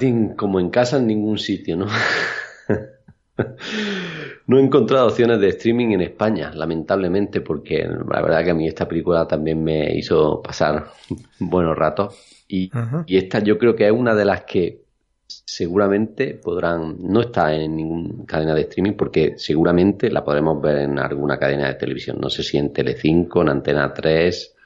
[0.00, 1.86] Martín, como en casa en ningún sitio, ¿no?
[4.46, 8.66] no he encontrado opciones de streaming en España, lamentablemente, porque la verdad que a mí
[8.66, 10.86] esta película también me hizo pasar
[11.38, 12.16] buenos ratos.
[12.48, 12.70] Y,
[13.04, 14.84] y esta yo creo que es una de las que
[15.26, 20.98] seguramente podrán, no está en ninguna cadena de streaming porque seguramente la podremos ver en
[20.98, 22.16] alguna cadena de televisión.
[22.18, 24.56] No sé si en Telecinco, en Antena 3,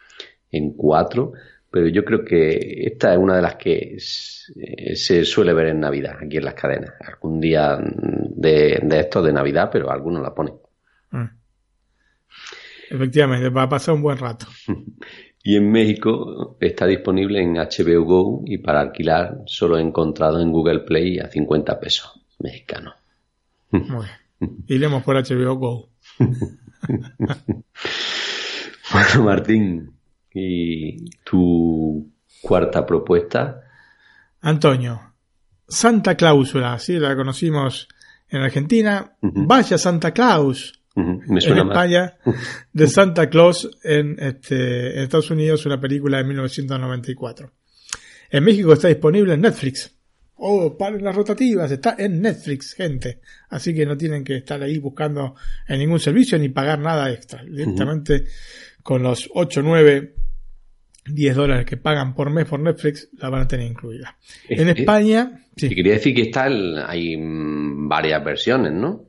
[0.52, 1.32] en 4,
[1.74, 4.52] pero yo creo que esta es una de las que s-
[4.94, 6.92] se suele ver en Navidad, aquí en las cadenas.
[7.04, 10.54] Algún día de, de estos de Navidad, pero algunos la ponen.
[11.10, 11.24] Mm.
[12.90, 14.46] Efectivamente, va a pasar un buen rato.
[15.46, 20.50] Y en México está disponible en HBO Go y para alquilar solo he encontrado en
[20.50, 22.94] Google Play a 50 pesos mexicanos.
[23.70, 24.06] Muy
[24.40, 24.64] bien.
[24.68, 25.90] Iremos por HBO Go.
[28.92, 29.93] Bueno, Martín,
[30.34, 32.10] ¿y tu
[32.42, 33.62] cuarta propuesta?
[34.40, 35.00] Antonio,
[35.66, 37.88] Santa Cláusula, sí, la conocimos
[38.28, 39.16] en Argentina.
[39.20, 40.80] Vaya Santa Claus.
[40.96, 41.74] Me En suena más.
[41.76, 42.16] España,
[42.72, 47.50] de Santa Claus en, este, en Estados Unidos, una película de 1994.
[48.30, 49.92] En México está disponible en Netflix.
[50.36, 53.20] Oh, paren las rotativas, está en Netflix, gente.
[53.48, 55.36] Así que no tienen que estar ahí buscando
[55.68, 57.42] en ningún servicio ni pagar nada extra.
[57.44, 58.24] Directamente
[58.82, 60.14] con los 8, 9,
[61.06, 64.16] 10 dólares que pagan por mes por Netflix, la van a tener incluida.
[64.48, 69.04] En Eh, España, Te quería decir que está el- hay mm, varias versiones, ¿no?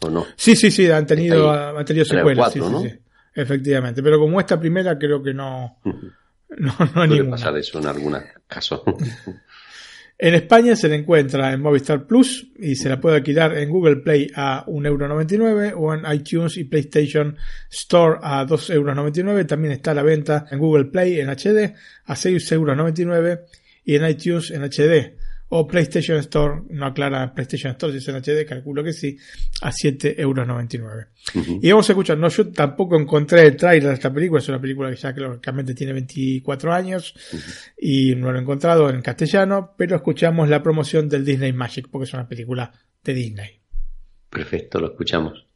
[0.00, 0.26] ¿O no?
[0.36, 2.36] Sí, sí, sí, han tenido, han tenido secuelas.
[2.52, 2.80] cuatro, sí, ¿no?
[2.82, 2.98] sí, sí.
[3.34, 4.02] Efectivamente.
[4.02, 5.78] Pero como esta primera, creo que no.
[6.56, 7.30] No, no hay Puede ninguna.
[7.32, 8.82] pasar eso en algunos casos.
[10.24, 13.96] En España se la encuentra en Movistar Plus y se la puede alquilar en Google
[13.96, 17.36] Play a 1,99€ o en iTunes y PlayStation
[17.70, 19.46] Store a 2,99€.
[19.46, 21.74] También está a la venta en Google Play en HD
[22.06, 23.40] a 6,99€
[23.84, 25.14] y en iTunes en HD
[25.56, 29.16] o PlayStation Store, no aclara PlayStation Store si es en HD, calculo que sí,
[29.62, 31.60] a 7,99€.
[31.62, 34.60] Y vamos a escuchar, no, yo tampoco encontré el trailer de esta película, es una
[34.60, 37.14] película que ya lógicamente tiene 24 años
[37.78, 42.06] y no lo he encontrado en castellano, pero escuchamos la promoción del Disney Magic, porque
[42.06, 42.72] es una película
[43.04, 43.60] de Disney.
[44.28, 45.46] Perfecto, lo escuchamos.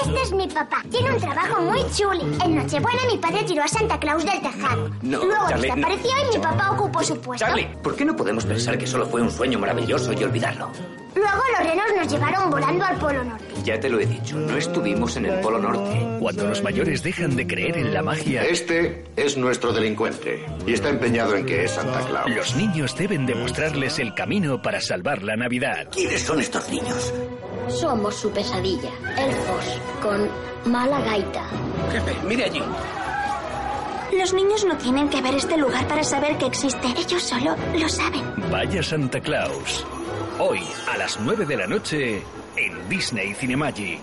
[0.00, 0.82] Este es mi papá.
[0.90, 2.20] Tiene un trabajo muy chuli.
[2.44, 4.88] En Nochebuena mi padre tiró a Santa Claus del tejado.
[5.02, 5.74] No, Luego Charlie, no.
[5.76, 7.44] desapareció y mi papá ocupó su puesto.
[7.46, 10.70] Charlie, ¿por qué no podemos pensar que solo fue un sueño maravilloso y olvidarlo?
[11.14, 13.44] Luego los renos nos llevaron volando al Polo Norte.
[13.64, 16.18] Ya te lo he dicho, no estuvimos en el Polo Norte.
[16.20, 20.88] Cuando los mayores dejan de creer en la magia, Este es nuestro delincuente y está
[20.88, 22.30] empeñado en que es Santa Claus.
[22.30, 25.88] los niños deben demostrarles el camino para salvar la Navidad.
[25.92, 27.12] ¿Quiénes son estos niños?
[27.68, 30.28] Somos su pesadilla, elfos, con
[30.72, 31.44] mala gaita.
[31.92, 32.62] Jefe, mire allí.
[34.18, 36.86] Los niños no tienen que ver este lugar para saber que existe.
[36.98, 38.22] Ellos solo lo saben.
[38.50, 39.86] Vaya Santa Claus.
[40.44, 40.58] Hoy,
[40.88, 42.20] a las 9 de la noche,
[42.56, 44.00] en Disney Cinemagic.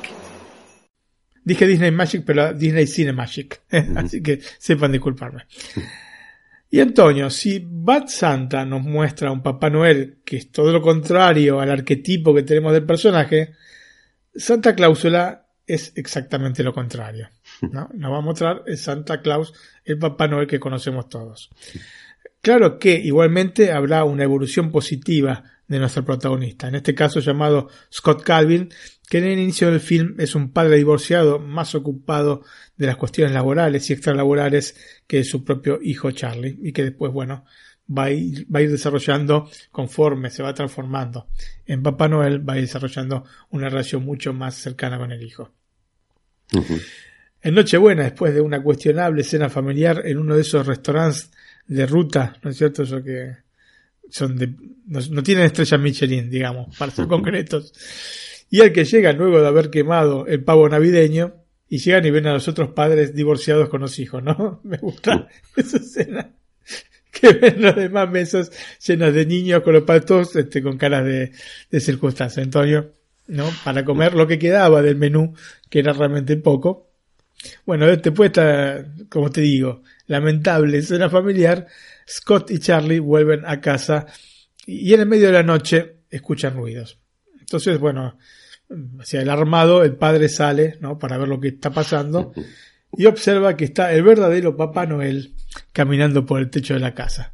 [1.44, 3.60] Dije Disney Magic, pero Disney Cinemagic.
[3.98, 5.48] Así que sepan disculparme.
[6.70, 10.82] Y Antonio, si Bad Santa nos muestra a un Papá Noel que es todo lo
[10.82, 13.56] contrario al arquetipo que tenemos del personaje,
[14.34, 17.28] Santa Cláusula es exactamente lo contrario.
[17.70, 17.90] ¿no?
[17.94, 19.54] Nos va a mostrar el Santa Claus,
[19.84, 21.50] el Papá Noel que conocemos todos.
[22.40, 28.24] Claro que igualmente habrá una evolución positiva de nuestro protagonista, en este caso llamado Scott
[28.24, 28.70] Calvin,
[29.08, 32.44] que en el inicio del film es un padre divorciado más ocupado
[32.76, 34.76] de las cuestiones laborales y extralaborales
[35.08, 37.46] que su propio hijo Charlie, y que después, bueno,
[37.90, 41.30] va a ir, va a ir desarrollando conforme se va transformando
[41.66, 45.54] en Papá Noel, va a ir desarrollando una relación mucho más cercana con el hijo.
[47.42, 51.32] En Nochebuena, después de una cuestionable cena familiar en uno de esos restaurantes
[51.68, 52.84] de ruta, ¿no es cierto?
[52.84, 53.49] Eso que
[54.12, 54.54] son de,
[54.88, 57.74] no, no tienen estrellas Michelin, digamos, para ser concretos.
[58.50, 61.36] Y el que llega luego de haber quemado el pavo navideño
[61.68, 64.60] y llegan y ven a los otros padres divorciados con los hijos, ¿no?
[64.64, 66.32] Me gusta esa escena.
[67.12, 68.52] Que ven los demás mesas
[68.86, 71.32] llenas de niños con los patos, este, con caras de,
[71.70, 72.94] de circunstancia, Antonio,
[73.28, 73.50] ¿no?
[73.64, 75.34] Para comer lo que quedaba del menú,
[75.70, 76.90] que era realmente poco.
[77.66, 81.68] Bueno, después está, como te digo, lamentable escena familiar.
[82.10, 84.08] Scott y Charlie vuelven a casa
[84.66, 87.00] y en el medio de la noche escuchan ruidos.
[87.40, 88.18] Entonces, bueno,
[89.00, 90.98] hacia el armado, el padre sale, ¿no?
[90.98, 92.34] Para ver lo que está pasando
[92.98, 95.36] y observa que está el verdadero Papá Noel
[95.72, 97.34] caminando por el techo de la casa.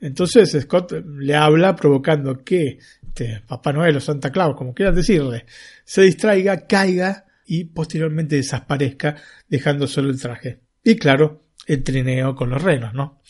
[0.00, 5.44] Entonces Scott le habla provocando que este, Papá Noel o Santa Claus, como quieras decirle,
[5.84, 9.16] se distraiga, caiga y posteriormente desaparezca
[9.48, 10.60] dejando solo el traje.
[10.82, 13.20] Y claro, el trineo con los renos, ¿no?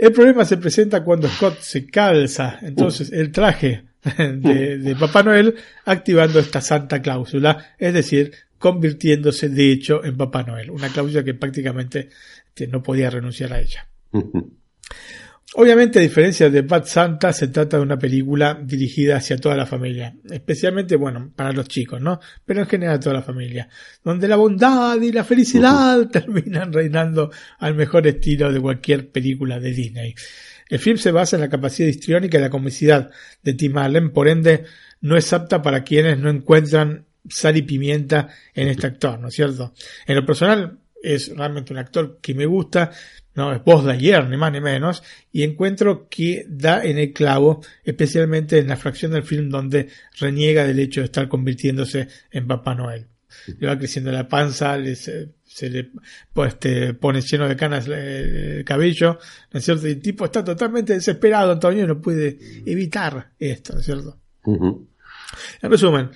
[0.00, 3.84] El problema se presenta cuando Scott se calza entonces el traje
[4.16, 5.54] de, de, Papá Noel
[5.84, 11.34] activando esta santa cláusula, es decir, convirtiéndose de hecho en Papá Noel, una cláusula que
[11.34, 12.08] prácticamente
[12.48, 13.88] este, no podía renunciar a ella.
[15.54, 19.66] Obviamente, a diferencia de Bad Santa, se trata de una película dirigida hacia toda la
[19.66, 22.20] familia, especialmente, bueno, para los chicos, ¿no?
[22.44, 23.68] Pero en general toda la familia,
[24.04, 29.72] donde la bondad y la felicidad terminan reinando al mejor estilo de cualquier película de
[29.72, 30.14] Disney.
[30.68, 33.10] El film se basa en la capacidad histriónica y la comicidad
[33.42, 34.66] de Tim Allen, por ende,
[35.00, 39.34] no es apta para quienes no encuentran sal y pimienta en este actor, ¿no es
[39.34, 39.74] cierto?
[40.06, 42.90] En lo personal, es realmente un actor que me gusta,
[43.34, 45.02] no es voz de ayer, ni más ni menos,
[45.32, 50.66] y encuentro que da en el clavo, especialmente en la fracción del film donde reniega
[50.66, 53.06] del hecho de estar convirtiéndose en Papá Noel.
[53.58, 55.90] Le va creciendo la panza, le, se, se, le
[56.32, 59.18] pues, este, pone lleno de canas el cabello,
[59.52, 59.86] ¿no es cierto?
[59.86, 64.18] Y el tipo está totalmente desesperado, Antonio, no puede evitar esto, ¿no es cierto?
[64.44, 64.86] Uh -huh.
[65.62, 66.10] En resumen,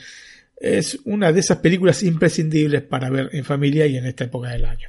[0.64, 4.64] es una de esas películas imprescindibles para ver en familia y en esta época del
[4.64, 4.88] año.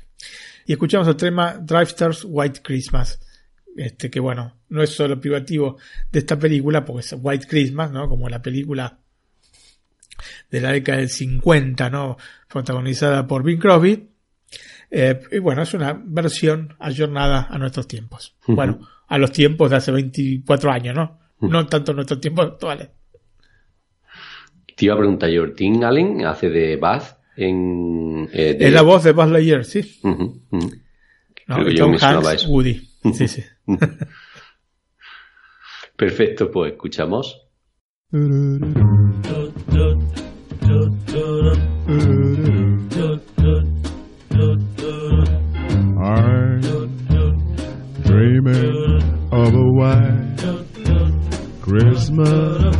[0.65, 3.19] Y escuchamos el tema Drivesters White Christmas.
[3.75, 5.77] Este, que bueno, no es solo privativo
[6.09, 8.07] de esta película, porque es White Christmas, ¿no?
[8.07, 8.99] Como la película
[10.49, 12.15] de la década del 50, ¿no?
[12.47, 14.11] Protagonizada por Bing Crosby.
[14.89, 18.37] Eh, y bueno, es una versión ayornada a nuestros tiempos.
[18.47, 18.55] Uh -huh.
[18.55, 18.79] Bueno,
[19.09, 21.19] a los tiempos de hace 24 años, ¿no?
[21.41, 21.51] Uh -huh.
[21.51, 22.87] No tanto nuestros tiempos actuales.
[24.75, 28.27] Te iba a preguntar yo, Tim Allen hace de Buzz en...
[28.33, 28.67] Eh, de...
[28.67, 29.79] Es la voz de Buzz Lightyear, sí.
[30.03, 30.81] Uh -huh, uh -huh.
[31.47, 32.81] No, Tom Hanks, Woody.
[33.13, 33.43] Sí, sí.
[35.95, 37.41] Perfecto, pues escuchamos.
[38.11, 38.61] I'm
[48.03, 50.35] dreaming of a white
[51.61, 52.75] Christmas,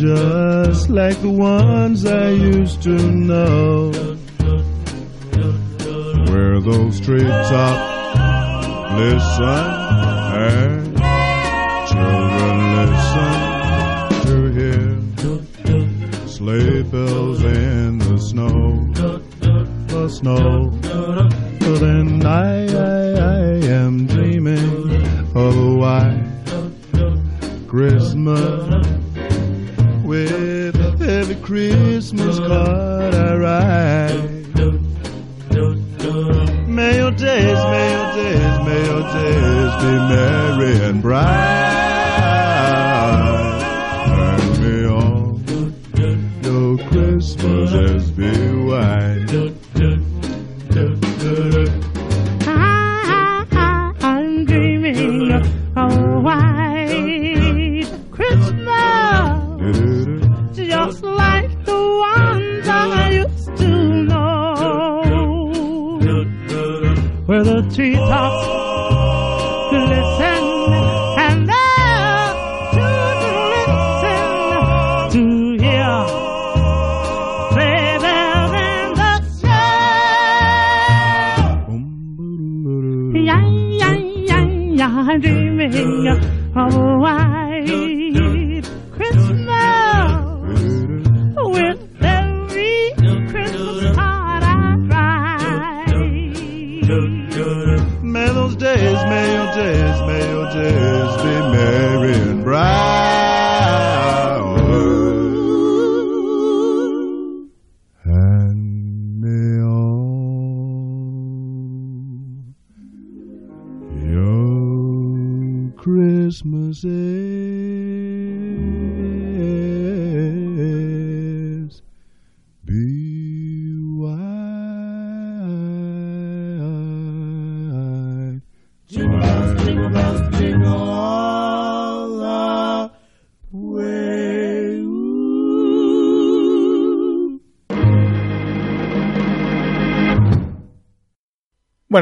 [0.00, 3.90] just like the ones I used to know,
[6.32, 8.16] where those treetops
[8.96, 9.68] listen
[10.40, 10.96] and
[11.90, 13.34] children listen
[14.24, 14.88] to hear
[16.26, 18.86] sleigh bells in the snow,
[19.88, 20.70] the snow.
[21.60, 25.04] But then I, I, I am dreaming
[25.34, 26.26] of a white
[27.68, 29.09] Christmas
[30.10, 34.40] with every Christmas card I write.
[36.66, 41.69] May your days, may your days, may your days be merry and bright.
[67.78, 68.29] Where the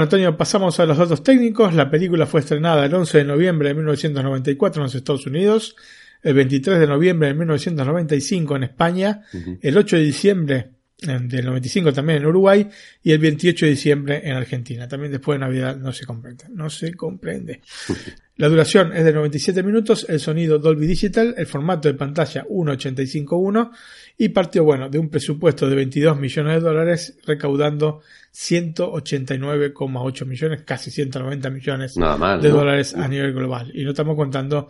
[0.09, 1.75] Antonio, pasamos a los datos técnicos.
[1.75, 5.77] La película fue estrenada el 11 de noviembre de 1994 en los Estados Unidos,
[6.23, 9.25] el 23 de noviembre de 1995 en España,
[9.61, 10.71] el 8 de diciembre
[11.01, 12.69] del 95 también en Uruguay
[13.03, 14.89] y el 28 de diciembre en Argentina.
[14.89, 16.47] También después de Navidad no se comprende.
[16.51, 17.61] No se comprende.
[18.39, 23.73] La duración es de 97 minutos, el sonido Dolby Digital, el formato de pantalla 1.85.1
[24.17, 28.01] y partió, bueno, de un presupuesto de 22 millones de dólares recaudando
[28.33, 32.59] 189,8 millones, casi 190 millones Nada mal, de ¿no?
[32.59, 33.73] dólares a nivel global.
[33.75, 34.69] Y no estamos contando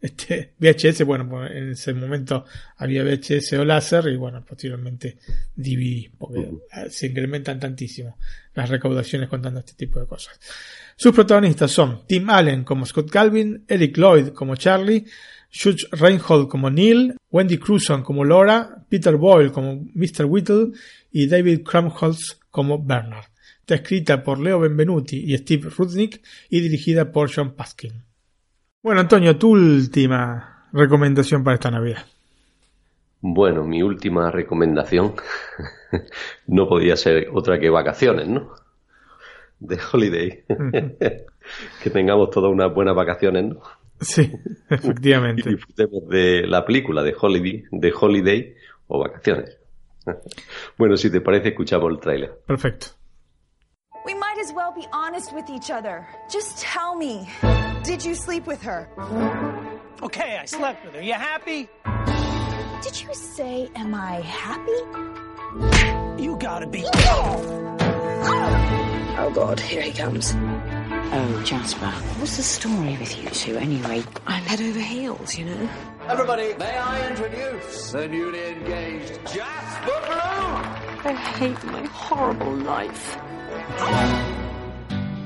[0.00, 2.44] este VHS, bueno, pues en ese momento
[2.76, 5.18] había VHS o láser y bueno, posteriormente
[5.54, 6.48] DVD, porque
[6.90, 8.16] se incrementan tantísimo
[8.54, 10.38] las recaudaciones contando este tipo de cosas.
[10.96, 15.04] Sus protagonistas son Tim Allen como Scott Calvin, Eric Lloyd como Charlie,
[15.52, 20.24] Judge Reinhold como Neil, Wendy Crewson como Laura, Peter Boyle como Mr.
[20.26, 20.72] Whittle
[21.10, 23.26] y David Krumholtz como Bernard.
[23.60, 28.09] Está escrita por Leo Benvenuti y Steve Rudnick y dirigida por John Paskin.
[28.82, 32.06] Bueno, Antonio, tu última recomendación para esta Navidad.
[33.20, 35.14] Bueno, mi última recomendación
[36.46, 38.54] no podía ser otra que vacaciones, ¿no?
[39.58, 40.44] De holiday.
[41.82, 43.60] que tengamos todas unas buenas vacaciones, ¿no?
[44.00, 44.32] Sí,
[44.70, 45.42] efectivamente.
[45.46, 48.54] y disfrutemos de la película de Holiday, de Holiday
[48.86, 49.58] o vacaciones.
[50.78, 52.40] bueno, si te parece, escuchamos el tráiler.
[52.46, 52.99] Perfecto.
[54.40, 56.08] We might as well be honest with each other.
[56.30, 57.28] Just tell me,
[57.82, 58.88] did you sleep with her?
[60.02, 61.02] Okay, I slept with her.
[61.02, 61.68] You happy?
[62.82, 66.22] Did you say, am I happy?
[66.22, 66.86] You gotta be.
[69.22, 70.32] Oh God, here he comes.
[70.34, 74.02] Oh, Jasper, what's the story with you two anyway?
[74.26, 75.68] I'm head over heels, you know.
[76.08, 80.64] Everybody, may I introduce the newly engaged Jasper Bloom?
[81.04, 83.18] I hate my horrible life.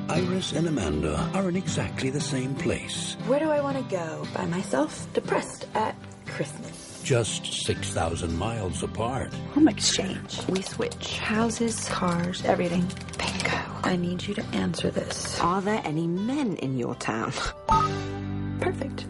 [0.09, 3.17] Iris and Amanda are in exactly the same place.
[3.27, 4.27] Where do I want to go?
[4.35, 5.07] By myself?
[5.13, 5.97] Depressed at
[6.27, 7.01] Christmas.
[7.03, 9.33] Just 6,000 miles apart.
[9.55, 10.41] Home exchange.
[10.49, 12.87] We switch houses, cars, everything.
[13.19, 13.59] Bingo.
[13.83, 15.39] I need you to answer this.
[15.41, 17.33] Are there any men in your town?
[18.61, 19.07] Perfect.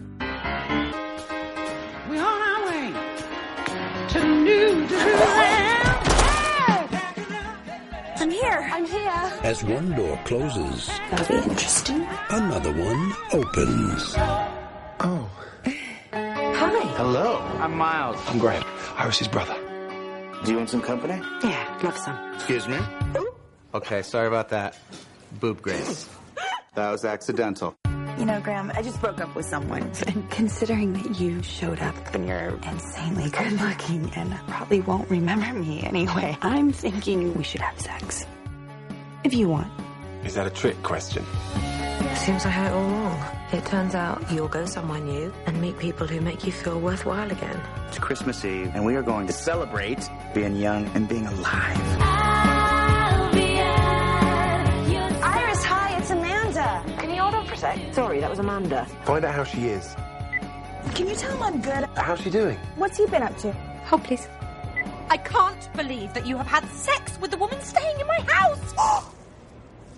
[2.08, 2.92] We're on our way
[4.08, 5.73] to New Zealand.
[8.24, 8.66] I'm here.
[8.72, 9.32] I'm here.
[9.42, 12.06] As one door closes, That'll be interesting.
[12.30, 14.14] another one opens.
[14.16, 15.30] Oh.
[16.14, 16.84] Hi.
[16.96, 17.36] Hello.
[17.60, 18.16] I'm Miles.
[18.26, 18.64] I'm Graham.
[18.96, 19.54] Iris's brother.
[20.42, 21.20] Do you want some company?
[21.42, 22.16] Yeah, love some.
[22.32, 22.78] Excuse me?
[23.74, 24.78] Okay, sorry about that.
[25.38, 26.08] Boob grace.
[26.76, 27.76] That was accidental.
[28.18, 29.90] You know, Graham, I just broke up with someone.
[30.06, 35.52] And considering that you showed up and you're insanely good looking and probably won't remember
[35.52, 38.24] me anyway, I'm thinking we should have sex.
[39.24, 39.68] If you want.
[40.24, 41.24] Is that a trick question?
[42.14, 43.20] Seems I had it all wrong.
[43.52, 47.30] It turns out you'll go somewhere new and meet people who make you feel worthwhile
[47.30, 47.60] again.
[47.88, 52.13] It's Christmas Eve, and we are going to celebrate being young and being alive.
[57.94, 58.86] Sorry, that was Amanda.
[59.04, 59.94] Find out how she is.
[60.96, 61.88] Can you tell him I'm good?
[61.94, 62.58] How's she doing?
[62.74, 63.52] What's he been up to?
[63.86, 64.26] Hold, please.
[65.08, 68.74] I can't believe that you have had sex with the woman staying in my house.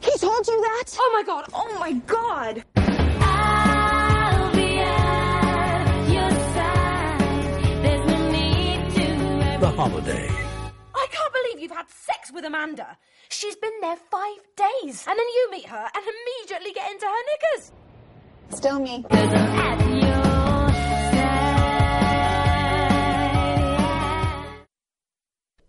[0.03, 0.95] He told you that?
[0.99, 1.47] Oh my god.
[1.55, 2.65] Oh my god.
[9.59, 10.29] The holiday.
[10.95, 12.99] I can't believe you've had sex with Amanda.
[13.31, 15.05] She's been there five days.
[15.09, 17.73] And then you meet her and immediately get into her knickers.
[18.53, 19.05] Still me.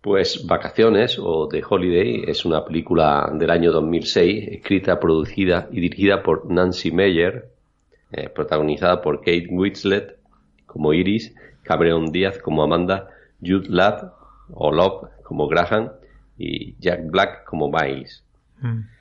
[0.01, 6.23] Pues Vacaciones o The Holiday es una película del año 2006, escrita, producida y dirigida
[6.23, 7.49] por Nancy Meyer,
[8.13, 10.17] eh, protagonizada por Kate Winslet
[10.65, 13.09] como Iris, Cameron Díaz como Amanda,
[13.41, 14.13] Jude Law
[14.53, 15.91] o Love como Graham
[16.37, 18.23] y Jack Black como Miles.
[18.61, 18.96] Mm.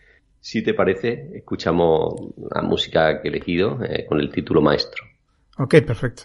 [0.48, 2.14] Si te parece, escuchamos
[2.54, 5.02] la música que he elegido eh, con el título Maestro.
[5.58, 6.22] Ok, perfecto.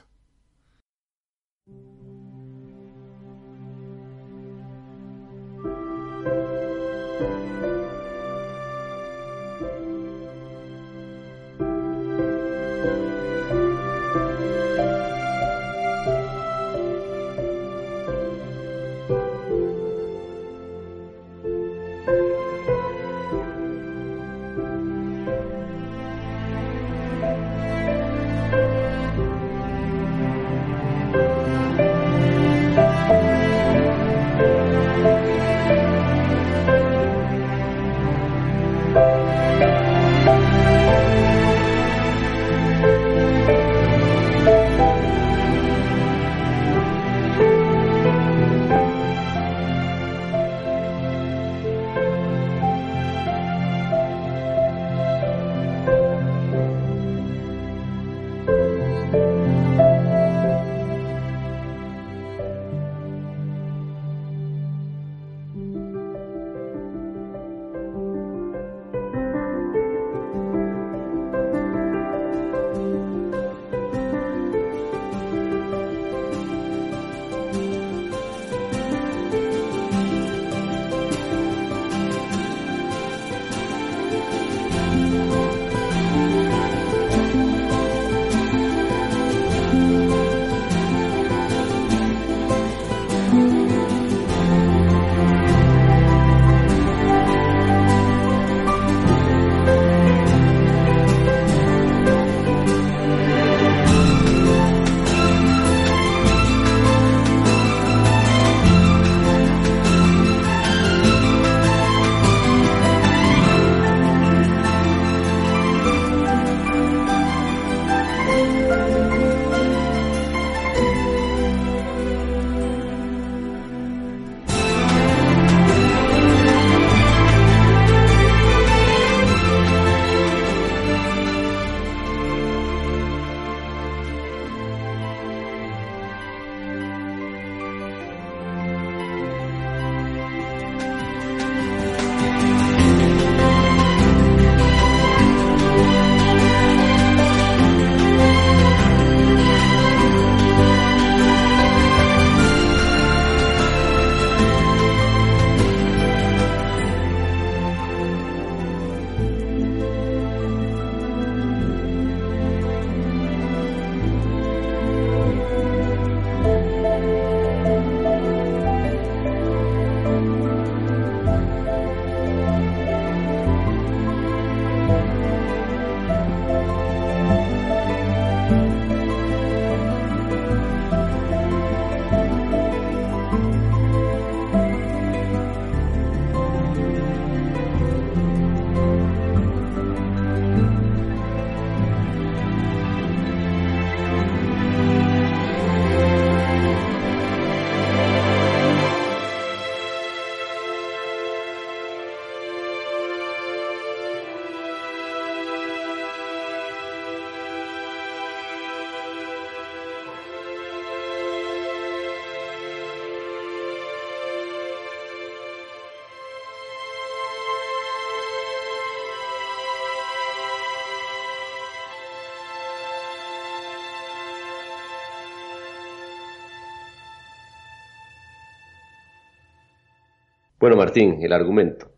[230.62, 231.92] Bueno, Martín, el argumento.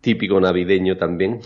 [0.00, 1.40] Típico navideño también.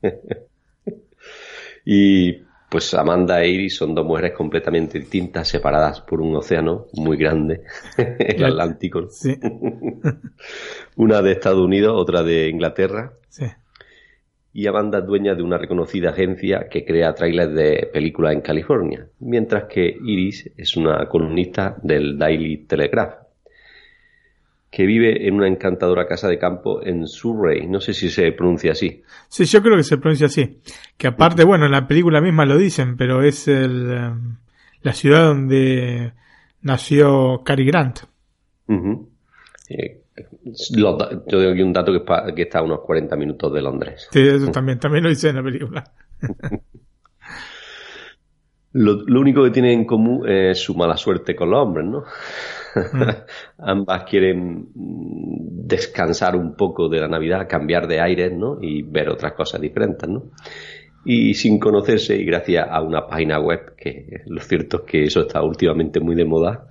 [1.84, 2.34] y
[2.70, 7.62] pues Amanda e Iris son dos mujeres completamente distintas, separadas por un océano muy grande,
[7.96, 9.08] el Atlántico.
[9.10, 9.36] Sí.
[10.96, 13.14] Una de Estados Unidos, otra de Inglaterra.
[13.28, 13.46] Sí.
[14.52, 19.08] Y Amanda es dueña de una reconocida agencia que crea trailers de películas en California,
[19.18, 23.27] mientras que Iris es una columnista del Daily Telegraph,
[24.70, 27.66] que vive en una encantadora casa de campo en Surrey.
[27.66, 29.02] No sé si se pronuncia así.
[29.28, 30.60] Sí, yo creo que se pronuncia así.
[30.96, 34.10] Que aparte, bueno, en la película misma lo dicen, pero es el, eh,
[34.82, 36.12] la ciudad donde
[36.62, 38.00] nació Cary Grant.
[39.70, 40.02] Eh,
[40.76, 44.08] los yo un dato que, es pa- que está a unos 40 minutos de Londres.
[44.10, 45.84] Sí, eso también, también lo dice en la película.
[48.78, 52.04] Lo, lo único que tienen en común es su mala suerte con los hombres, ¿no?
[53.58, 58.58] Ambas quieren mm, descansar un poco de la Navidad, cambiar de aires, ¿no?
[58.60, 60.30] Y ver otras cosas diferentes, ¿no?
[61.04, 65.22] Y sin conocerse, y gracias a una página web, que lo cierto es que eso
[65.22, 66.68] está últimamente muy de moda,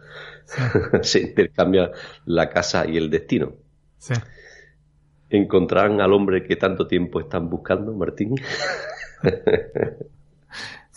[1.01, 1.91] se intercambia
[2.25, 3.53] la casa y el destino.
[3.97, 4.13] Sí.
[5.29, 8.35] ¿Encontrarán al hombre que tanto tiempo están buscando, Martín?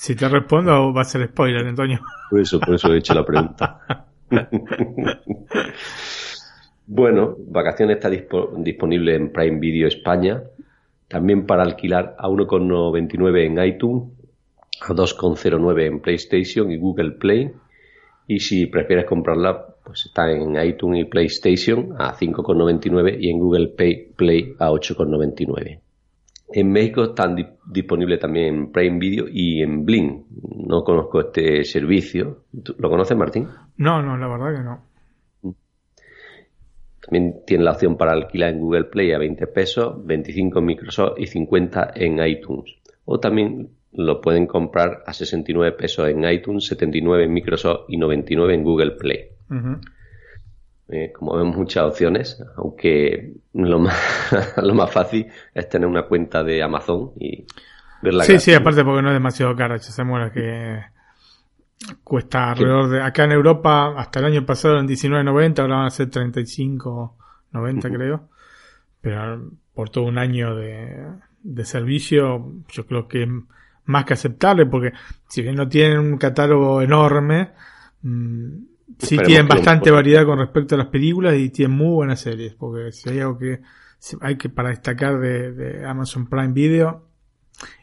[0.02, 2.00] Si te respondo, va a ser spoiler, Antonio.
[2.30, 4.06] Por eso, por eso he hecho la pregunta.
[6.86, 10.42] bueno, Vacaciones está dispo- disponible en Prime Video España,
[11.06, 14.04] también para alquilar a 1,99 en iTunes,
[14.80, 17.52] a 2,09 en PlayStation y Google Play.
[18.26, 23.68] Y si prefieres comprarla, pues está en iTunes y PlayStation a 5,99 y en Google
[23.76, 25.80] Pay Play a 8,99.
[26.52, 30.24] En México están di- disponibles también en Prime Video y en Blim.
[30.66, 32.44] No conozco este servicio.
[32.64, 33.46] ¿Tú- ¿Lo conoces, Martín?
[33.76, 35.54] No, no, la verdad que no.
[37.02, 41.18] También tiene la opción para alquilar en Google Play a 20 pesos, 25 en Microsoft
[41.18, 42.76] y 50 en iTunes.
[43.04, 48.54] O también lo pueden comprar a 69 pesos en iTunes, 79 en Microsoft y 99
[48.54, 49.20] en Google Play.
[50.92, 56.42] Eh, como vemos muchas opciones, aunque lo más, lo más fácil es tener una cuenta
[56.42, 57.46] de Amazon y
[58.02, 58.42] verla Sí, gratis.
[58.42, 60.02] sí, aparte porque no es demasiado caro, ya se
[60.32, 60.80] que
[62.02, 63.02] cuesta alrededor de...
[63.02, 68.28] Acá en Europa, hasta el año pasado en 19.90, ahora van a ser 35.90 creo.
[69.00, 71.06] Pero por todo un año de,
[71.42, 73.28] de servicio, yo creo que es
[73.84, 74.92] más que aceptable porque
[75.28, 77.52] si bien no tienen un catálogo enorme,
[78.02, 82.54] mm, sí tienen bastante variedad con respecto a las películas y tienen muy buenas series.
[82.54, 83.60] Porque si hay algo que
[84.20, 87.06] hay que para destacar de, de Amazon Prime Video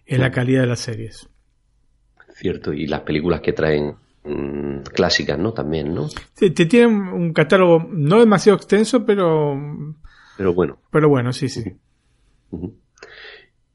[0.05, 1.29] es la calidad de las series.
[2.34, 5.53] Cierto, y las películas que traen mm, clásicas, ¿no?
[5.53, 6.07] También, ¿no?
[6.34, 9.55] Sí, te tienen un catálogo no demasiado extenso, pero
[10.38, 10.79] Pero bueno.
[10.91, 11.63] pero bueno, sí, sí.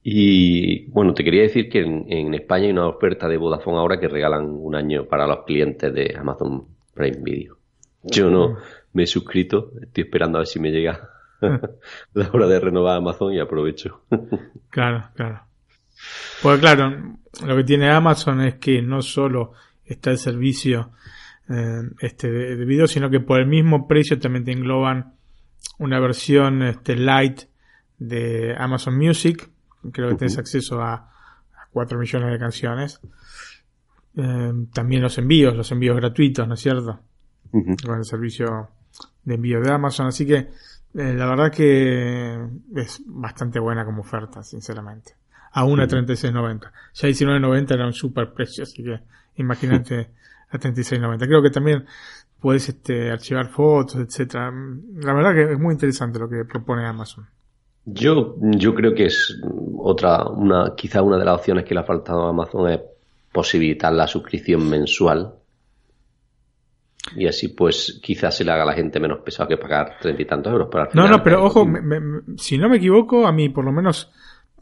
[0.05, 4.01] Y bueno, te quería decir que en, en España hay una oferta de Vodafone ahora
[4.01, 7.57] que regalan un año para los clientes de Amazon Prime Video.
[8.03, 8.57] Yo no
[8.93, 11.09] me he suscrito, estoy esperando a ver si me llega
[11.41, 14.03] la hora de renovar Amazon y aprovecho.
[14.71, 15.43] Claro, claro.
[16.43, 17.17] Pues claro,
[17.47, 19.53] lo que tiene Amazon es que no solo
[19.85, 20.93] está el servicio
[21.49, 25.15] eh, este de, de video, sino que por el mismo precio también te engloban
[25.79, 27.43] una versión este, light
[27.99, 29.51] de Amazon Music.
[29.93, 33.01] Creo que tienes acceso a, a 4 millones de canciones.
[34.17, 37.01] Eh, también los envíos, los envíos gratuitos, ¿no es cierto?
[37.51, 38.69] Con el servicio
[39.25, 40.07] de envío de Amazon.
[40.07, 42.39] Así que eh, la verdad que
[42.75, 45.15] es bastante buena como oferta, sinceramente.
[45.53, 46.71] A 1.3690.
[46.95, 49.01] Ya 19.90 era un super precio, así que
[49.37, 50.11] imagínate
[50.51, 51.19] a 36.90.
[51.27, 51.85] Creo que también
[52.41, 54.53] puedes este, archivar fotos, etcétera.
[54.97, 57.27] La verdad que es muy interesante lo que propone Amazon.
[57.85, 59.41] Yo, yo creo que es
[59.79, 62.81] otra, una, quizá una de las opciones que le ha faltado a Amazon es
[63.33, 65.35] posibilitar la suscripción mensual.
[67.17, 70.23] Y así pues quizás se le haga a la gente menos pesado que pagar treinta
[70.23, 70.69] y tantos euros.
[70.71, 73.33] Pero al No, final- no, pero ojo, me- me- me- si no me equivoco, a
[73.33, 74.11] mí por lo menos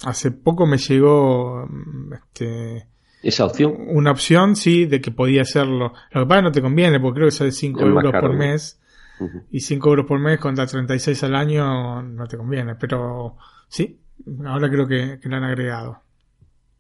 [0.05, 2.87] hace poco me llegó mm, este,
[3.23, 3.75] esa opción.
[3.89, 5.93] Una opción, sí, de que podía hacerlo.
[6.13, 7.97] Lo que pasa es que no te conviene, porque creo que sale 5 Es más
[8.05, 8.77] euros caro, por mes.
[9.51, 12.75] Y 5 euros por mes contra 36 al año no te conviene.
[12.77, 13.37] Pero
[13.69, 14.01] sí,
[14.47, 15.99] ahora creo que, que lo han agregado.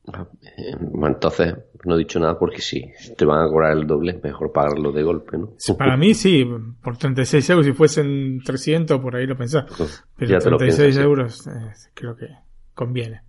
[0.04, 1.54] Bueno, entonces
[1.84, 5.02] no he dicho nada porque si te van a cobrar el doble, mejor pagarlo de
[5.02, 5.52] golpe, ¿no?
[5.78, 6.44] Para mí sí,
[6.82, 9.64] por 36 euros, si fuesen 300, por ahí lo pensás.
[10.16, 12.26] Pero Ya te lo 36 piensas, euros eh, creo que
[12.74, 13.22] conviene.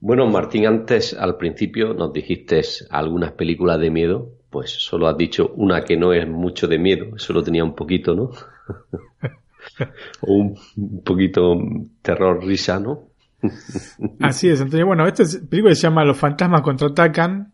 [0.00, 2.60] Bueno, Martín, antes al principio nos dijiste
[2.90, 7.18] algunas películas de miedo, pues solo has dicho una que no es mucho de miedo,
[7.18, 8.30] solo tenía un poquito, ¿no?
[10.22, 11.56] o un poquito
[12.02, 13.11] terror risa, ¿no?
[14.20, 14.86] Así es, Antonio.
[14.86, 17.52] Bueno, esta es- película se llama Los fantasmas contraatacan.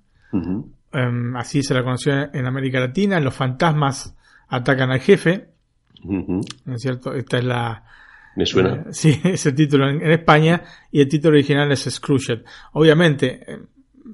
[0.92, 3.20] Em, así se la conoció en América Latina.
[3.20, 4.16] Los fantasmas
[4.48, 5.48] atacan al jefe.
[6.04, 6.40] ¿No
[6.74, 7.12] es cierto?
[7.14, 7.84] Esta es la.
[8.36, 8.74] Me suena.
[8.74, 10.62] eh, sí, es el título en, en España.
[10.92, 12.42] Y el título original es Scrooged.
[12.72, 13.58] Obviamente, eh,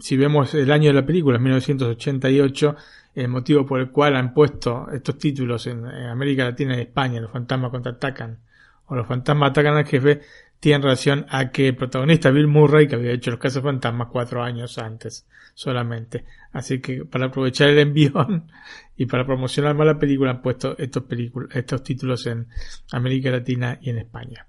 [0.00, 2.76] si vemos el año de la película, es 1988,
[3.14, 7.20] el motivo por el cual han puesto estos títulos en, en América Latina y España,
[7.20, 8.38] Los fantasmas contraatacan,
[8.86, 10.20] o Los fantasmas atacan al jefe,
[10.60, 14.42] tiene relación a que el protagonista Bill Murray, que había hecho Los Casos Fantasmas cuatro
[14.42, 16.24] años antes solamente.
[16.52, 18.50] Así que para aprovechar el envión
[18.96, 21.04] y para promocionar más la película han puesto estos,
[21.52, 22.48] estos títulos en
[22.92, 24.46] América Latina y en España.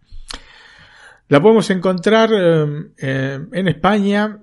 [1.27, 4.39] La podemos encontrar eh, en España,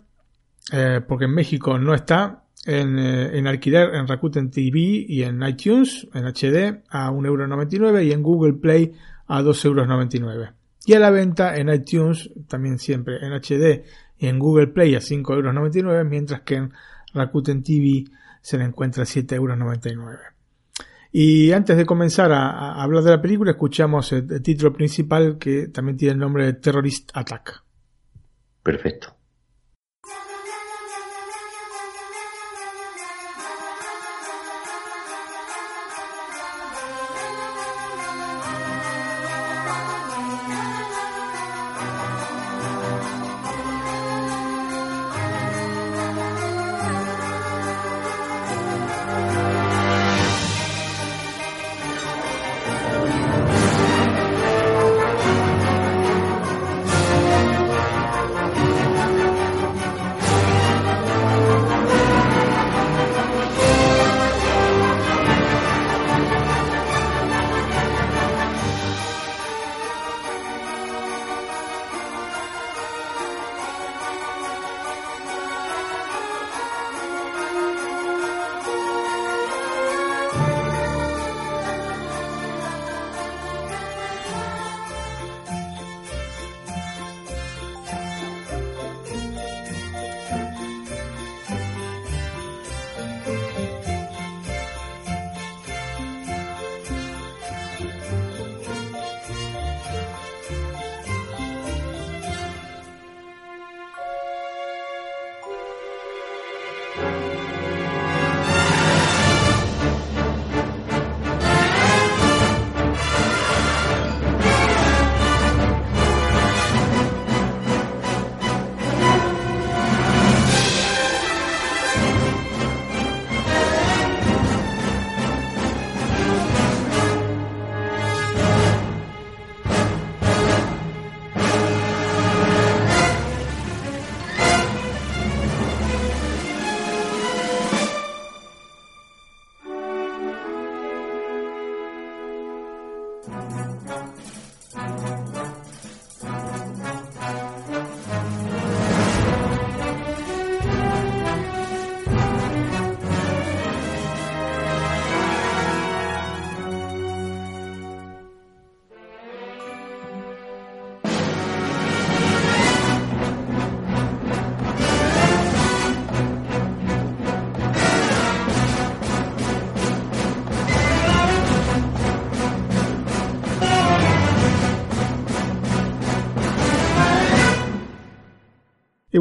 [0.73, 5.43] eh, porque en México no está, en, eh, en alquiler en Rakuten TV y en
[5.43, 8.93] iTunes, en HD, a 1,99€ y en Google Play
[9.29, 10.53] a 2,99€.
[10.85, 13.85] Y a la venta en iTunes, también siempre en HD
[14.19, 16.73] y en Google Play a 5,99€, mientras que en
[17.15, 18.05] Rakuten TV
[18.41, 20.19] se le encuentra a 7,99€.
[21.13, 25.97] Y antes de comenzar a, hablar de la película, escuchamos el título principal que también
[25.97, 27.63] tiene el nombre de Terrorist Attack.
[28.63, 29.22] Perfecto.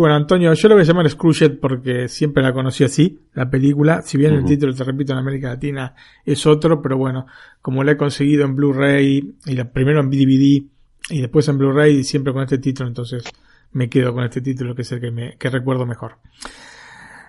[0.01, 4.01] Bueno, Antonio, yo lo voy a llamar Scrooged porque siempre la conocí así, la película.
[4.01, 5.95] Si bien el título, te repito, en América Latina
[6.25, 7.25] es otro, pero bueno,
[7.61, 10.63] como la he conseguido en Blu-ray, y la, primero en DVD
[11.09, 13.23] y después en Blu-ray, y siempre con este título, entonces
[13.71, 16.13] me quedo con este título que es el que, me, que recuerdo mejor.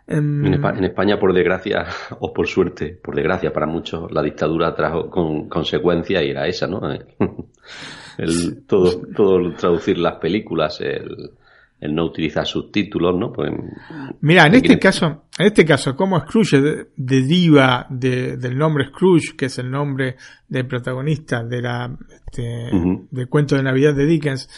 [0.07, 1.87] Em, En, Espa- en España, por desgracia,
[2.21, 6.67] o por suerte, por desgracia para muchos, la dictadura trajo con consecuencia y era esa,
[6.67, 6.81] ¿no?
[8.19, 11.31] El, todo, todo traducir las películas, el,
[11.83, 13.33] el no utilizar subtítulos, ¿no?
[13.33, 13.51] Pues,
[14.21, 19.37] Mira, en este caso, en este caso, como Scrooge de- deriva de- del nombre Scrooge,
[19.37, 20.17] que es el nombre
[20.49, 22.71] del protagonista de la este,
[23.11, 24.49] del cuento de Navidad de Dickens,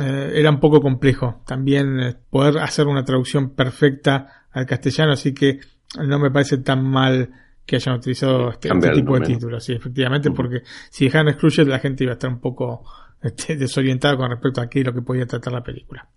[0.00, 1.42] eh, era un poco complejo.
[1.46, 5.60] También eh, poder hacer una traducción perfecta al castellano, así que
[6.02, 7.28] no me parece tan mal
[7.66, 11.78] que hayan utilizado este, este tipo de títulos, sí, efectivamente, porque si dejaban Scrooge la
[11.78, 12.84] gente iba a estar un poco
[13.22, 16.08] este, desorientada con respecto a qué es lo que podía tratar la película.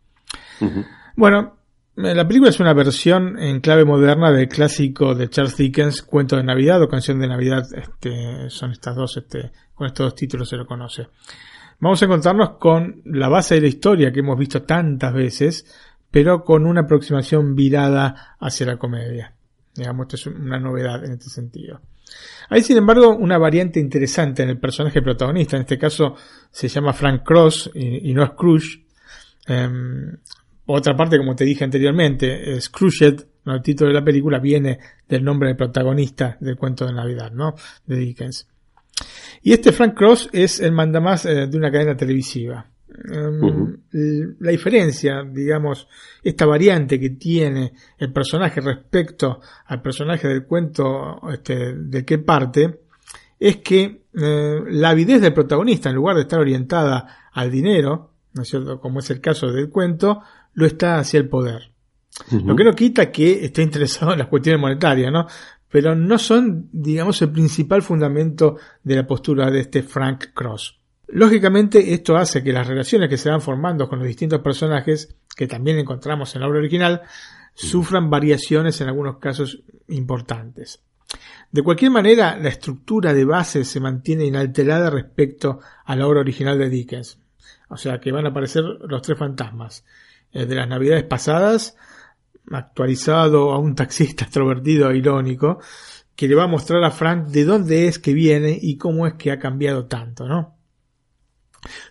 [1.16, 1.58] Bueno,
[1.98, 6.36] Eh, La película es una versión en clave moderna del clásico de Charles Dickens, Cuento
[6.36, 7.64] de Navidad o Canción de Navidad.
[7.74, 11.08] Este, son estas dos, este, con estos dos títulos se lo conoce.
[11.80, 15.66] Vamos a encontrarnos con la base de la historia que hemos visto tantas veces,
[16.12, 19.34] pero con una aproximación virada hacia la comedia.
[19.74, 21.80] Digamos, esto es una novedad en este sentido.
[22.50, 25.56] Hay, sin embargo, una variante interesante en el personaje protagonista.
[25.56, 26.16] En este caso
[26.52, 28.84] se llama Frank Cross y, y no Scrooge.
[30.68, 33.56] Em, otra parte, como te dije anteriormente, Scrooged, ¿no?
[33.56, 37.56] el título de la película, viene del nombre del protagonista del cuento de Navidad, ¿no?
[37.86, 38.48] De Dickens.
[39.42, 42.66] Y este Frank Cross es el mandamás eh, de una cadena televisiva.
[43.12, 43.76] Um,
[44.40, 45.88] La diferencia, digamos,
[46.24, 52.80] esta variante que tiene el personaje respecto al personaje del cuento este, de qué parte,
[53.40, 58.44] es que eh, la avidez del protagonista, en lugar de estar orientada al dinero, ¿no
[58.44, 58.80] es cierto?
[58.80, 60.22] Como es el caso del cuento,
[60.56, 61.72] lo está hacia el poder.
[62.32, 65.28] Lo que no quita que esté interesado en las cuestiones monetarias, ¿no?
[65.70, 70.80] Pero no son, digamos, el principal fundamento de la postura de este Frank Cross.
[71.08, 75.46] Lógicamente, esto hace que las relaciones que se van formando con los distintos personajes, que
[75.46, 77.02] también encontramos en la obra original,
[77.54, 80.82] sufran variaciones en algunos casos importantes.
[81.52, 86.58] De cualquier manera, la estructura de base se mantiene inalterada respecto a la obra original
[86.58, 87.20] de Dickens.
[87.70, 89.86] O sea que van a aparecer los tres fantasmas.
[90.36, 91.78] El de las navidades pasadas,
[92.52, 95.60] actualizado a un taxista extrovertido e irónico,
[96.16, 99.14] que le va a mostrar a Frank de dónde es que viene y cómo es
[99.14, 100.56] que ha cambiado tanto, ¿no?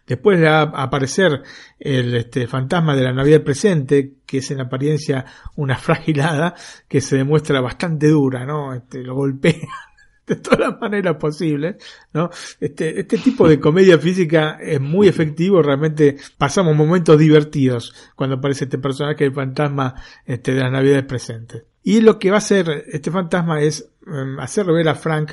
[0.07, 1.43] Después va a aparecer
[1.81, 5.25] el este, fantasma de la Navidad presente, que es en apariencia
[5.57, 6.55] una fragilada
[6.87, 8.75] que se demuestra bastante dura, ¿no?
[8.75, 9.94] Este, lo golpea
[10.27, 11.77] de todas las maneras posibles,
[12.13, 12.31] ¿no?
[12.61, 18.65] Este, este tipo de comedia física es muy efectivo, realmente pasamos momentos divertidos cuando aparece
[18.65, 19.95] este personaje, el fantasma
[20.25, 21.65] este, de las Navidades presentes.
[21.83, 25.33] Y lo que va a hacer este fantasma es um, hacer ver a Frank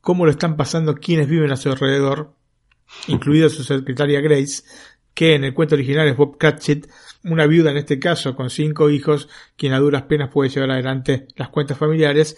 [0.00, 2.34] cómo lo están pasando quienes viven a su alrededor,
[3.08, 4.62] incluida su secretaria Grace,
[5.12, 6.86] que en el cuento original es Bob Cratchit,
[7.24, 11.26] una viuda en este caso con cinco hijos, quien a duras penas puede llevar adelante
[11.36, 12.36] las cuentas familiares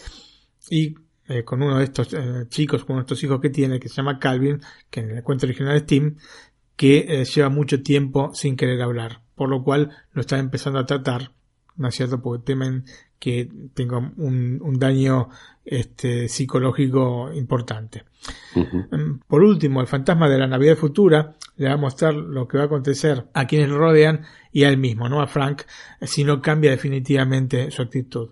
[0.68, 0.96] y
[1.28, 3.88] eh, con uno de estos eh, chicos, con uno de estos hijos que tiene, que
[3.88, 6.16] se llama Calvin, que en el cuento original es Tim,
[6.76, 10.86] que eh, lleva mucho tiempo sin querer hablar, por lo cual lo están empezando a
[10.86, 11.32] tratar,
[11.76, 12.20] ¿no es cierto?
[12.20, 12.84] Porque temen
[13.18, 15.28] que tenga un, un daño
[15.64, 18.02] este, psicológico importante.
[18.56, 22.56] Mm, Por último, el fantasma de la Navidad futura le va a mostrar lo que
[22.56, 25.62] va a acontecer a quienes lo rodean y a él mismo, no a Frank,
[26.00, 28.30] si no cambia definitivamente su actitud.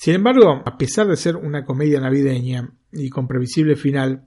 [0.00, 4.24] Sin embargo, a pesar de ser una comedia navideña y con previsible final,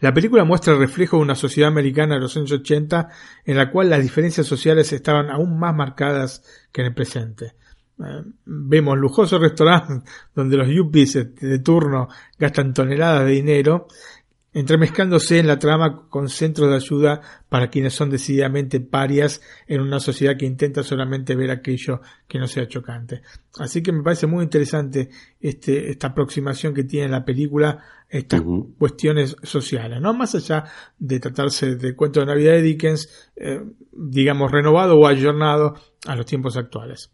[0.00, 3.10] la película muestra el reflejo de una sociedad americana de los años 80
[3.44, 6.42] en la cual las diferencias sociales estaban aún más marcadas
[6.72, 7.56] que en el presente.
[8.02, 12.08] Eh, vemos lujosos restaurantes donde los yuppies de turno
[12.38, 13.86] gastan toneladas de dinero,
[14.52, 20.00] entremezclándose en la trama con centros de ayuda para quienes son decididamente parias en una
[20.00, 23.22] sociedad que intenta solamente ver aquello que no sea chocante.
[23.58, 25.10] Así que me parece muy interesante
[25.40, 28.42] este, esta aproximación que tiene la película estas
[28.78, 30.14] cuestiones sociales, ¿no?
[30.14, 30.64] Más allá
[30.98, 33.62] de tratarse del cuento de Navidad de Dickens, eh,
[33.92, 35.74] digamos, renovado o ayornado
[36.06, 37.10] a los tiempos actuales.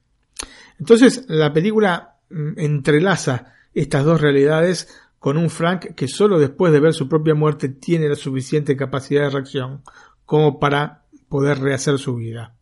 [0.79, 4.89] Entonces, la película mm, entrelaza estas dos realidades
[5.25, 9.23] con un Frank que solo después de ver su propia muerte tiene la suficiente capacidad
[9.23, 9.81] de reacción
[10.27, 12.55] como para poder rehacer su vida.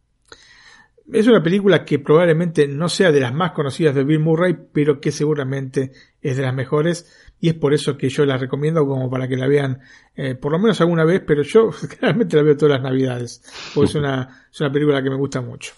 [1.12, 5.00] Es una película que probablemente no sea de las más conocidas de Bill Murray, pero
[5.00, 5.90] que seguramente
[6.20, 9.36] es de las mejores y es por eso que yo la recomiendo como para que
[9.36, 9.80] la vean
[10.14, 11.70] eh, por lo menos alguna vez, pero yo
[12.00, 13.42] realmente la veo todas las navidades,
[13.74, 15.72] porque es una, es una película que me gusta mucho.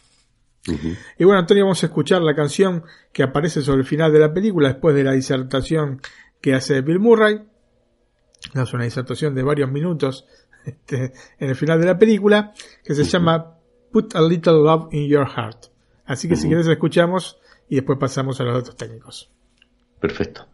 [1.19, 4.33] Y bueno, Antonio, vamos a escuchar la canción que aparece sobre el final de la
[4.33, 6.01] película después de la disertación
[6.45, 7.43] que hace Bill Murray.
[8.53, 10.27] Es una disertación de varios minutos
[10.67, 12.53] este, en el final de la película
[12.85, 13.57] que se llama
[13.91, 15.69] Put a Little Love in Your Heart.
[16.05, 19.33] Así que si quieres escuchamos y después pasamos a los datos técnicos.
[19.99, 20.47] Perfecto.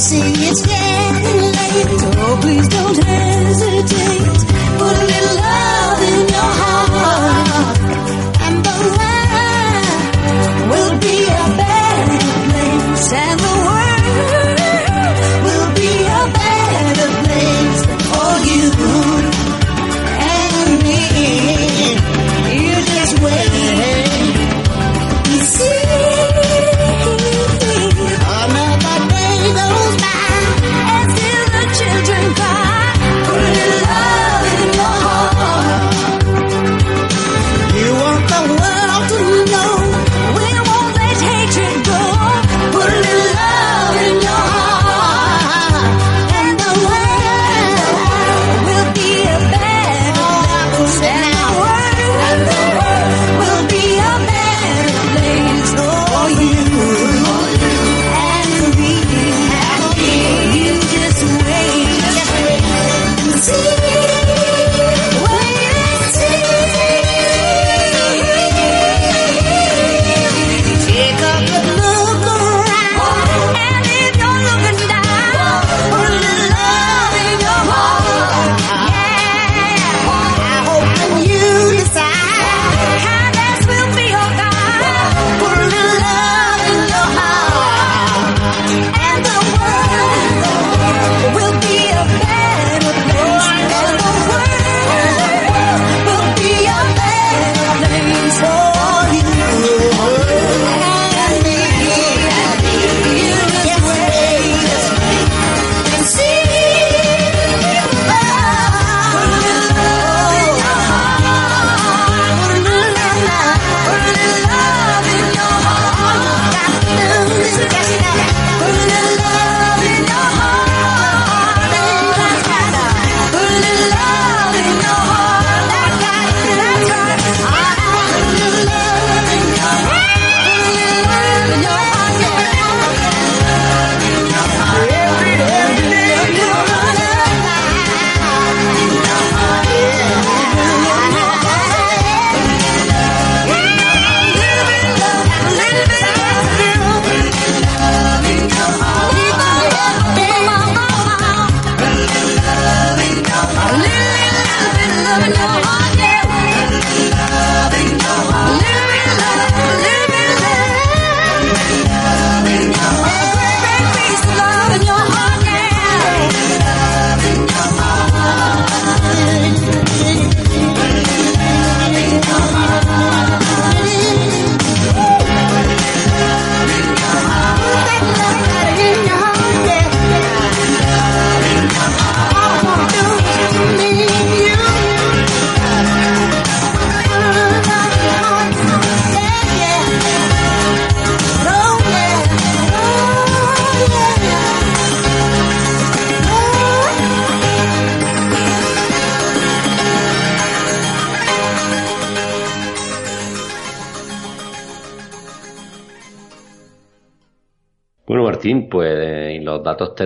[0.00, 0.18] See
[0.48, 0.79] it's getting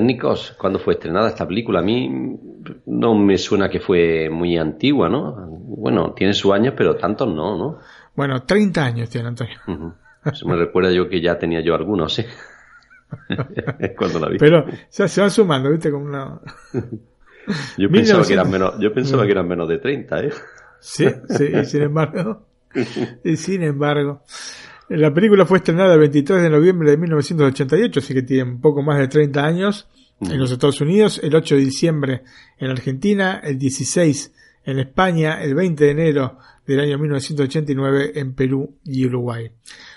[0.04, 1.80] técnicos, ¿cuándo fue estrenada esta película?
[1.80, 2.38] A mí
[2.86, 5.46] no me suena que fue muy antigua, ¿no?
[5.48, 7.78] Bueno, tiene sus años, pero tantos no, ¿no?
[8.14, 9.56] Bueno, 30 años tiene Antonio.
[10.24, 12.26] Eso me recuerda yo que ya tenía yo algunos, ¿eh?
[13.96, 14.38] Cuando la vi.
[14.38, 15.90] Pero ya se van sumando, ¿viste?
[15.90, 16.40] Como una...
[17.76, 20.30] Yo pensaba, que eran menos, yo pensaba que eran menos de 30, ¿eh?
[20.80, 22.46] Sí, sí, y sin embargo,
[23.22, 24.22] y sin embargo,
[24.88, 28.82] la película fue estrenada el 23 de noviembre de 1988, así que tiene un poco
[28.82, 29.88] más de 30 años
[30.20, 32.22] en los Estados Unidos, el 8 de diciembre
[32.58, 34.32] en Argentina, el 16
[34.64, 39.50] en España, el 20 de enero del año 1989 en Perú y Uruguay.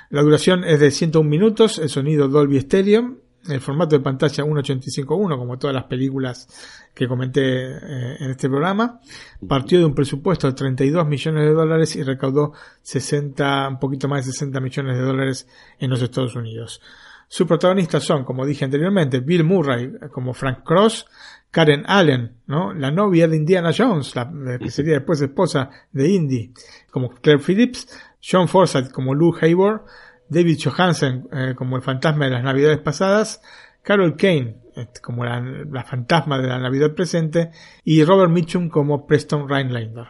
[0.09, 3.17] La duración es de 101 minutos, el sonido Dolby Stereo,
[3.47, 6.47] el formato de pantalla 1.85.1, como todas las películas
[6.93, 8.99] que comenté eh, en este programa.
[9.47, 14.25] Partió de un presupuesto de 32 millones de dólares y recaudó 60, un poquito más
[14.25, 15.47] de 60 millones de dólares
[15.79, 16.81] en los Estados Unidos.
[17.27, 21.05] Sus protagonistas son, como dije anteriormente, Bill Murray como Frank Cross,
[21.51, 22.73] Karen Allen, ¿no?
[22.73, 26.53] la novia de Indiana Jones, la, que sería después esposa de Indy,
[26.89, 27.87] como Claire Phillips,
[28.21, 29.81] John Forsythe como Lou Hayward,
[30.29, 33.41] David Johansen eh, como el fantasma de las navidades pasadas,
[33.81, 37.51] Carol Kane este, como la, fantasma de la navidad presente
[37.83, 40.07] y Robert Mitchum como Preston Rhinelander.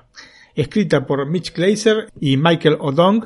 [0.56, 3.26] Escrita por Mitch Glazer y Michael O'Dong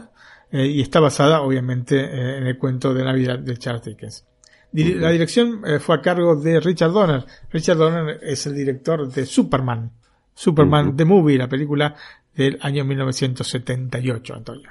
[0.52, 4.28] eh, y está basada obviamente eh, en el cuento de Navidad de Charles Dickens.
[4.74, 7.26] La dirección fue a cargo de Richard Donner.
[7.52, 9.92] Richard Donner es el director de Superman.
[10.34, 11.94] Superman The Movie, la película
[12.34, 14.70] del año 1978, Antonio.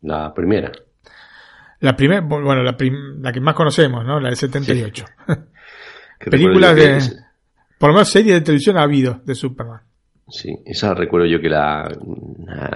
[0.00, 0.72] La primera.
[1.84, 2.74] La primera, bueno, la,
[3.20, 4.18] la, que más conocemos, ¿no?
[4.18, 5.04] La del 78.
[6.30, 6.98] Películas de...
[7.78, 9.82] Por lo menos series de televisión ha habido de Superman.
[10.26, 11.86] Sí, esa recuerdo yo que la,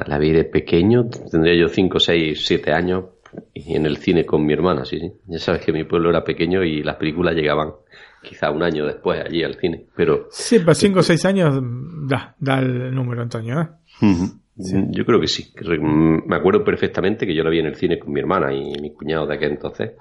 [0.07, 3.05] la, vi de pequeño, tendría yo 5, 6, 7 años,
[3.55, 5.11] y en el cine con mi hermana, sí, sí.
[5.27, 7.71] Ya sabes que mi pueblo era pequeño y las películas llegaban
[8.23, 10.29] quizá un año después allí al cine, pero...
[10.31, 11.59] Sí, para 5 o 6 años
[12.07, 13.69] da, da el número, Antonio, ¿eh?
[14.59, 15.53] Yo creo que sí.
[15.63, 18.93] Me acuerdo perfectamente que yo la vi en el cine con mi hermana y mi
[18.93, 19.93] cuñado de aquel entonces.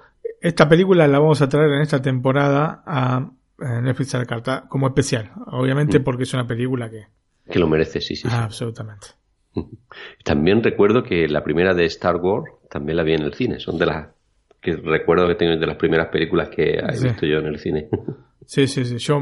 [0.41, 3.29] Esta película la vamos a traer en esta temporada a
[3.59, 5.31] Netflix a la carta como especial.
[5.47, 6.03] Obviamente mm.
[6.03, 7.05] porque es una película que...
[7.49, 8.27] Que lo merece, sí, sí.
[8.29, 9.07] Ah, absolutamente.
[10.23, 13.59] También recuerdo que la primera de Star Wars también la vi en el cine.
[13.59, 14.07] Son de las
[14.61, 17.87] que recuerdo que tengo de las primeras películas que he visto yo en el cine.
[18.47, 18.97] Sí, sí, sí.
[18.97, 19.19] Yo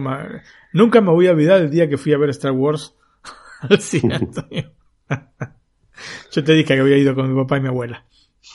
[0.72, 2.96] nunca me voy a olvidar el día que fui a ver Star Wars
[3.62, 4.72] al cine, Antonio.
[6.32, 8.06] Yo te dije que había ido con mi papá y mi abuela.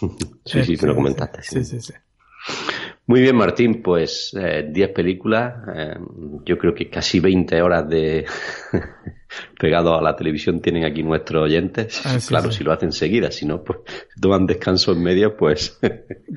[0.45, 1.43] Sí, sí, te lo comentaste.
[1.43, 1.93] Sí, sí, sí.
[3.07, 5.97] Muy bien, Martín, pues 10 eh, películas, eh,
[6.45, 8.25] yo creo que casi 20 horas de
[9.59, 12.01] pegado a la televisión tienen aquí nuestros oyentes.
[12.05, 13.81] Ah, claro, si lo hacen seguidas, si no, pues
[14.21, 15.79] toman descanso en media, pues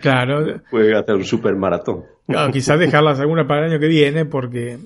[0.01, 0.61] claro.
[0.71, 2.05] pueden hacer un super maratón.
[2.27, 4.79] Claro, quizás dejarlas alguna para el año que viene, porque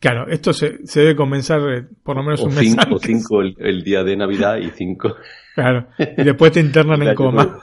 [0.00, 3.84] Claro, esto se, debe comenzar eh, por lo menos un mes cinco, O cinco el,
[3.84, 5.14] día de Navidad y cinco.
[5.54, 7.60] Claro, y después te internan en coma.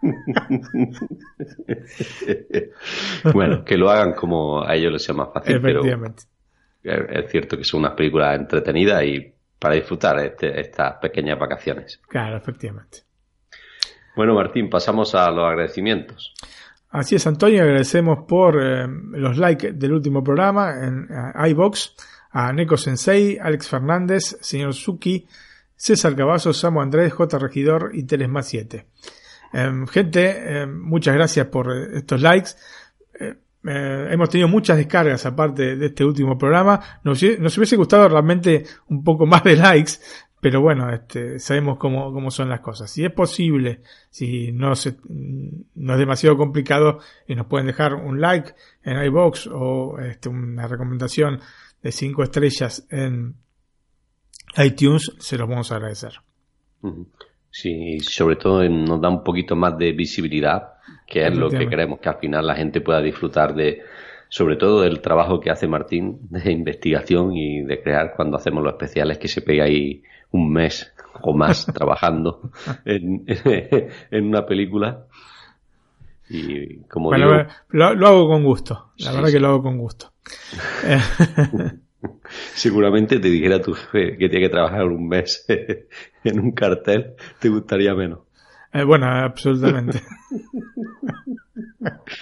[3.32, 5.54] bueno, que lo hagan como a ellos les sea más fácil.
[5.56, 6.24] Efectivamente.
[6.82, 12.00] Pero es cierto que son unas películas entretenidas y para disfrutar este, estas pequeñas vacaciones.
[12.08, 13.02] Claro, efectivamente.
[14.16, 16.34] Bueno, Martín, pasamos a los agradecimientos.
[16.90, 21.94] Así es, Antonio, agradecemos por eh, los likes del último programa en eh, iBox
[22.30, 25.26] a Neko Sensei, Alex Fernández, señor Suki,
[25.76, 27.38] César Cavazos, Samu Andrés, J.
[27.38, 28.86] Regidor y Telesma 7.
[29.52, 32.50] Em, gente, em, muchas gracias por eh, estos likes.
[33.64, 36.80] hemos tenido muchas descargas aparte de este último programa.
[37.04, 39.94] Nos, hubiese gustado realmente un poco más de likes,
[40.40, 42.90] pero bueno, este, sabemos cómo, cómo son las cosas.
[42.90, 48.20] Si es posible, si no, se, no es demasiado complicado y nos pueden dejar un
[48.20, 48.52] like
[48.84, 51.40] en iBox o este, una recomendación
[51.82, 53.34] de cinco estrellas en
[54.56, 56.12] iTunes, se los vamos a agradecer.
[57.50, 60.74] Sí, sobre todo nos da un poquito más de visibilidad,
[61.06, 63.82] que es lo que queremos, que al final la gente pueda disfrutar de,
[64.28, 68.74] sobre todo del trabajo que hace Martín de investigación y de crear cuando hacemos los
[68.74, 72.50] especiales que se pega ahí un mes o más trabajando
[72.84, 73.24] en,
[74.10, 75.06] en, una película.
[76.30, 80.12] Y como bueno, lo, hago con gusto, la verdad que lo hago con gusto.
[82.54, 85.46] Seguramente te dijera tu jefe que tiene que trabajar un mes
[86.24, 88.20] en un cartel, te gustaría menos.
[88.74, 90.02] Eh, bueno, absolutamente.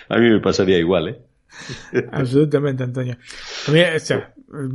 [0.08, 1.20] A mí me pasaría igual, ¿eh?
[2.12, 3.16] Absolutamente, Antonio.
[3.68, 3.80] A mí,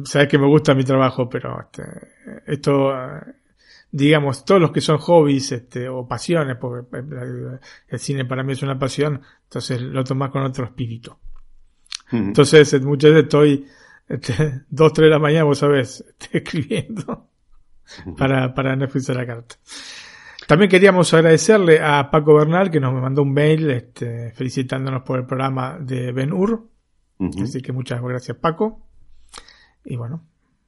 [0.03, 1.83] sabes que me gusta mi trabajo, pero este,
[2.45, 2.93] esto,
[3.91, 8.63] digamos, todos los que son hobbies este, o pasiones, porque el, cine para mí es
[8.63, 11.15] una pasión, entonces lo tomas con otro espíritu.
[12.11, 13.67] Entonces, muchas veces estoy
[14.11, 17.29] este, dos, tres de la mañana, vos sabés, estoy escribiendo
[18.17, 19.55] para, para Netflix a la carta.
[20.47, 25.25] También queríamos agradecerle a Paco Bernal que nos mandó un mail este, felicitándonos por el
[25.25, 26.67] programa de Ben Hur.
[27.41, 28.81] Así que muchas gracias Paco.
[29.85, 30.23] Y bueno,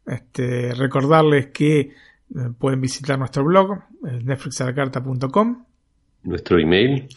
[0.05, 1.93] este, recordarles que eh,
[2.57, 5.65] pueden visitar nuestro blog, netflixalacarta.com.
[6.23, 7.07] Nuestro email.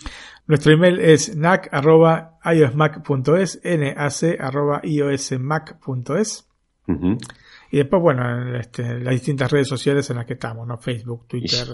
[0.47, 6.49] Nuestro email es nac.iosmac.es, nac.iosmac.es.
[7.69, 10.79] Y después, bueno, este, las distintas redes sociales en las que estamos, ¿no?
[10.79, 11.67] Facebook, Twitter.
[11.69, 11.73] Y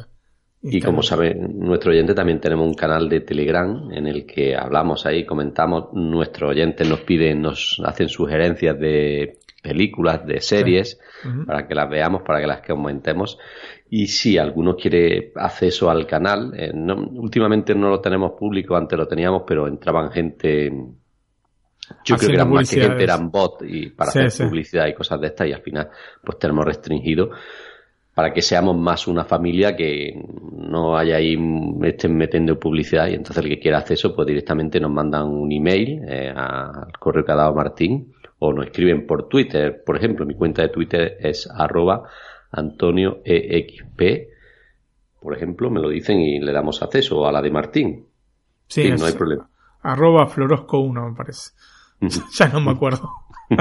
[0.80, 5.24] como sabe nuestro oyente, también tenemos un canal de Telegram en el que hablamos ahí,
[5.26, 5.92] comentamos.
[5.92, 11.00] Nuestros oyentes nos piden, nos hacen sugerencias de películas, de series,
[11.46, 13.38] para que las veamos, para que las comentemos.
[13.90, 19.08] Y si alguno quiere acceso al canal, eh, últimamente no lo tenemos público, antes lo
[19.08, 20.70] teníamos, pero entraban gente.
[22.04, 25.20] Yo creo que eran más que gente, eran bot y para hacer publicidad y cosas
[25.20, 25.90] de estas, y al final,
[26.24, 27.30] pues tenemos restringido
[28.14, 30.22] para que seamos más una familia que
[30.52, 31.36] no haya ahí
[31.84, 36.02] estén metiendo publicidad y entonces el que quiera acceso pues directamente nos mandan un email
[36.06, 39.82] eh, al correo que ha dado Martín o nos escriben por Twitter.
[39.84, 42.02] Por ejemplo mi cuenta de Twitter es arroba
[42.50, 44.00] antonioexp
[45.20, 48.06] por ejemplo me lo dicen y le damos acceso o a la de Martín.
[48.66, 49.48] Sí, no hay problema.
[49.82, 51.52] arroba florosco 1 me parece.
[52.38, 53.10] Ya no me acuerdo.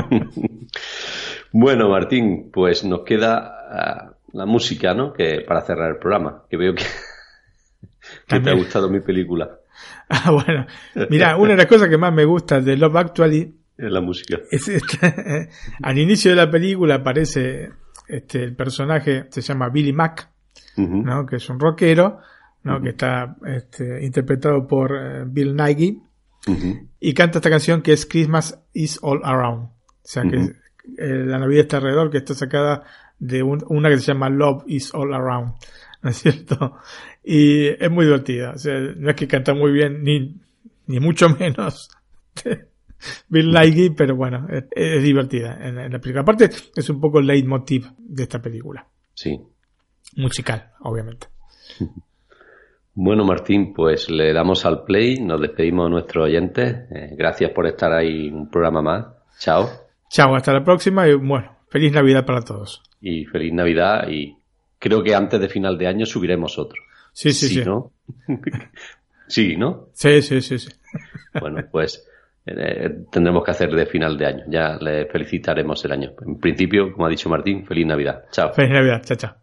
[1.54, 5.14] Bueno Martín pues nos queda ah, la música, ¿no?
[5.14, 6.84] Que para cerrar el programa, que veo que,
[8.40, 9.50] te ha gustado mi película.
[10.14, 10.68] Ah, bueno.
[11.10, 14.40] Mira, una de las cosas que más me gusta de Love Actually es la música.
[14.52, 15.50] Es este,
[15.82, 17.72] al inicio de la película aparece
[18.08, 20.30] este el personaje se llama Billy Mack,
[20.78, 21.26] ¿no?
[21.26, 22.20] Que es un rockero,
[22.64, 22.82] ¿no?
[22.82, 26.02] Que está este, interpretado por eh, Bill Nighy
[27.00, 29.64] y canta esta canción que es Christmas is all around.
[29.64, 32.84] O sea que eh, la Navidad está alrededor, que está sacada
[33.22, 35.54] de una que se llama Love is All Around,
[36.02, 36.78] ¿no es cierto?
[37.24, 40.36] Y es muy divertida, o sea, no es que canta muy bien, ni,
[40.88, 41.90] ni mucho menos
[43.30, 46.22] Bill Nighy, pero bueno, es, divertida en, la película.
[46.22, 48.88] Aparte, es un poco el leitmotiv de esta película.
[49.14, 49.40] Sí.
[50.18, 51.28] Musical, obviamente.
[52.94, 56.92] Bueno, Martín, pues le damos al play, nos despedimos de nuestros oyentes.
[56.92, 59.06] Eh, gracias por estar ahí un programa más.
[59.40, 59.70] Chao.
[60.10, 64.36] Chao, hasta la próxima y bueno, feliz Navidad para todos y feliz Navidad y
[64.80, 66.82] creo que antes de final de año subiremos otro.
[67.12, 67.64] Sí, sí, sí.
[67.66, 67.92] ¿no?
[69.28, 69.90] sí, ¿no?
[69.94, 70.70] Sí, sí, sí, sí.
[71.40, 72.08] bueno, pues
[72.46, 74.44] eh, tendremos que hacer de final de año.
[74.48, 76.12] Ya le felicitaremos el año.
[76.26, 78.26] En principio, como ha dicho Martín, feliz Navidad.
[78.32, 78.54] Chao.
[78.54, 79.02] Feliz Navidad.
[79.04, 79.41] Chao, chao.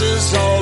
[0.00, 0.57] is all